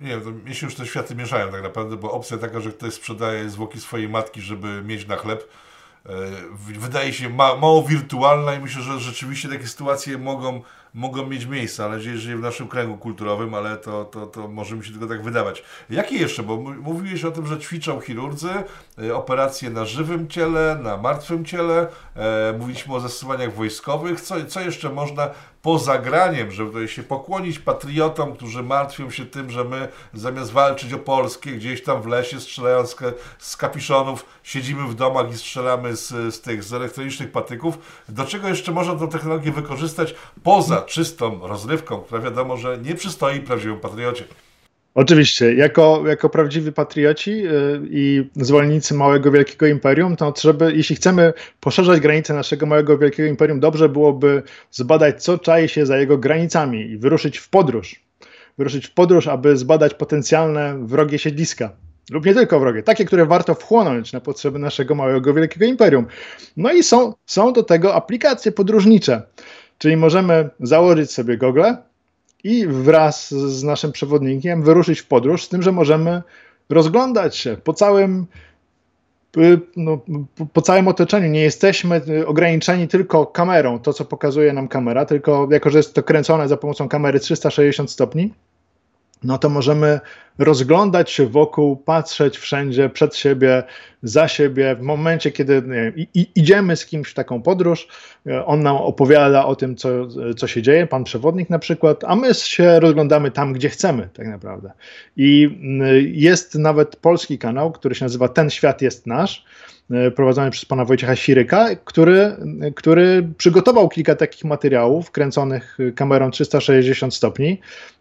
Nie 0.02 0.10
wiem, 0.10 0.44
mi 0.46 0.56
się 0.56 0.66
już 0.66 0.76
te 0.76 0.86
światy 0.86 1.16
mieszają 1.16 1.52
tak 1.52 1.64
naprawdę, 1.64 1.98
bo 1.98 2.12
opcja 2.12 2.38
taka, 2.38 2.60
że 2.60 2.72
ktoś 2.72 2.94
sprzedaje 2.94 3.50
zwłoki 3.50 3.80
swojej 3.80 4.10
matki, 4.10 4.42
żeby 4.42 4.84
mieć 4.84 5.08
na 5.08 5.16
chleb, 5.16 5.50
e, 6.06 6.12
wydaje 6.80 7.14
się 7.14 7.30
ma, 7.30 7.56
mało 7.56 7.84
wirtualna 7.84 8.54
i 8.54 8.60
myślę, 8.60 8.82
że 8.82 9.00
rzeczywiście 9.00 9.50
takie 9.50 9.68
sytuacje 9.68 10.18
mogą 10.18 10.62
mogą 10.94 11.28
mieć 11.28 11.46
miejsce, 11.46 11.86
ale 11.86 11.98
jeżeli 11.98 12.36
w 12.36 12.42
naszym 12.42 12.68
kręgu 12.68 12.98
kulturowym, 12.98 13.54
ale 13.54 13.78
to, 13.78 14.06
to, 14.06 14.28
to 14.28 14.48
może 14.48 14.76
mi 14.76 14.86
się 14.86 14.92
tylko 14.92 15.08
tak 15.08 15.24
wydawać. 15.24 15.64
Jakie 15.90 16.16
jeszcze? 16.16 16.44
Bo 16.44 16.58
mówiłeś 16.58 17.26
o 17.26 17.32
tym, 17.32 17.48
że 17.48 17.60
ćwiczą 17.60 18.00
chirurdzy, 18.00 18.50
e, 19.04 19.16
operacje 19.16 19.70
na 19.70 19.86
żywym 19.86 20.28
ciele, 20.28 20.80
na 20.84 20.98
martwym 20.98 21.46
ciele, 21.46 21.88
e, 22.16 22.54
mówiliśmy 22.60 22.96
o 22.96 23.00
zastosowaniach 23.00 23.54
wojskowych. 23.54 24.22
Co, 24.22 24.46
co 24.46 24.62
jeszcze 24.62 24.90
można 24.90 25.30
poza 25.62 25.98
graniem, 25.98 26.52
żeby 26.52 26.72
tutaj 26.72 26.88
się 26.88 27.04
pokłonić 27.04 27.60
patriotom, 27.60 28.34
którzy 28.34 28.64
martwią 28.64 29.12
się 29.12 29.26
tym, 29.26 29.50
że 29.50 29.64
my 29.64 29.88
zamiast 30.14 30.52
walczyć 30.52 30.94
o 30.94 30.98
Polskę 30.98 31.52
gdzieś 31.52 31.84
tam 31.84 32.02
w 32.02 32.08
lesie 32.08 32.40
strzelając 32.40 32.96
z 33.40 33.58
kapiszonów, 33.58 34.26
siedzimy 34.44 34.88
w 34.88 34.96
domach 34.96 35.32
i 35.32 35.38
strzelamy 35.38 35.96
z, 35.96 36.36
z 36.36 36.42
tych 36.42 36.64
z 36.64 36.74
elektronicznych 36.74 37.32
patyków. 37.32 37.78
Do 38.10 38.26
czego 38.26 38.48
jeszcze 38.48 38.72
można 38.72 38.96
tę 38.96 39.08
technologię 39.08 39.52
wykorzystać 39.52 40.16
poza 40.44 40.81
czystą 40.82 41.48
rozrywką, 41.48 42.02
która 42.02 42.22
wiadomo, 42.22 42.58
że 42.58 42.78
nie 42.78 42.96
przystoi 42.96 43.40
prawdziwym 43.40 43.80
patriocie? 43.80 44.24
Oczywiście, 44.96 45.54
jako, 45.54 46.04
jako 46.08 46.30
prawdziwi 46.30 46.72
patrioci 46.72 47.32
yy, 47.42 47.82
i 47.90 48.30
zwolennicy 48.36 48.94
małego, 48.94 49.32
wielkiego 49.32 49.68
imperium, 49.68 50.16
to 50.16 50.34
żeby, 50.42 50.74
jeśli 50.76 50.96
chcemy 50.96 51.34
poszerzać 51.60 52.00
granice 52.00 52.34
naszego 52.34 52.66
małego, 52.66 52.98
wielkiego 52.98 53.30
imperium, 53.30 53.60
dobrze 53.60 53.90
byłoby 53.90 54.44
zbadać, 54.72 55.24
co 55.24 55.38
czai 55.38 55.70
się 55.70 55.86
za 55.86 55.98
jego 55.98 56.18
granicami 56.18 56.82
i 56.82 56.98
wyruszyć 56.98 57.38
w 57.38 57.50
podróż. 57.50 57.96
Wyruszyć 58.58 58.88
w 58.88 58.94
podróż, 58.94 59.28
aby 59.28 59.58
zbadać 59.58 59.94
potencjalne 59.94 60.88
wrogie 60.88 61.20
siedliska. 61.20 61.72
Lub 62.12 62.26
nie 62.26 62.34
tylko 62.34 62.60
wrogie, 62.60 62.84
takie, 62.84 63.06
które 63.06 63.26
warto 63.26 63.56
wchłonąć 63.56 64.14
na 64.14 64.20
potrzeby 64.20 64.60
naszego 64.60 64.96
małego, 64.96 65.34
wielkiego 65.34 65.66
imperium. 65.66 66.06
No 66.58 66.72
i 66.72 66.84
są, 66.84 67.14
są 67.26 67.54
do 67.54 67.64
tego 67.64 67.96
aplikacje 67.96 68.52
podróżnicze, 68.52 69.22
czyli 69.82 69.98
możemy 69.98 70.50
założyć 70.60 71.12
sobie 71.12 71.38
gogle, 71.38 71.78
i 72.44 72.68
wraz 72.68 73.32
z 73.32 73.64
naszym 73.64 73.92
przewodnikiem 73.92 74.64
wyruszyć 74.64 75.00
w 75.00 75.08
podróż, 75.08 75.44
z 75.44 75.50
tym, 75.50 75.62
że 75.62 75.72
możemy 75.72 76.22
rozglądać 76.70 77.38
się 77.38 77.58
po 77.64 77.74
całym, 77.74 78.26
y, 79.38 79.60
no, 79.76 80.00
po 80.54 80.62
całym 80.62 80.88
otoczeniu. 80.88 81.28
Nie 81.28 81.42
jesteśmy 81.42 82.02
ograniczeni 82.26 82.88
tylko 82.88 83.26
kamerą, 83.26 83.80
to 83.80 83.94
co 83.94 84.06
pokazuje 84.06 84.54
nam 84.54 84.68
kamera, 84.68 85.06
tylko 85.06 85.48
jako, 85.52 85.70
że 85.70 85.80
jest 85.80 85.94
to 85.94 86.04
kręcone 86.04 86.48
za 86.48 86.58
pomocą 86.58 86.90
kamery 86.90 87.20
360 87.20 87.92
stopni, 87.92 88.34
no 89.24 89.38
to 89.38 89.50
możemy 89.50 90.00
rozglądać 90.40 91.12
się 91.12 91.28
wokół, 91.28 91.78
patrzeć 91.78 92.38
wszędzie, 92.38 92.90
przed 92.90 93.16
siebie, 93.16 93.64
za 94.04 94.28
siebie. 94.28 94.76
W 94.76 94.82
momencie, 94.82 95.32
kiedy 95.32 95.62
wiem, 95.62 95.94
idziemy 96.36 96.76
z 96.76 96.86
kimś 96.86 97.10
w 97.10 97.14
taką 97.14 97.42
podróż, 97.42 97.88
e, 98.28 98.46
on 98.46 98.64
nam 98.64 98.76
opowiada 98.76 99.46
o 99.46 99.56
tym, 99.56 99.76
co, 99.76 99.90
co 100.38 100.48
się 100.48 100.62
dzieje, 100.62 100.88
pan 100.88 101.04
przewodnik 101.04 101.50
na 101.50 101.60
przykład, 101.60 102.04
a 102.04 102.16
my 102.16 102.34
się 102.34 102.80
rozglądamy 102.80 103.32
tam, 103.32 103.54
gdzie 103.54 103.70
chcemy, 103.70 104.10
tak 104.14 104.28
naprawdę. 104.28 104.72
I 105.18 105.58
jest 106.14 106.56
nawet 106.56 106.96
polski 106.96 107.38
kanał, 107.38 107.72
który 107.72 107.96
się 107.96 108.06
nazywa 108.06 108.28
Ten 108.28 108.50
świat 108.50 108.82
jest 108.82 109.08
nasz 109.08 109.46
E, 109.92 110.12
prowadzony 110.12 110.52
przez 110.52 110.66
pana 110.66 110.86
Wojciecha 110.86 111.16
Siryka, 111.16 111.76
który, 111.86 112.36
który 112.76 113.28
przygotował 113.38 113.90
kilka 113.90 114.16
takich 114.16 114.44
materiałów 114.44 115.12
kręconych 115.12 115.78
kamerą 115.96 116.32
360 116.32 117.16
stopni. 117.16 117.60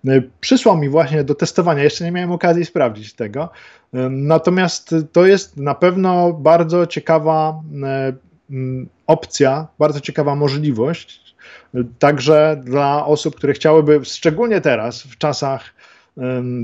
E, 0.09 0.23
przysłał 0.41 0.79
mi 0.79 0.89
właśnie 0.89 1.25
do 1.25 1.35
testowania, 1.35 1.83
jeszcze 1.83 2.05
nie 2.05 2.13
miałem 2.13 2.20
okazji 2.29 2.65
sprawdzić 2.65 3.15
tego. 3.15 3.49
E, 3.95 4.09
natomiast 4.11 4.95
to 5.13 5.27
jest 5.27 5.57
na 5.57 5.75
pewno 5.75 6.33
bardzo 6.33 6.87
ciekawa 6.87 7.63
opcja, 9.07 9.67
bardzo 9.79 10.01
ciekawa 10.01 10.35
możliwość, 10.35 11.35
także 11.99 12.61
dla 12.65 13.07
osób, 13.07 13.37
które 13.37 13.53
chciałyby, 13.53 14.01
szczególnie 14.05 14.61
teraz, 14.61 15.03
w 15.03 15.19
czasach 15.19 15.75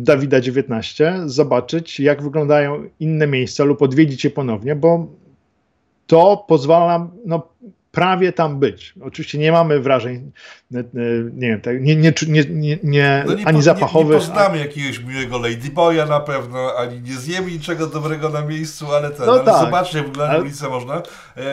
Dawida 0.01 0.41
19, 0.41 1.15
zobaczyć, 1.27 2.01
jak 2.01 2.23
wyglądają 2.23 2.85
inne 3.01 3.27
miejsca 3.27 3.65
lub 3.65 3.83
odwiedzić 3.83 4.25
je 4.25 4.31
ponownie, 4.31 4.77
bo 4.77 5.07
to 6.07 6.45
pozwala 6.49 7.09
no, 7.25 7.49
prawie 7.97 8.33
tam 8.33 8.59
być. 8.59 8.95
Oczywiście 9.03 9.39
nie 9.39 9.53
mamy 9.53 9.81
wrażeń, 9.81 10.33
nie 10.71 11.49
wiem, 11.49 11.61
tak, 11.61 11.81
nie, 11.81 11.97
nie, 11.97 12.13
nie, 12.29 12.45
nie, 12.83 13.25
no 13.27 13.35
nie 13.35 13.47
ani 13.47 13.63
zapachowych. 13.63 14.21
Nie, 14.21 14.27
nie 14.27 14.35
poznamy 14.35 14.59
jakiegoś 14.59 14.99
miłego 14.99 15.39
Ladyboya 15.39 16.07
na 16.09 16.21
pewno, 16.21 16.75
ani 16.79 17.01
nie 17.01 17.13
zjemy 17.13 17.51
niczego 17.51 17.87
dobrego 17.87 18.29
na 18.29 18.43
miejscu, 18.43 18.93
ale 18.93 19.11
ten, 19.11 19.27
no 19.27 19.33
ale 19.33 19.45
tak, 19.45 19.65
zobaczcie, 19.65 19.99
jak 19.99 20.07
wygląda 20.07 20.39
ulicę 20.39 20.69
można. 20.69 21.03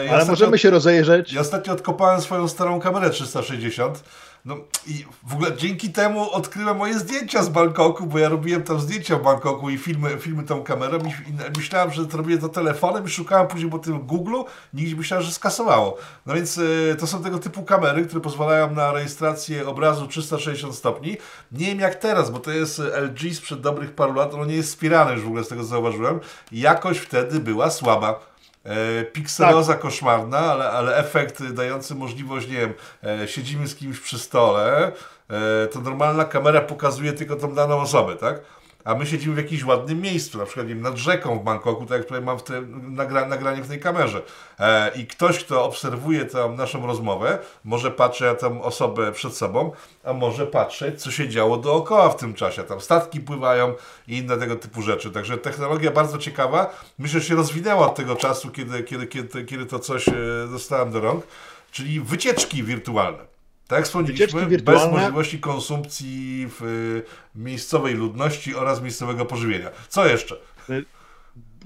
Ja 0.05 0.13
ale 0.13 0.25
możemy 0.25 0.57
się 0.57 0.69
rozejrzeć. 0.69 1.33
Ja 1.33 1.41
ostatnio 1.41 1.73
odkopałem 1.73 2.21
swoją 2.21 2.47
starą 2.47 2.79
kamerę 2.79 3.09
360 3.09 4.03
no 4.45 4.57
i 4.87 5.05
w 5.23 5.33
ogóle 5.33 5.57
dzięki 5.57 5.89
temu 5.89 6.31
odkryłem 6.31 6.77
moje 6.77 6.99
zdjęcia 6.99 7.43
z 7.43 7.49
Bangkoku, 7.49 8.05
bo 8.05 8.19
ja 8.19 8.29
robiłem 8.29 8.63
tam 8.63 8.79
zdjęcia 8.79 9.17
w 9.17 9.23
Bangkoku 9.23 9.69
i 9.69 9.77
filmy, 9.77 10.17
filmy 10.19 10.43
tą 10.43 10.63
kamerą 10.63 10.97
i 10.99 11.57
myślałem, 11.57 11.91
że 11.91 12.03
robię 12.13 12.37
to 12.37 12.49
telefonem 12.49 13.05
i 13.05 13.09
szukałem 13.09 13.47
później 13.47 13.71
po 13.71 13.79
tym 13.79 13.99
Google, 13.99 14.35
nigdzie 14.73 14.95
myślałem, 14.95 15.25
że 15.25 15.31
skasowało. 15.31 15.97
No 16.25 16.33
więc 16.33 16.57
y, 16.57 16.95
to 16.99 17.07
są 17.07 17.23
tego 17.23 17.39
typu 17.39 17.63
kamery, 17.63 18.05
które 18.05 18.21
pozwalają 18.21 18.71
na 18.71 18.91
rejestrację 18.91 19.67
obrazu 19.67 20.07
360 20.07 20.75
stopni. 20.75 21.17
Nie 21.51 21.65
wiem 21.65 21.79
jak 21.79 21.95
teraz, 21.95 22.31
bo 22.31 22.39
to 22.39 22.51
jest 22.51 22.79
LG 22.79 23.35
sprzed 23.35 23.61
dobrych 23.61 23.95
paru 23.95 24.13
lat, 24.13 24.33
ono 24.33 24.45
nie 24.45 24.55
jest 24.55 24.69
wspierane 24.69 25.13
już 25.13 25.21
w 25.21 25.27
ogóle 25.27 25.43
z 25.43 25.47
tego 25.47 25.63
zauważyłem. 25.63 26.19
Jakość 26.51 26.99
wtedy 26.99 27.39
była 27.39 27.69
słaba. 27.69 28.32
E, 28.65 29.03
pikseloza 29.03 29.73
tak. 29.73 29.81
koszmarna, 29.81 30.39
ale, 30.39 30.71
ale 30.71 30.97
efekt 30.97 31.43
dający 31.43 31.95
możliwość, 31.95 32.47
nie 32.47 32.57
wiem, 32.57 32.73
e, 33.03 33.27
siedzimy 33.27 33.67
z 33.67 33.75
kimś 33.75 33.99
przy 33.99 34.19
stole, 34.19 34.91
e, 35.29 35.67
to 35.67 35.79
normalna 35.79 36.25
kamera 36.25 36.61
pokazuje 36.61 37.13
tylko 37.13 37.35
tą 37.35 37.55
daną 37.55 37.81
osobę, 37.81 38.15
tak? 38.15 38.41
A 38.83 38.95
my 38.95 39.05
siedzimy 39.05 39.35
w 39.35 39.37
jakimś 39.37 39.63
ładnym 39.63 40.01
miejscu, 40.01 40.37
na 40.37 40.45
przykład 40.45 40.67
wiem, 40.67 40.81
nad 40.81 40.97
rzeką 40.97 41.39
w 41.39 41.43
Bangkoku, 41.43 41.85
tak 41.85 41.97
jak 41.97 42.07
tutaj 42.07 42.21
mam 42.21 42.39
w 42.39 42.43
te, 42.43 42.61
nagra, 42.81 43.27
nagranie 43.27 43.63
w 43.63 43.67
tej 43.67 43.79
kamerze. 43.79 44.21
E, 44.59 44.91
I 44.95 45.07
ktoś, 45.07 45.43
kto 45.43 45.65
obserwuje 45.65 46.25
tę 46.25 46.53
naszą 46.57 46.87
rozmowę, 46.87 47.39
może 47.63 47.91
patrzeć 47.91 48.27
na 48.27 48.35
tę 48.35 48.61
osobę 48.61 49.11
przed 49.11 49.37
sobą, 49.37 49.71
a 50.03 50.13
może 50.13 50.47
patrzeć, 50.47 51.01
co 51.01 51.11
się 51.11 51.29
działo 51.29 51.57
dookoła 51.57 52.09
w 52.09 52.17
tym 52.17 52.33
czasie. 52.33 52.63
Tam 52.63 52.81
statki 52.81 53.19
pływają 53.19 53.73
i 54.07 54.17
inne 54.17 54.37
tego 54.37 54.55
typu 54.55 54.81
rzeczy. 54.81 55.11
Także 55.11 55.37
technologia 55.37 55.91
bardzo 55.91 56.17
ciekawa. 56.17 56.75
Myślę, 56.99 57.19
że 57.19 57.25
się 57.25 57.35
rozwinęła 57.35 57.87
od 57.87 57.95
tego 57.95 58.15
czasu, 58.15 58.49
kiedy, 58.49 58.83
kiedy, 58.83 59.07
kiedy, 59.07 59.45
kiedy 59.45 59.65
to 59.65 59.79
coś 59.79 60.07
e, 60.07 60.13
dostałem 60.51 60.91
do 60.91 60.99
rąk, 60.99 61.27
czyli 61.71 62.01
wycieczki 62.01 62.63
wirtualne. 62.63 63.32
Tak 63.67 63.77
jak 63.77 63.85
wspomnieliśmy, 63.85 64.57
bez 64.57 64.91
możliwości 64.91 65.39
konsumpcji 65.39 66.47
w 66.59 67.01
miejscowej 67.35 67.95
ludności 67.95 68.55
oraz 68.55 68.81
miejscowego 68.81 69.25
pożywienia. 69.25 69.69
Co 69.89 70.07
jeszcze? 70.07 70.35
Y, 70.69 70.85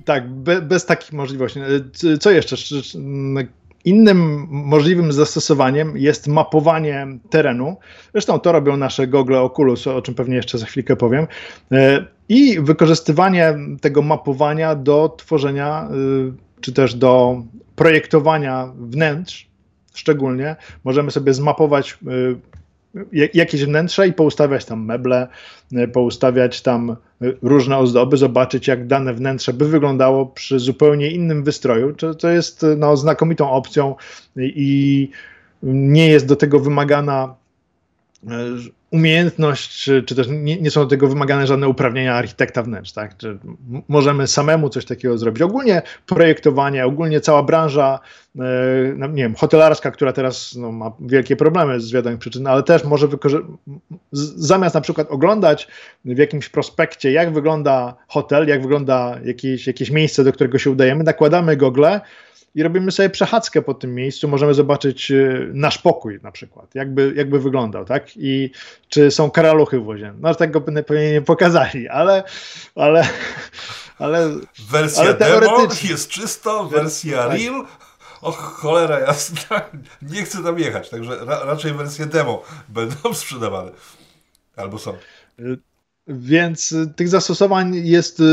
tak, 0.06 0.30
be, 0.30 0.62
bez 0.62 0.86
takich 0.86 1.14
możliwości. 1.14 1.60
Y, 2.04 2.18
co 2.18 2.32
jeszcze? 2.32 2.56
Innym 3.86 4.48
możliwym 4.50 5.12
zastosowaniem 5.12 5.98
jest 5.98 6.28
mapowanie 6.28 7.08
terenu. 7.30 7.78
Zresztą 8.12 8.40
to 8.40 8.52
robią 8.52 8.78
nasze 8.78 9.08
gogle 9.08 9.42
Oculus, 9.42 9.88
o 9.88 10.02
czym 10.02 10.16
pewnie 10.16 10.36
jeszcze 10.36 10.58
za 10.58 10.66
chwilkę 10.66 10.96
powiem. 10.96 11.28
Y, 11.72 12.06
I 12.30 12.60
wykorzystywanie 12.60 13.56
tego 13.82 14.02
mapowania 14.02 14.76
do 14.76 15.16
tworzenia, 15.18 15.90
czy 16.62 16.74
też 16.74 16.96
do 16.96 17.42
projektowania 17.76 18.74
wnętrz 18.80 19.48
szczególnie, 19.98 20.56
możemy 20.84 21.12
sobie 21.12 21.34
zmapować 21.34 21.98
y, 23.14 23.30
jakieś 23.34 23.66
wnętrze 23.66 24.08
i 24.08 24.14
poustawiać 24.14 24.66
tam 24.66 24.86
meble, 24.86 25.28
y, 25.74 25.88
poustawiać 25.88 26.62
tam 26.62 26.96
y, 27.22 27.38
różne 27.42 27.78
ozdoby, 27.78 28.18
zobaczyć 28.18 28.68
jak 28.68 28.88
dane 28.88 29.14
wnętrze 29.14 29.54
by 29.54 29.68
wyglądało 29.68 30.26
przy 30.26 30.60
zupełnie 30.60 31.12
innym 31.12 31.44
wystroju, 31.44 31.96
to 32.20 32.30
jest 32.30 32.66
no, 32.78 32.98
znakomitą 32.98 33.52
opcją 33.52 33.96
i 34.36 35.10
nie 35.64 36.10
jest 36.10 36.28
do 36.28 36.36
tego 36.36 36.60
wymagana 36.60 37.36
umiejętność, 38.92 39.84
czy, 39.84 40.04
czy 40.04 40.16
też 40.16 40.28
nie, 40.30 40.62
nie, 40.62 40.72
są 40.72 40.82
do 40.82 40.88
tego 40.88 41.08
wymagane 41.08 41.48
żadne 41.48 41.68
uprawnienia 41.68 42.16
architekta 42.16 42.64
wnętrz, 42.64 42.92
tak? 42.92 43.18
Czy 43.18 43.38
możemy 43.88 44.28
samemu 44.28 44.70
coś 44.70 44.86
takiego 44.86 45.18
zrobić. 45.18 45.42
Ogólnie 45.42 45.82
projektowanie, 46.06 46.86
ogólnie 46.86 47.22
cała 47.22 47.44
branża, 47.44 48.00
e, 48.40 48.42
nie 49.10 49.24
wiem, 49.24 49.36
hotelarska, 49.36 49.92
która 49.92 50.14
teraz 50.14 50.56
no, 50.56 50.72
ma 50.72 50.92
wielkie 51.00 51.36
problemy 51.36 51.80
z 51.80 51.92
wiadomych 51.92 52.20
przyczyn, 52.20 52.48
ale 52.48 52.64
też 52.64 52.84
może 52.84 53.08
zamiast 54.12 54.76
na 54.76 54.82
przykład 54.82 55.12
oglądać 55.12 55.68
w 56.06 56.18
jakimś 56.18 56.50
prospekcie, 56.50 57.12
jak 57.12 57.34
wygląda 57.34 57.96
hotel, 58.08 58.48
jak 58.48 58.62
wygląda 58.62 59.20
jakieś, 59.24 59.68
jakieś 59.68 59.92
miejsce, 59.92 60.24
do 60.24 60.34
którego 60.34 60.58
się 60.58 60.72
udajemy, 60.72 61.04
nakładamy 61.04 61.58
gogle, 61.58 62.02
i 62.58 62.64
robimy 62.64 62.92
sobie 62.92 63.10
przechadzkę 63.10 63.62
po 63.62 63.74
tym 63.74 63.96
miejscu, 63.96 64.28
możemy 64.28 64.54
zobaczyć 64.54 65.12
y, 65.12 65.50
nasz 65.54 65.78
pokój 65.78 66.20
na 66.24 66.32
przykład, 66.32 66.76
jakby, 66.76 67.14
jakby 67.16 67.40
wyglądał, 67.40 67.86
tak? 67.86 68.08
I 68.16 68.52
czy 68.90 69.12
są 69.12 69.32
karaluchy 69.32 69.80
w 69.80 69.88
łazience. 69.88 70.18
No 70.22 70.36
tego 70.36 70.62
by 70.62 70.84
pewnie 70.84 71.12
nie 71.12 71.22
pokazali, 71.22 71.88
ale, 71.88 72.24
ale, 72.76 73.08
ale 74.00 74.30
Wersja 74.70 75.04
ale 75.04 75.14
demo 75.14 75.68
jest 75.90 76.10
czysto, 76.10 76.66
wersja 76.66 77.18
tak. 77.18 77.32
real 77.32 77.66
o 78.22 78.32
cholera 78.32 79.00
jasna, 79.00 79.62
nie 80.02 80.24
chcę 80.24 80.44
tam 80.44 80.60
jechać. 80.60 80.90
Także 80.90 81.26
ra, 81.26 81.44
raczej 81.44 81.74
wersje 81.74 82.06
demo 82.06 82.44
będą 82.70 83.14
sprzedawane. 83.14 83.72
Albo 84.56 84.80
są. 84.80 84.98
Więc 86.08 86.72
y, 86.72 86.88
tych 86.96 87.10
zastosowań 87.10 87.76
jest 87.76 88.20
y, 88.20 88.24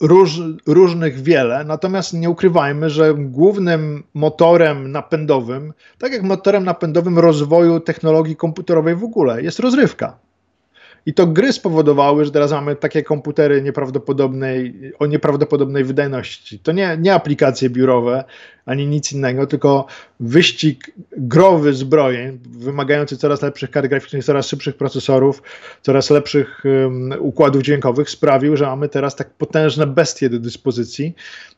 róż, 0.00 0.40
różnych 0.66 1.22
wiele, 1.22 1.64
natomiast 1.64 2.12
nie 2.12 2.30
ukrywajmy, 2.30 2.90
że 2.90 3.14
głównym 3.14 4.02
motorem 4.14 4.92
napędowym, 4.92 5.72
tak 5.98 6.12
jak 6.12 6.22
motorem 6.22 6.64
napędowym 6.64 7.18
rozwoju 7.18 7.80
technologii 7.80 8.36
komputerowej 8.36 8.96
w 8.96 9.04
ogóle, 9.04 9.42
jest 9.42 9.58
rozrywka. 9.58 10.18
I 11.06 11.14
to 11.14 11.26
gry 11.26 11.52
spowodowały, 11.52 12.24
że 12.24 12.30
teraz 12.30 12.50
mamy 12.50 12.76
takie 12.76 13.02
komputery 13.02 13.62
nieprawdopodobnej, 13.62 14.92
o 14.98 15.06
nieprawdopodobnej 15.06 15.84
wydajności. 15.84 16.58
To 16.58 16.72
nie, 16.72 16.96
nie 17.00 17.14
aplikacje 17.14 17.70
biurowe, 17.70 18.24
ani 18.66 18.86
nic 18.86 19.12
innego, 19.12 19.46
tylko 19.46 19.86
wyścig 20.20 20.90
growy 21.16 21.74
zbrojeń, 21.74 22.38
wymagający 22.44 23.16
coraz 23.16 23.42
lepszych 23.42 23.70
kart 23.70 23.86
graficznych, 23.86 24.24
coraz 24.24 24.48
szybszych 24.48 24.76
procesorów, 24.76 25.42
coraz 25.82 26.10
lepszych 26.10 26.62
um, 26.64 27.12
układów 27.18 27.62
dźwiękowych, 27.62 28.10
sprawił, 28.10 28.56
że 28.56 28.66
mamy 28.66 28.88
teraz 28.88 29.16
tak 29.16 29.30
potężne 29.30 29.86
bestie 29.86 30.30
do 30.30 30.38
dyspozycji, 30.38 31.14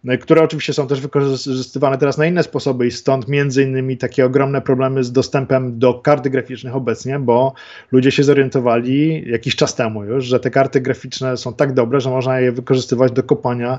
e, 0.09 0.19
które 0.19 0.43
oczywiście 0.43 0.73
są 0.73 0.87
też 0.87 1.01
wykorzystywane 1.01 1.99
teraz 1.99 2.19
na 2.19 2.27
inne 2.27 2.43
sposoby 2.43 2.87
i 2.87 2.91
stąd 2.91 3.29
między 3.29 3.63
innymi 3.63 3.97
takie 3.97 4.25
ogromne 4.27 4.61
problemy 4.61 5.05
z 5.05 5.13
dostępem 5.13 5.79
do 5.79 5.95
kart 5.95 6.29
graficznych 6.29 6.77
obecnie, 6.77 7.19
bo 7.19 7.55
ludzie 7.93 8.11
się 8.11 8.25
zorientowali 8.25 9.25
jakiś 9.31 9.57
czas 9.57 9.75
temu 9.75 10.05
już, 10.05 10.25
że 10.25 10.41
te 10.41 10.51
karty 10.51 10.81
graficzne 10.81 11.37
są 11.37 11.55
tak 11.55 11.73
dobre, 11.73 12.01
że 12.01 12.11
można 12.11 12.41
je 12.41 12.53
wykorzystywać 12.53 13.13
do 13.13 13.23
kopania 13.23 13.79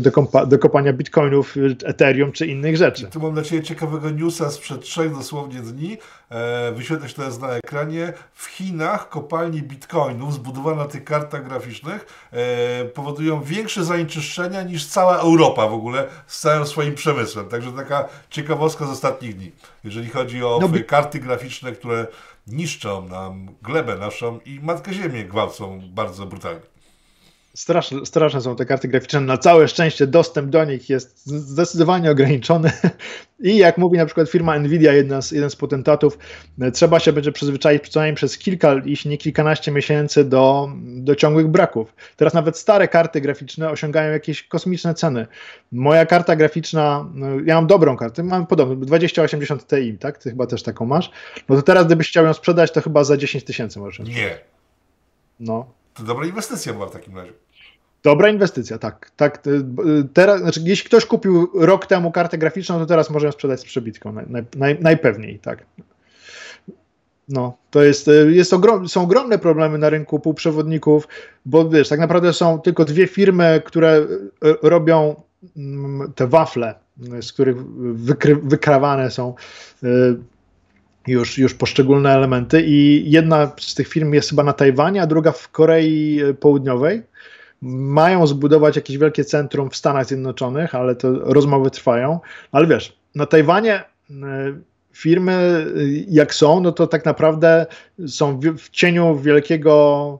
do, 0.00 0.12
kompa, 0.12 0.46
do 0.46 0.58
kopania 0.58 0.92
bitcoinów, 0.92 1.56
Ethereum 1.90 2.32
czy 2.32 2.46
innych 2.46 2.76
rzeczy. 2.76 3.06
tu 3.06 3.20
mam 3.20 3.34
dla 3.34 3.42
Ciebie 3.42 3.62
ciekawego 3.62 4.10
newsa 4.10 4.50
sprzed 4.50 4.80
trzech 4.80 5.14
dosłownie 5.14 5.60
dni. 5.60 5.98
E, 6.30 6.72
wyświetlę 6.72 7.08
się 7.08 7.14
teraz 7.14 7.38
na 7.38 7.48
ekranie. 7.48 8.12
W 8.32 8.46
Chinach 8.46 9.08
kopalnie 9.08 9.62
bitcoinów 9.62 10.34
zbudowane 10.34 10.76
na 10.76 10.88
tych 10.88 11.04
kartach 11.04 11.48
graficznych 11.48 12.28
e, 12.32 12.84
powodują 12.84 13.42
większe 13.42 13.84
zanieczyszczenia 13.84 14.62
niż 14.62 14.86
cała 14.86 15.18
Europa 15.18 15.68
w 15.68 15.74
ogóle 15.74 16.06
z 16.26 16.40
całym 16.40 16.66
swoim 16.66 16.94
przemysłem. 16.94 17.48
Także 17.48 17.72
taka 17.72 18.08
ciekawostka 18.30 18.86
z 18.86 18.90
ostatnich 18.90 19.36
dni. 19.36 19.52
Jeżeli 19.84 20.08
chodzi 20.08 20.44
o 20.44 20.58
no, 20.62 20.68
karty 20.86 21.18
graficzne, 21.18 21.72
które 21.72 22.06
niszczą 22.46 23.08
nam 23.08 23.48
glebę 23.62 23.96
naszą 23.96 24.38
i 24.44 24.60
Matkę 24.62 24.92
Ziemię 24.92 25.24
gwałcą 25.24 25.80
bardzo 25.94 26.26
brutalnie. 26.26 26.69
Straszne, 27.54 28.06
straszne 28.06 28.40
są 28.40 28.56
te 28.56 28.66
karty 28.66 28.88
graficzne. 28.88 29.20
Na 29.20 29.38
całe 29.38 29.68
szczęście 29.68 30.06
dostęp 30.06 30.50
do 30.50 30.64
nich 30.64 30.90
jest 30.90 31.26
zdecydowanie 31.26 32.10
ograniczony. 32.10 32.72
I 33.40 33.56
jak 33.56 33.78
mówi 33.78 33.98
na 33.98 34.06
przykład 34.06 34.30
firma 34.30 34.58
Nvidia, 34.58 34.92
jedna 34.92 35.22
z, 35.22 35.32
jeden 35.32 35.50
z 35.50 35.56
potentatów, 35.56 36.18
trzeba 36.72 37.00
się 37.00 37.12
będzie 37.12 37.32
przyzwyczaić 37.32 37.82
przynajmniej 37.82 38.14
przez 38.14 38.38
kilka, 38.38 38.74
jeśli 38.84 39.10
nie 39.10 39.18
kilkanaście 39.18 39.72
miesięcy 39.72 40.24
do, 40.24 40.68
do 40.76 41.14
ciągłych 41.14 41.48
braków. 41.48 41.94
Teraz 42.16 42.34
nawet 42.34 42.58
stare 42.58 42.88
karty 42.88 43.20
graficzne 43.20 43.70
osiągają 43.70 44.12
jakieś 44.12 44.42
kosmiczne 44.42 44.94
ceny. 44.94 45.26
Moja 45.72 46.06
karta 46.06 46.36
graficzna, 46.36 47.10
no, 47.14 47.26
ja 47.46 47.54
mam 47.54 47.66
dobrą 47.66 47.96
kartę, 47.96 48.22
mam 48.22 48.46
podobną, 48.46 48.76
2080 48.76 49.66
Ti, 49.66 49.98
tak? 49.98 50.18
Ty 50.18 50.30
chyba 50.30 50.46
też 50.46 50.62
taką 50.62 50.86
masz. 50.86 51.10
No 51.48 51.56
to 51.56 51.62
teraz 51.62 51.86
gdybyś 51.86 52.08
chciał 52.08 52.24
ją 52.24 52.32
sprzedać, 52.32 52.72
to 52.72 52.80
chyba 52.80 53.04
za 53.04 53.16
10 53.16 53.44
tysięcy 53.44 53.78
możesz. 53.78 54.08
Nie. 54.08 54.38
No, 55.40 55.79
to 56.00 56.06
dobra 56.06 56.26
inwestycja 56.26 56.72
była 56.72 56.86
w 56.86 56.90
takim 56.90 57.16
razie. 57.16 57.32
Dobra 58.02 58.28
inwestycja, 58.28 58.78
tak. 58.78 59.10
tak 59.16 59.46
y, 59.46 59.64
teraz, 60.12 60.40
znaczy, 60.40 60.60
jeśli 60.64 60.86
ktoś 60.86 61.06
kupił 61.06 61.50
rok 61.54 61.86
temu 61.86 62.12
kartę 62.12 62.38
graficzną, 62.38 62.78
to 62.78 62.86
teraz 62.86 63.10
może 63.10 63.26
ją 63.26 63.32
sprzedać 63.32 63.60
z 63.60 63.64
przebitką. 63.64 64.12
Naj, 64.12 64.44
naj, 64.56 64.78
najpewniej, 64.80 65.38
tak. 65.38 65.66
No, 67.28 67.56
to 67.70 67.82
jest, 67.82 68.08
y, 68.08 68.32
jest 68.32 68.52
ogrom, 68.52 68.88
są 68.88 69.02
ogromne 69.02 69.38
problemy 69.38 69.78
na 69.78 69.90
rynku 69.90 70.20
półprzewodników, 70.20 71.08
bo 71.46 71.68
wiesz, 71.68 71.88
tak 71.88 72.00
naprawdę 72.00 72.32
są 72.32 72.60
tylko 72.60 72.84
dwie 72.84 73.06
firmy, 73.06 73.62
które 73.64 73.96
y, 73.98 74.08
robią 74.62 75.22
mm, 75.56 76.12
te 76.12 76.26
wafle, 76.26 76.74
z 77.20 77.32
których 77.32 77.66
wykry, 77.94 78.36
wykrawane 78.36 79.10
są 79.10 79.34
już, 81.06 81.38
już 81.38 81.54
poszczególne 81.54 82.14
elementy 82.14 82.62
i 82.66 83.10
jedna 83.10 83.52
z 83.60 83.74
tych 83.74 83.88
firm 83.88 84.12
jest 84.12 84.30
chyba 84.30 84.42
na 84.42 84.52
Tajwanie, 84.52 85.02
a 85.02 85.06
druga 85.06 85.32
w 85.32 85.48
Korei 85.48 86.20
Południowej. 86.40 87.02
Mają 87.62 88.26
zbudować 88.26 88.76
jakieś 88.76 88.98
wielkie 88.98 89.24
centrum 89.24 89.70
w 89.70 89.76
Stanach 89.76 90.06
Zjednoczonych, 90.06 90.74
ale 90.74 90.96
to 90.96 91.12
rozmowy 91.12 91.70
trwają. 91.70 92.20
Ale 92.52 92.66
wiesz, 92.66 92.96
na 93.14 93.26
Tajwanie 93.26 93.74
e, 93.74 93.84
firmy 94.92 95.32
e, 95.32 95.66
jak 96.08 96.34
są, 96.34 96.60
no 96.60 96.72
to 96.72 96.86
tak 96.86 97.04
naprawdę 97.04 97.66
są 98.06 98.40
w 98.58 98.70
cieniu 98.70 99.16
wielkiego 99.16 100.18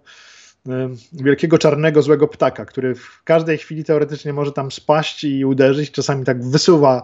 e, 0.68 0.90
wielkiego 1.12 1.58
czarnego 1.58 2.02
złego 2.02 2.28
ptaka, 2.28 2.64
który 2.64 2.94
w 2.94 3.22
każdej 3.24 3.58
chwili 3.58 3.84
teoretycznie 3.84 4.32
może 4.32 4.52
tam 4.52 4.70
spaść 4.70 5.24
i 5.24 5.44
uderzyć, 5.44 5.90
czasami 5.90 6.24
tak 6.24 6.44
wysuwa 6.44 7.02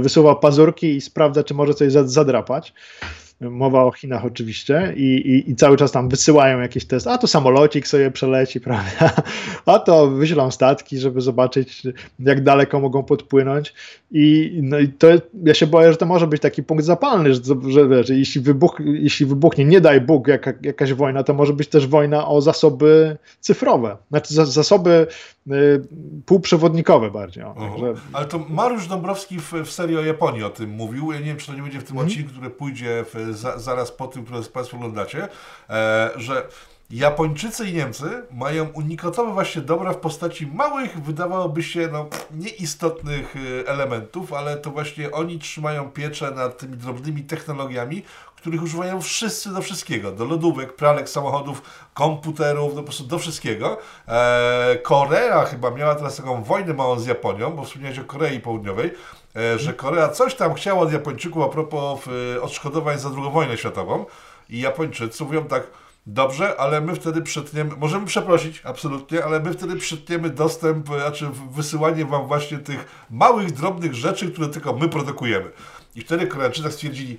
wysuwa 0.00 0.34
pazurki 0.34 0.96
i 0.96 1.00
sprawdza, 1.00 1.44
czy 1.44 1.54
może 1.54 1.74
coś 1.74 1.92
zadrapać. 1.92 2.72
Mowa 3.40 3.84
o 3.84 3.92
Chinach 3.92 4.24
oczywiście 4.24 4.94
i, 4.96 5.02
i, 5.02 5.50
i, 5.50 5.56
cały 5.56 5.76
czas 5.76 5.92
tam 5.92 6.08
wysyłają 6.08 6.60
jakieś 6.60 6.84
testy, 6.84 7.10
a 7.10 7.18
to 7.18 7.26
samolocik 7.26 7.86
sobie 7.88 8.10
przeleci, 8.10 8.60
prawda, 8.68 9.12
a 9.66 9.78
to 9.78 10.10
wyślą 10.10 10.50
statki, 10.50 10.98
żeby 10.98 11.20
zobaczyć 11.20 11.82
jak 12.18 12.42
daleko 12.42 12.80
mogą 12.80 13.02
podpłynąć 13.02 13.74
i, 14.10 14.58
no 14.62 14.78
i 14.78 14.88
to 14.88 15.08
ja 15.44 15.54
się 15.54 15.66
boję, 15.66 15.92
że 15.92 15.98
to 15.98 16.06
może 16.06 16.26
być 16.26 16.42
taki 16.42 16.62
punkt 16.62 16.84
zapalny, 16.84 17.34
że, 17.34 17.40
że 17.68 17.88
wiesz, 17.88 18.08
jeśli, 18.08 18.40
wybuch, 18.40 18.80
jeśli 18.84 19.26
wybuchnie, 19.26 19.64
nie 19.64 19.80
daj 19.80 20.00
Bóg 20.00 20.28
jaka, 20.28 20.52
jakaś 20.62 20.92
wojna, 20.92 21.22
to 21.22 21.34
może 21.34 21.52
być 21.52 21.68
też 21.68 21.86
wojna 21.86 22.28
o 22.28 22.40
zasoby 22.40 23.16
cyfrowe, 23.40 23.96
znaczy 24.10 24.34
zasoby 24.34 25.06
y, 25.46 25.52
półprzewodnikowe 26.26 27.10
bardziej. 27.10 27.44
O. 27.44 27.54
Ale 28.12 28.26
to 28.26 28.38
Mariusz 28.48 28.88
Dąbrowski 28.88 29.38
w, 29.38 29.52
w 29.52 29.70
serii 29.70 29.96
o 29.96 30.02
Japonii 30.02 30.42
o 30.42 30.50
tym 30.50 30.70
mówił, 30.70 31.12
ja 31.12 31.18
nie 31.18 31.24
wiem, 31.24 31.36
czy 31.36 31.46
to 31.46 31.54
nie 31.54 31.62
będzie 31.62 31.80
w 31.80 31.84
tym 31.84 31.96
mm. 31.96 32.06
odcinku, 32.06 32.30
który 32.30 32.50
pójdzie 32.50 33.04
w 33.14 33.27
za, 33.34 33.58
zaraz 33.58 33.92
po 33.92 34.06
tym, 34.06 34.24
które 34.24 34.42
Państwo 34.42 34.76
oglądacie, 34.76 35.28
e, 35.70 36.10
że 36.16 36.48
Japończycy 36.90 37.68
i 37.68 37.74
Niemcy 37.74 38.22
mają 38.30 38.68
unikatowe 38.68 39.32
właśnie 39.32 39.62
dobra 39.62 39.92
w 39.92 39.96
postaci 39.96 40.46
małych, 40.46 41.02
wydawałoby 41.02 41.62
się, 41.62 41.88
no, 41.92 42.08
nieistotnych 42.30 43.34
e, 43.36 43.68
elementów, 43.68 44.32
ale 44.32 44.56
to 44.56 44.70
właśnie 44.70 45.10
oni 45.10 45.38
trzymają 45.38 45.90
pieczę 45.90 46.30
nad 46.30 46.58
tymi 46.58 46.76
drobnymi 46.76 47.22
technologiami, 47.22 48.02
których 48.36 48.62
używają 48.62 49.00
wszyscy 49.00 49.54
do 49.54 49.62
wszystkiego. 49.62 50.12
Do 50.12 50.24
lodówek, 50.24 50.76
pralek, 50.76 51.08
samochodów, 51.08 51.62
komputerów, 51.94 52.74
no 52.74 52.80
po 52.80 52.82
prostu 52.82 53.04
do 53.04 53.18
wszystkiego. 53.18 53.78
Eee, 54.08 54.82
Korea 54.82 55.44
chyba 55.44 55.70
miała 55.70 55.94
teraz 55.94 56.16
taką 56.16 56.42
wojnę 56.42 56.74
małą 56.74 56.98
z 56.98 57.06
Japonią, 57.06 57.50
bo 57.50 57.64
wspomniałeś 57.64 57.98
o 57.98 58.04
Korei 58.04 58.40
Południowej, 58.40 58.90
że 59.56 59.74
Korea 59.74 60.08
coś 60.08 60.34
tam 60.34 60.54
chciała 60.54 60.80
od 60.80 60.92
Japończyków 60.92 61.42
a 61.42 61.48
propos 61.48 62.00
e, 62.36 62.42
odszkodowań 62.42 62.98
za 62.98 63.08
II 63.08 63.32
wojnę 63.32 63.56
światową 63.56 64.04
i 64.48 64.60
Japończycy 64.60 65.24
mówią 65.24 65.44
tak, 65.44 65.66
Dobrze, 66.10 66.60
ale 66.60 66.80
my 66.80 66.94
wtedy 66.94 67.22
przytniemy, 67.22 67.76
możemy 67.76 68.06
przeprosić, 68.06 68.60
absolutnie, 68.64 69.24
ale 69.24 69.40
my 69.40 69.52
wtedy 69.52 69.76
przytniemy 69.76 70.30
dostęp, 70.30 70.90
e, 70.90 71.00
znaczy 71.00 71.26
wysyłanie 71.50 72.04
wam 72.04 72.26
właśnie 72.26 72.58
tych 72.58 73.06
małych, 73.10 73.52
drobnych 73.52 73.94
rzeczy, 73.94 74.32
które 74.32 74.48
tylko 74.48 74.72
my 74.72 74.88
produkujemy. 74.88 75.50
I 75.94 76.00
wtedy 76.00 76.26
Koreańczycy 76.26 76.72
stwierdzili, 76.72 77.18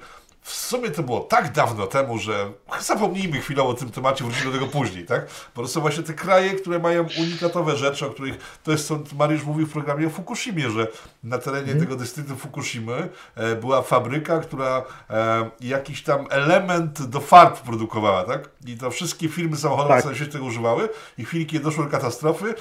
w 0.49 0.55
sumie 0.55 0.91
to 0.91 1.03
było 1.03 1.19
tak 1.19 1.51
dawno 1.51 1.87
temu, 1.87 2.17
że 2.17 2.51
zapomnijmy 2.79 3.39
chwilowo 3.39 3.69
o 3.69 3.73
tym 3.73 3.91
temacie, 3.91 4.23
wrócimy 4.23 4.45
do 4.45 4.51
tego 4.51 4.67
później, 4.67 5.05
tak? 5.05 5.25
Po 5.25 5.61
prostu 5.61 5.81
właśnie 5.81 6.03
te 6.03 6.13
kraje, 6.13 6.53
które 6.53 6.79
mają 6.79 7.05
unikatowe 7.19 7.77
rzeczy, 7.77 8.05
o 8.05 8.09
których 8.09 8.59
to 8.63 8.71
jest, 8.71 8.87
co 8.87 8.99
Mariusz 9.17 9.43
mówił 9.43 9.67
w 9.67 9.71
programie 9.71 10.07
o 10.07 10.09
Fukushimie, 10.09 10.69
że 10.69 10.87
na 11.23 11.37
terenie 11.37 11.71
mm. 11.71 11.79
tego 11.79 11.95
dystryktu 11.95 12.35
Fukushimy 12.35 13.09
e, 13.35 13.55
była 13.55 13.81
fabryka, 13.81 14.39
która 14.39 14.83
e, 15.09 15.49
jakiś 15.61 16.03
tam 16.03 16.27
element 16.29 17.01
do 17.03 17.19
farb 17.19 17.61
produkowała, 17.61 18.23
tak? 18.23 18.49
I 18.65 18.77
to 18.77 18.91
wszystkie 18.91 19.29
firmy 19.29 19.57
samochodowe 19.57 20.03
tak. 20.03 20.15
się 20.15 20.25
tego 20.25 20.45
używały 20.45 20.89
i 21.17 21.25
w 21.25 21.27
chwili, 21.27 21.45
kiedy 21.45 21.63
doszło 21.63 21.83
do 21.83 21.89
katastrofy, 21.89 22.53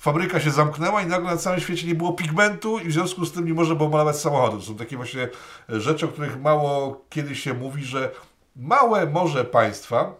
fabryka 0.00 0.40
się 0.40 0.50
zamknęła 0.50 1.02
i 1.02 1.06
nagle 1.06 1.30
na 1.30 1.36
całym 1.36 1.60
świecie 1.60 1.86
nie 1.86 1.94
było 1.94 2.12
pigmentu 2.12 2.78
i 2.78 2.88
w 2.88 2.92
związku 2.92 3.24
z 3.24 3.32
tym 3.32 3.46
nie 3.46 3.54
można 3.54 3.74
było 3.74 3.88
malować 3.88 4.16
samochodów. 4.16 4.64
Są 4.64 4.76
takie 4.76 4.96
właśnie 4.96 5.28
rzeczy, 5.68 6.06
o 6.06 6.08
których 6.08 6.40
mało 6.40 7.04
kiedyś 7.10 7.42
się 7.42 7.54
mówi, 7.54 7.84
że 7.84 8.10
małe 8.56 9.06
może 9.06 9.44
państwa, 9.44 10.14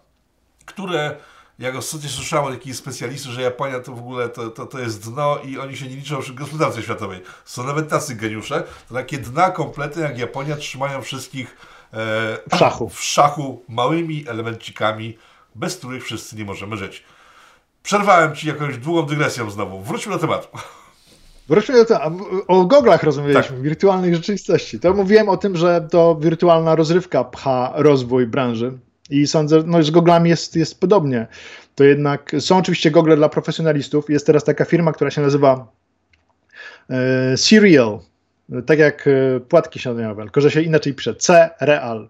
które 0.65 1.17
jak 1.59 1.77
ostatnio 1.77 2.09
słyszałem 2.09 2.55
takich 2.55 2.77
specjalistów, 2.77 3.33
że 3.33 3.43
Japonia 3.43 3.81
to 3.81 3.93
w 3.93 3.99
ogóle 3.99 4.29
to, 4.29 4.51
to, 4.51 4.67
to 4.67 4.79
jest 4.79 5.11
dno 5.11 5.39
i 5.45 5.59
oni 5.59 5.77
się 5.77 5.87
nie 5.87 5.97
liczą 5.97 6.23
w 6.23 6.33
gospodarce 6.33 6.83
światowej. 6.83 7.23
Są 7.45 7.65
nawet 7.65 7.89
tacy 7.89 8.15
geniusze, 8.15 8.65
to 8.89 8.95
takie 8.95 9.19
dna 9.19 9.51
kompletne 9.51 10.03
jak 10.03 10.19
Japonia 10.19 10.57
trzymają 10.57 11.03
wszystkich 11.03 11.57
e, 11.93 11.97
w, 12.53 12.57
szachu. 12.57 12.89
w 12.89 13.01
szachu 13.01 13.65
małymi 13.69 14.25
elemencikami, 14.29 15.19
bez 15.55 15.77
których 15.77 16.05
wszyscy 16.05 16.37
nie 16.37 16.45
możemy 16.45 16.77
żyć. 16.77 17.05
Przerwałem 17.83 18.35
Ci 18.35 18.49
jakąś 18.49 18.79
długą 18.79 19.07
dygresją 19.07 19.51
znowu. 19.51 19.81
Wróćmy 19.81 20.13
do 20.13 20.19
tematu. 20.19 20.49
Wróćmy 21.49 21.75
do 21.75 21.85
tego, 21.85 22.01
o 22.49 22.65
goglach 22.65 23.03
rozmawialiśmy, 23.03 23.57
tak. 23.57 23.63
wirtualnej 23.63 24.15
rzeczywistości. 24.15 24.81
To 24.81 24.95
mówiłem 24.95 25.29
o 25.29 25.37
tym, 25.37 25.57
że 25.57 25.89
to 25.91 26.15
wirtualna 26.15 26.75
rozrywka 26.75 27.25
pcha 27.25 27.73
rozwój 27.75 28.27
branży 28.27 28.79
i 29.11 29.27
sądzę, 29.27 29.63
no 29.67 29.83
z 29.83 29.91
goglami 29.91 30.31
jest, 30.31 30.57
jest 30.57 30.81
podobnie. 30.81 31.27
To 31.75 31.85
jednak 31.85 32.33
są 32.41 32.59
oczywiście 32.59 32.91
gogle 32.91 33.17
dla 33.17 33.29
profesjonalistów. 33.29 34.11
Jest 34.11 34.27
teraz 34.27 34.45
taka 34.45 34.65
firma, 34.65 34.93
która 34.93 35.11
się 35.11 35.21
nazywa 35.21 35.67
e, 36.91 37.37
Serial, 37.37 37.99
tak 38.67 38.79
jak 38.79 39.07
e, 39.07 39.41
płatki 39.41 39.79
śniadaniowe, 39.79 40.23
tylko 40.23 40.41
że 40.41 40.51
się 40.51 40.63
inaczej 40.63 40.95
pisze, 40.95 41.15
C-Real. 41.15 42.09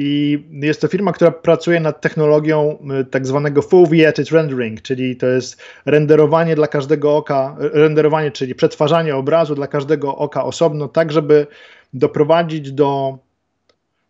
I 0.00 0.38
jest 0.50 0.80
to 0.80 0.88
firma, 0.88 1.12
która 1.12 1.30
pracuje 1.30 1.80
nad 1.80 2.00
technologią 2.00 2.78
y, 3.00 3.04
tak 3.04 3.26
zwanego 3.26 3.62
foveated 3.62 4.30
rendering, 4.30 4.82
czyli 4.82 5.16
to 5.16 5.26
jest 5.26 5.62
renderowanie 5.86 6.54
dla 6.54 6.66
każdego 6.66 7.16
oka, 7.16 7.56
renderowanie, 7.58 8.30
czyli 8.30 8.54
przetwarzanie 8.54 9.16
obrazu 9.16 9.54
dla 9.54 9.66
każdego 9.66 10.16
oka 10.16 10.44
osobno, 10.44 10.88
tak 10.88 11.12
żeby 11.12 11.46
doprowadzić 11.94 12.72
do 12.72 13.18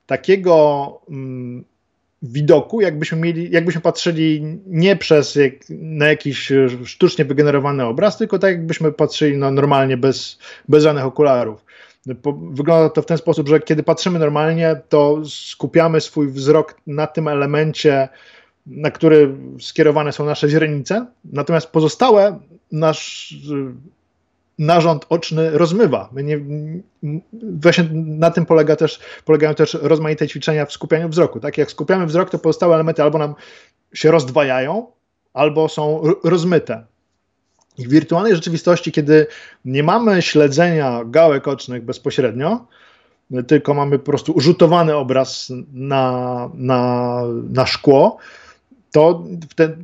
takiego 0.06 1.00
mm, 1.10 1.64
widoku, 2.22 2.80
jakbyśmy 2.80 3.18
mieli, 3.18 3.50
jakbyśmy 3.50 3.80
patrzyli 3.80 4.42
nie 4.66 4.96
przez 4.96 5.34
jak, 5.34 5.52
na 5.70 6.06
jakiś 6.06 6.52
sztucznie 6.84 7.24
wygenerowany 7.24 7.84
obraz, 7.84 8.18
tylko 8.18 8.38
tak 8.38 8.50
jakbyśmy 8.50 8.92
patrzyli 8.92 9.36
no, 9.36 9.50
normalnie 9.50 9.96
bez, 9.96 10.38
bez 10.68 10.82
żadnych 10.82 11.04
okularów. 11.04 11.64
Wygląda 12.50 12.90
to 12.90 13.02
w 13.02 13.06
ten 13.06 13.18
sposób, 13.18 13.48
że 13.48 13.60
kiedy 13.60 13.82
patrzymy 13.82 14.18
normalnie, 14.18 14.80
to 14.88 15.22
skupiamy 15.24 16.00
swój 16.00 16.28
wzrok 16.28 16.76
na 16.86 17.06
tym 17.06 17.28
elemencie, 17.28 18.08
na 18.66 18.90
który 18.90 19.34
skierowane 19.60 20.12
są 20.12 20.24
nasze 20.24 20.48
źrenice, 20.48 21.06
natomiast 21.24 21.66
pozostałe 21.66 22.38
nasz 22.72 23.34
narząd 24.58 25.06
oczny 25.08 25.50
rozmywa. 25.50 26.08
My 26.12 26.24
nie, 26.24 26.40
właśnie 27.42 27.88
na 27.92 28.30
tym 28.30 28.46
polega 28.46 28.76
też, 28.76 29.00
polegają 29.24 29.54
też 29.54 29.74
rozmaite 29.82 30.28
ćwiczenia 30.28 30.66
w 30.66 30.72
skupianiu 30.72 31.08
wzroku. 31.08 31.40
Tak? 31.40 31.58
Jak 31.58 31.70
skupiamy 31.70 32.06
wzrok, 32.06 32.30
to 32.30 32.38
pozostałe 32.38 32.74
elementy 32.74 33.02
albo 33.02 33.18
nam 33.18 33.34
się 33.94 34.10
rozdwajają, 34.10 34.86
albo 35.34 35.68
są 35.68 36.02
rozmyte. 36.24 36.84
W 37.78 37.88
wirtualnej 37.88 38.34
rzeczywistości, 38.34 38.92
kiedy 38.92 39.26
nie 39.64 39.82
mamy 39.82 40.22
śledzenia 40.22 41.02
gałek 41.04 41.48
ocznych 41.48 41.84
bezpośrednio, 41.84 42.66
tylko 43.46 43.74
mamy 43.74 43.98
po 43.98 44.04
prostu 44.04 44.40
rzutowany 44.40 44.96
obraz 44.96 45.52
na, 45.72 46.50
na, 46.54 47.22
na 47.50 47.66
szkło, 47.66 48.18
to, 48.92 49.24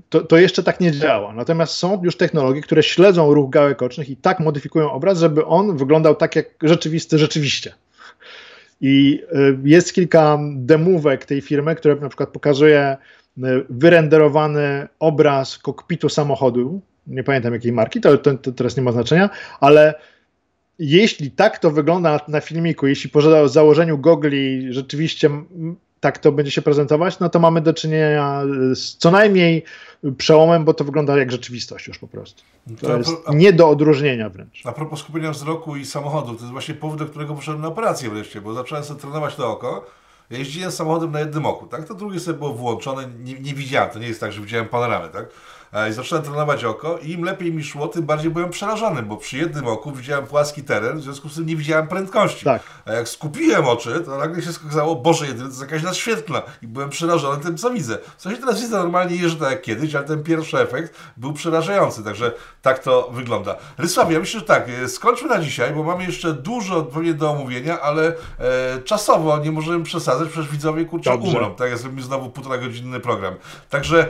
to, 0.09 0.21
to, 0.21 0.39
jeszcze 0.39 0.63
tak 0.63 0.81
nie 0.81 0.93
działa. 0.93 1.33
Natomiast 1.33 1.75
są 1.75 2.03
już 2.05 2.17
technologie, 2.17 2.61
które 2.61 2.83
śledzą 2.83 3.35
ruch 3.35 3.51
gałek 3.51 3.83
ocznych 3.83 4.11
i 4.11 4.17
tak 4.17 4.41
modyfikują 4.41 4.93
obraz, 4.93 5.19
żeby 5.19 5.45
on 5.45 5.77
wyglądał 5.77 6.15
tak 6.15 6.37
jak 6.37 6.47
rzeczywisty 6.63 7.19
rzeczywiście. 7.19 7.75
I 8.81 9.23
y, 9.33 9.59
jest 9.65 9.95
kilka 9.95 10.39
demówek 10.57 11.25
tej 11.25 11.41
firmy, 11.41 11.75
które 11.75 11.97
na 11.97 12.09
przykład 12.09 12.29
pokazuje 12.29 12.97
y, 13.39 13.43
wyrenderowany 13.71 14.89
obraz 14.99 15.59
kokpitu 15.59 16.09
samochodu, 16.09 16.81
nie 17.07 17.25
pamiętam 17.25 17.53
jakiej 17.53 17.73
marki, 17.73 18.01
to, 18.01 18.19
to, 18.19 18.35
to 18.35 18.53
teraz 18.53 18.77
nie 18.77 18.83
ma 18.83 18.93
znaczenia, 18.93 19.31
ale 19.61 19.95
jeśli 20.79 21.31
tak 21.31 21.59
to 21.59 21.71
wygląda 21.71 22.21
na, 22.29 22.41
filmiku, 22.41 22.87
jeśli 22.87 23.11
po 23.11 23.49
założeniu 23.49 23.99
gogli 23.99 24.73
rzeczywiście 24.73 25.31
tak 26.01 26.19
to 26.19 26.33
będzie 26.33 26.51
się 26.51 26.63
prezentować, 26.63 27.19
no 27.19 27.29
to 27.29 27.39
mamy 27.39 27.61
do 27.61 27.75
czynienia 27.75 28.43
z 28.75 28.97
co 28.97 29.11
najmniej 29.11 29.65
przełomem, 30.19 30.65
bo 30.65 30.75
to 30.75 30.85
wygląda 30.85 31.19
jak 31.19 31.33
rzeczywistość 31.33 31.87
już 31.87 31.99
po 31.99 32.09
prostu. 32.09 32.43
To 32.81 32.99
jest 32.99 33.11
nie 33.35 33.53
do 33.53 33.69
odróżnienia 33.69 34.29
wręcz. 34.29 34.63
A 34.65 34.73
propos 34.73 35.01
skupienia 35.01 35.31
wzroku 35.31 35.77
i 35.77 35.85
samochodu, 35.85 36.35
to 36.35 36.41
jest 36.41 36.53
właśnie 36.53 36.75
powód, 36.75 36.99
do 36.99 37.07
którego 37.07 37.35
poszedłem 37.35 37.63
na 37.63 37.69
operację 37.69 38.11
wreszcie, 38.11 38.41
bo 38.41 38.55
zacząłem 38.55 38.85
sobie 38.85 39.01
trenować 39.01 39.35
to 39.35 39.51
oko. 39.51 39.87
Ja 40.31 40.39
jeździłem 40.39 40.73
samochodem 40.73 41.13
na 41.13 41.21
jednym 41.21 41.47
oku, 41.47 41.67
tak? 41.67 41.89
To 41.89 41.95
drugie 41.95 42.21
sobie 42.21 42.39
było 42.39 42.53
włączone, 42.53 43.09
nie, 43.19 43.41
nie 43.41 43.55
widziałem, 43.55 43.91
to 43.91 43.99
nie 43.99 44.09
jest 44.09 44.21
tak, 44.21 44.33
że 44.33 44.41
widziałem 44.41 44.69
panoramę, 44.69 45.09
tak? 45.09 45.27
I 45.91 45.93
zacząłem 45.93 46.25
trenować 46.25 46.65
oko 46.65 46.99
i 46.99 47.11
im 47.11 47.25
lepiej 47.25 47.53
mi 47.53 47.65
szło, 47.65 47.89
tym 47.89 48.03
bardziej 48.03 48.31
byłem 48.31 48.51
przerażony, 48.51 49.03
bo 49.03 49.17
przy 49.17 49.39
jednym 49.39 49.67
oku 49.67 49.93
widziałem 49.93 50.27
płaski 50.27 50.63
teren, 50.63 50.99
w 50.99 51.03
związku 51.03 51.29
z 51.29 51.35
tym 51.35 51.47
nie 51.47 51.57
widziałem 51.57 51.89
prędkości. 51.89 52.45
Tak. 52.45 52.63
A 52.85 52.93
jak 52.93 53.09
skupiłem 53.09 53.65
oczy, 53.65 54.01
to 54.01 54.19
nagle 54.19 54.43
się 54.43 54.53
skazało, 54.53 54.97
Boże, 54.97 55.27
jedyne 55.27 55.45
to 55.45 55.49
jest 55.49 55.61
jakaś 55.61 55.83
nadświetlna 55.83 56.43
i 56.63 56.67
byłem 56.67 56.91
przerażony 56.91 57.45
tym, 57.45 57.57
co 57.57 57.71
widzę. 57.71 57.99
W 58.17 58.23
sensie 58.23 58.39
teraz 58.39 58.61
widzę 58.61 58.77
normalnie 58.79 59.17
jeżdżę 59.17 59.41
tak 59.41 59.51
jak 59.51 59.63
kiedyś, 59.63 59.95
ale 59.95 60.05
ten 60.05 60.23
pierwszy 60.23 60.59
efekt 60.59 60.95
był 61.17 61.33
przerażający, 61.33 62.05
także 62.05 62.33
tak 62.63 62.79
to 62.79 63.11
wygląda. 63.13 63.57
Rysławie, 63.79 64.15
ja 64.15 64.21
myślę, 64.21 64.41
że 64.41 64.47
tak, 64.47 64.69
e, 64.69 64.89
skończmy 64.89 65.29
na 65.29 65.41
dzisiaj, 65.41 65.73
bo 65.73 65.83
mamy 65.83 66.05
jeszcze 66.05 66.33
dużo 66.33 66.83
pewnie 66.83 67.15
do 67.15 67.31
omówienia, 67.31 67.81
ale 67.81 68.07
e, 68.09 68.83
czasowo 68.85 69.39
nie 69.39 69.53
możemy 69.53 69.85
przesadzać, 69.85 70.29
przecież 70.29 70.51
widzowie 70.51 70.85
kurczę 70.85 71.11
Dobrze. 71.11 71.29
umrą, 71.29 71.55
tak, 71.55 71.71
ja 71.71 71.77
zrobimy 71.77 72.03
znowu 72.03 72.31
półtora 72.31 72.59
godzinny 72.59 73.01
program. 73.01 73.35
Także 73.71 74.09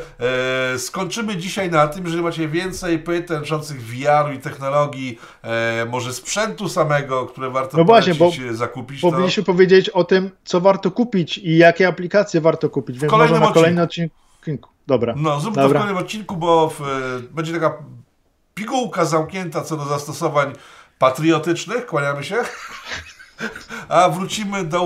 e, 0.75 0.79
skończymy 0.79 1.37
dzisiaj 1.37 1.54
dzisiaj 1.55 1.71
na 1.71 1.89
tym, 1.89 2.09
że 2.09 2.23
macie 2.23 2.49
więcej 2.49 2.99
pytań 2.99 3.37
dotyczących 3.37 3.83
VR-u 3.83 4.33
i 4.33 4.39
technologii, 4.39 5.19
e, 5.43 5.87
może 5.91 6.15
sprzętu 6.15 6.69
samego, 6.69 7.27
które 7.27 7.51
warto 7.51 7.79
no 7.79 7.85
właśnie, 7.85 8.15
bo 8.15 8.31
e, 8.51 8.55
zakupić. 8.55 9.01
Powinniśmy 9.01 9.43
to... 9.43 9.47
powiedzieć 9.47 9.89
o 9.89 10.05
tym, 10.05 10.31
co 10.45 10.61
warto 10.61 10.91
kupić 10.91 11.39
i 11.39 11.57
jakie 11.57 11.89
aplikacje 11.89 12.41
warto 12.41 12.71
kupić. 12.71 12.99
Więc 12.99 13.11
kolejnym 13.11 13.39
może 13.39 13.49
na 13.49 13.55
kolejnym 13.55 13.85
odcinku. 13.85 14.69
Dobra. 14.87 15.15
No, 15.17 15.41
zróbmy 15.41 15.63
Dobra. 15.63 15.63
to 15.63 15.69
w 15.69 15.83
kolejnym 15.83 16.05
odcinku, 16.05 16.37
bo 16.37 16.71
w, 16.71 16.81
e, 16.81 16.85
będzie 17.31 17.53
taka 17.53 17.77
pigułka 18.55 19.05
zamknięta 19.05 19.61
co 19.63 19.77
do 19.77 19.85
zastosowań 19.85 20.53
patriotycznych. 20.99 21.87
Kłaniamy 21.87 22.25
się. 22.25 22.37
A 23.89 24.09
wrócimy 24.09 24.65
do 24.65 24.83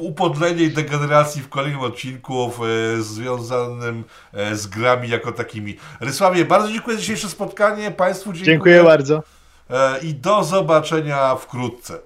upodlenia 0.00 0.62
i 0.62 0.70
degeneracji 0.70 1.42
w 1.42 1.48
kolejnym 1.48 1.80
odcinku 1.80 2.50
e, 2.98 3.02
związanym 3.02 4.04
e, 4.32 4.56
z 4.56 4.66
grami 4.66 5.08
jako 5.08 5.32
takimi. 5.32 5.76
Rysławie, 6.00 6.44
bardzo 6.44 6.72
dziękuję 6.72 6.96
za 6.96 7.00
dzisiejsze 7.00 7.28
spotkanie. 7.28 7.90
Państwu 7.90 8.32
dziękuję. 8.32 8.54
Dziękuję 8.54 8.84
bardzo. 8.84 9.22
E, 9.70 9.98
I 9.98 10.14
do 10.14 10.44
zobaczenia 10.44 11.34
wkrótce. 11.36 11.98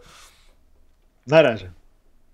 Na 1.26 1.42
razie. 1.42 1.75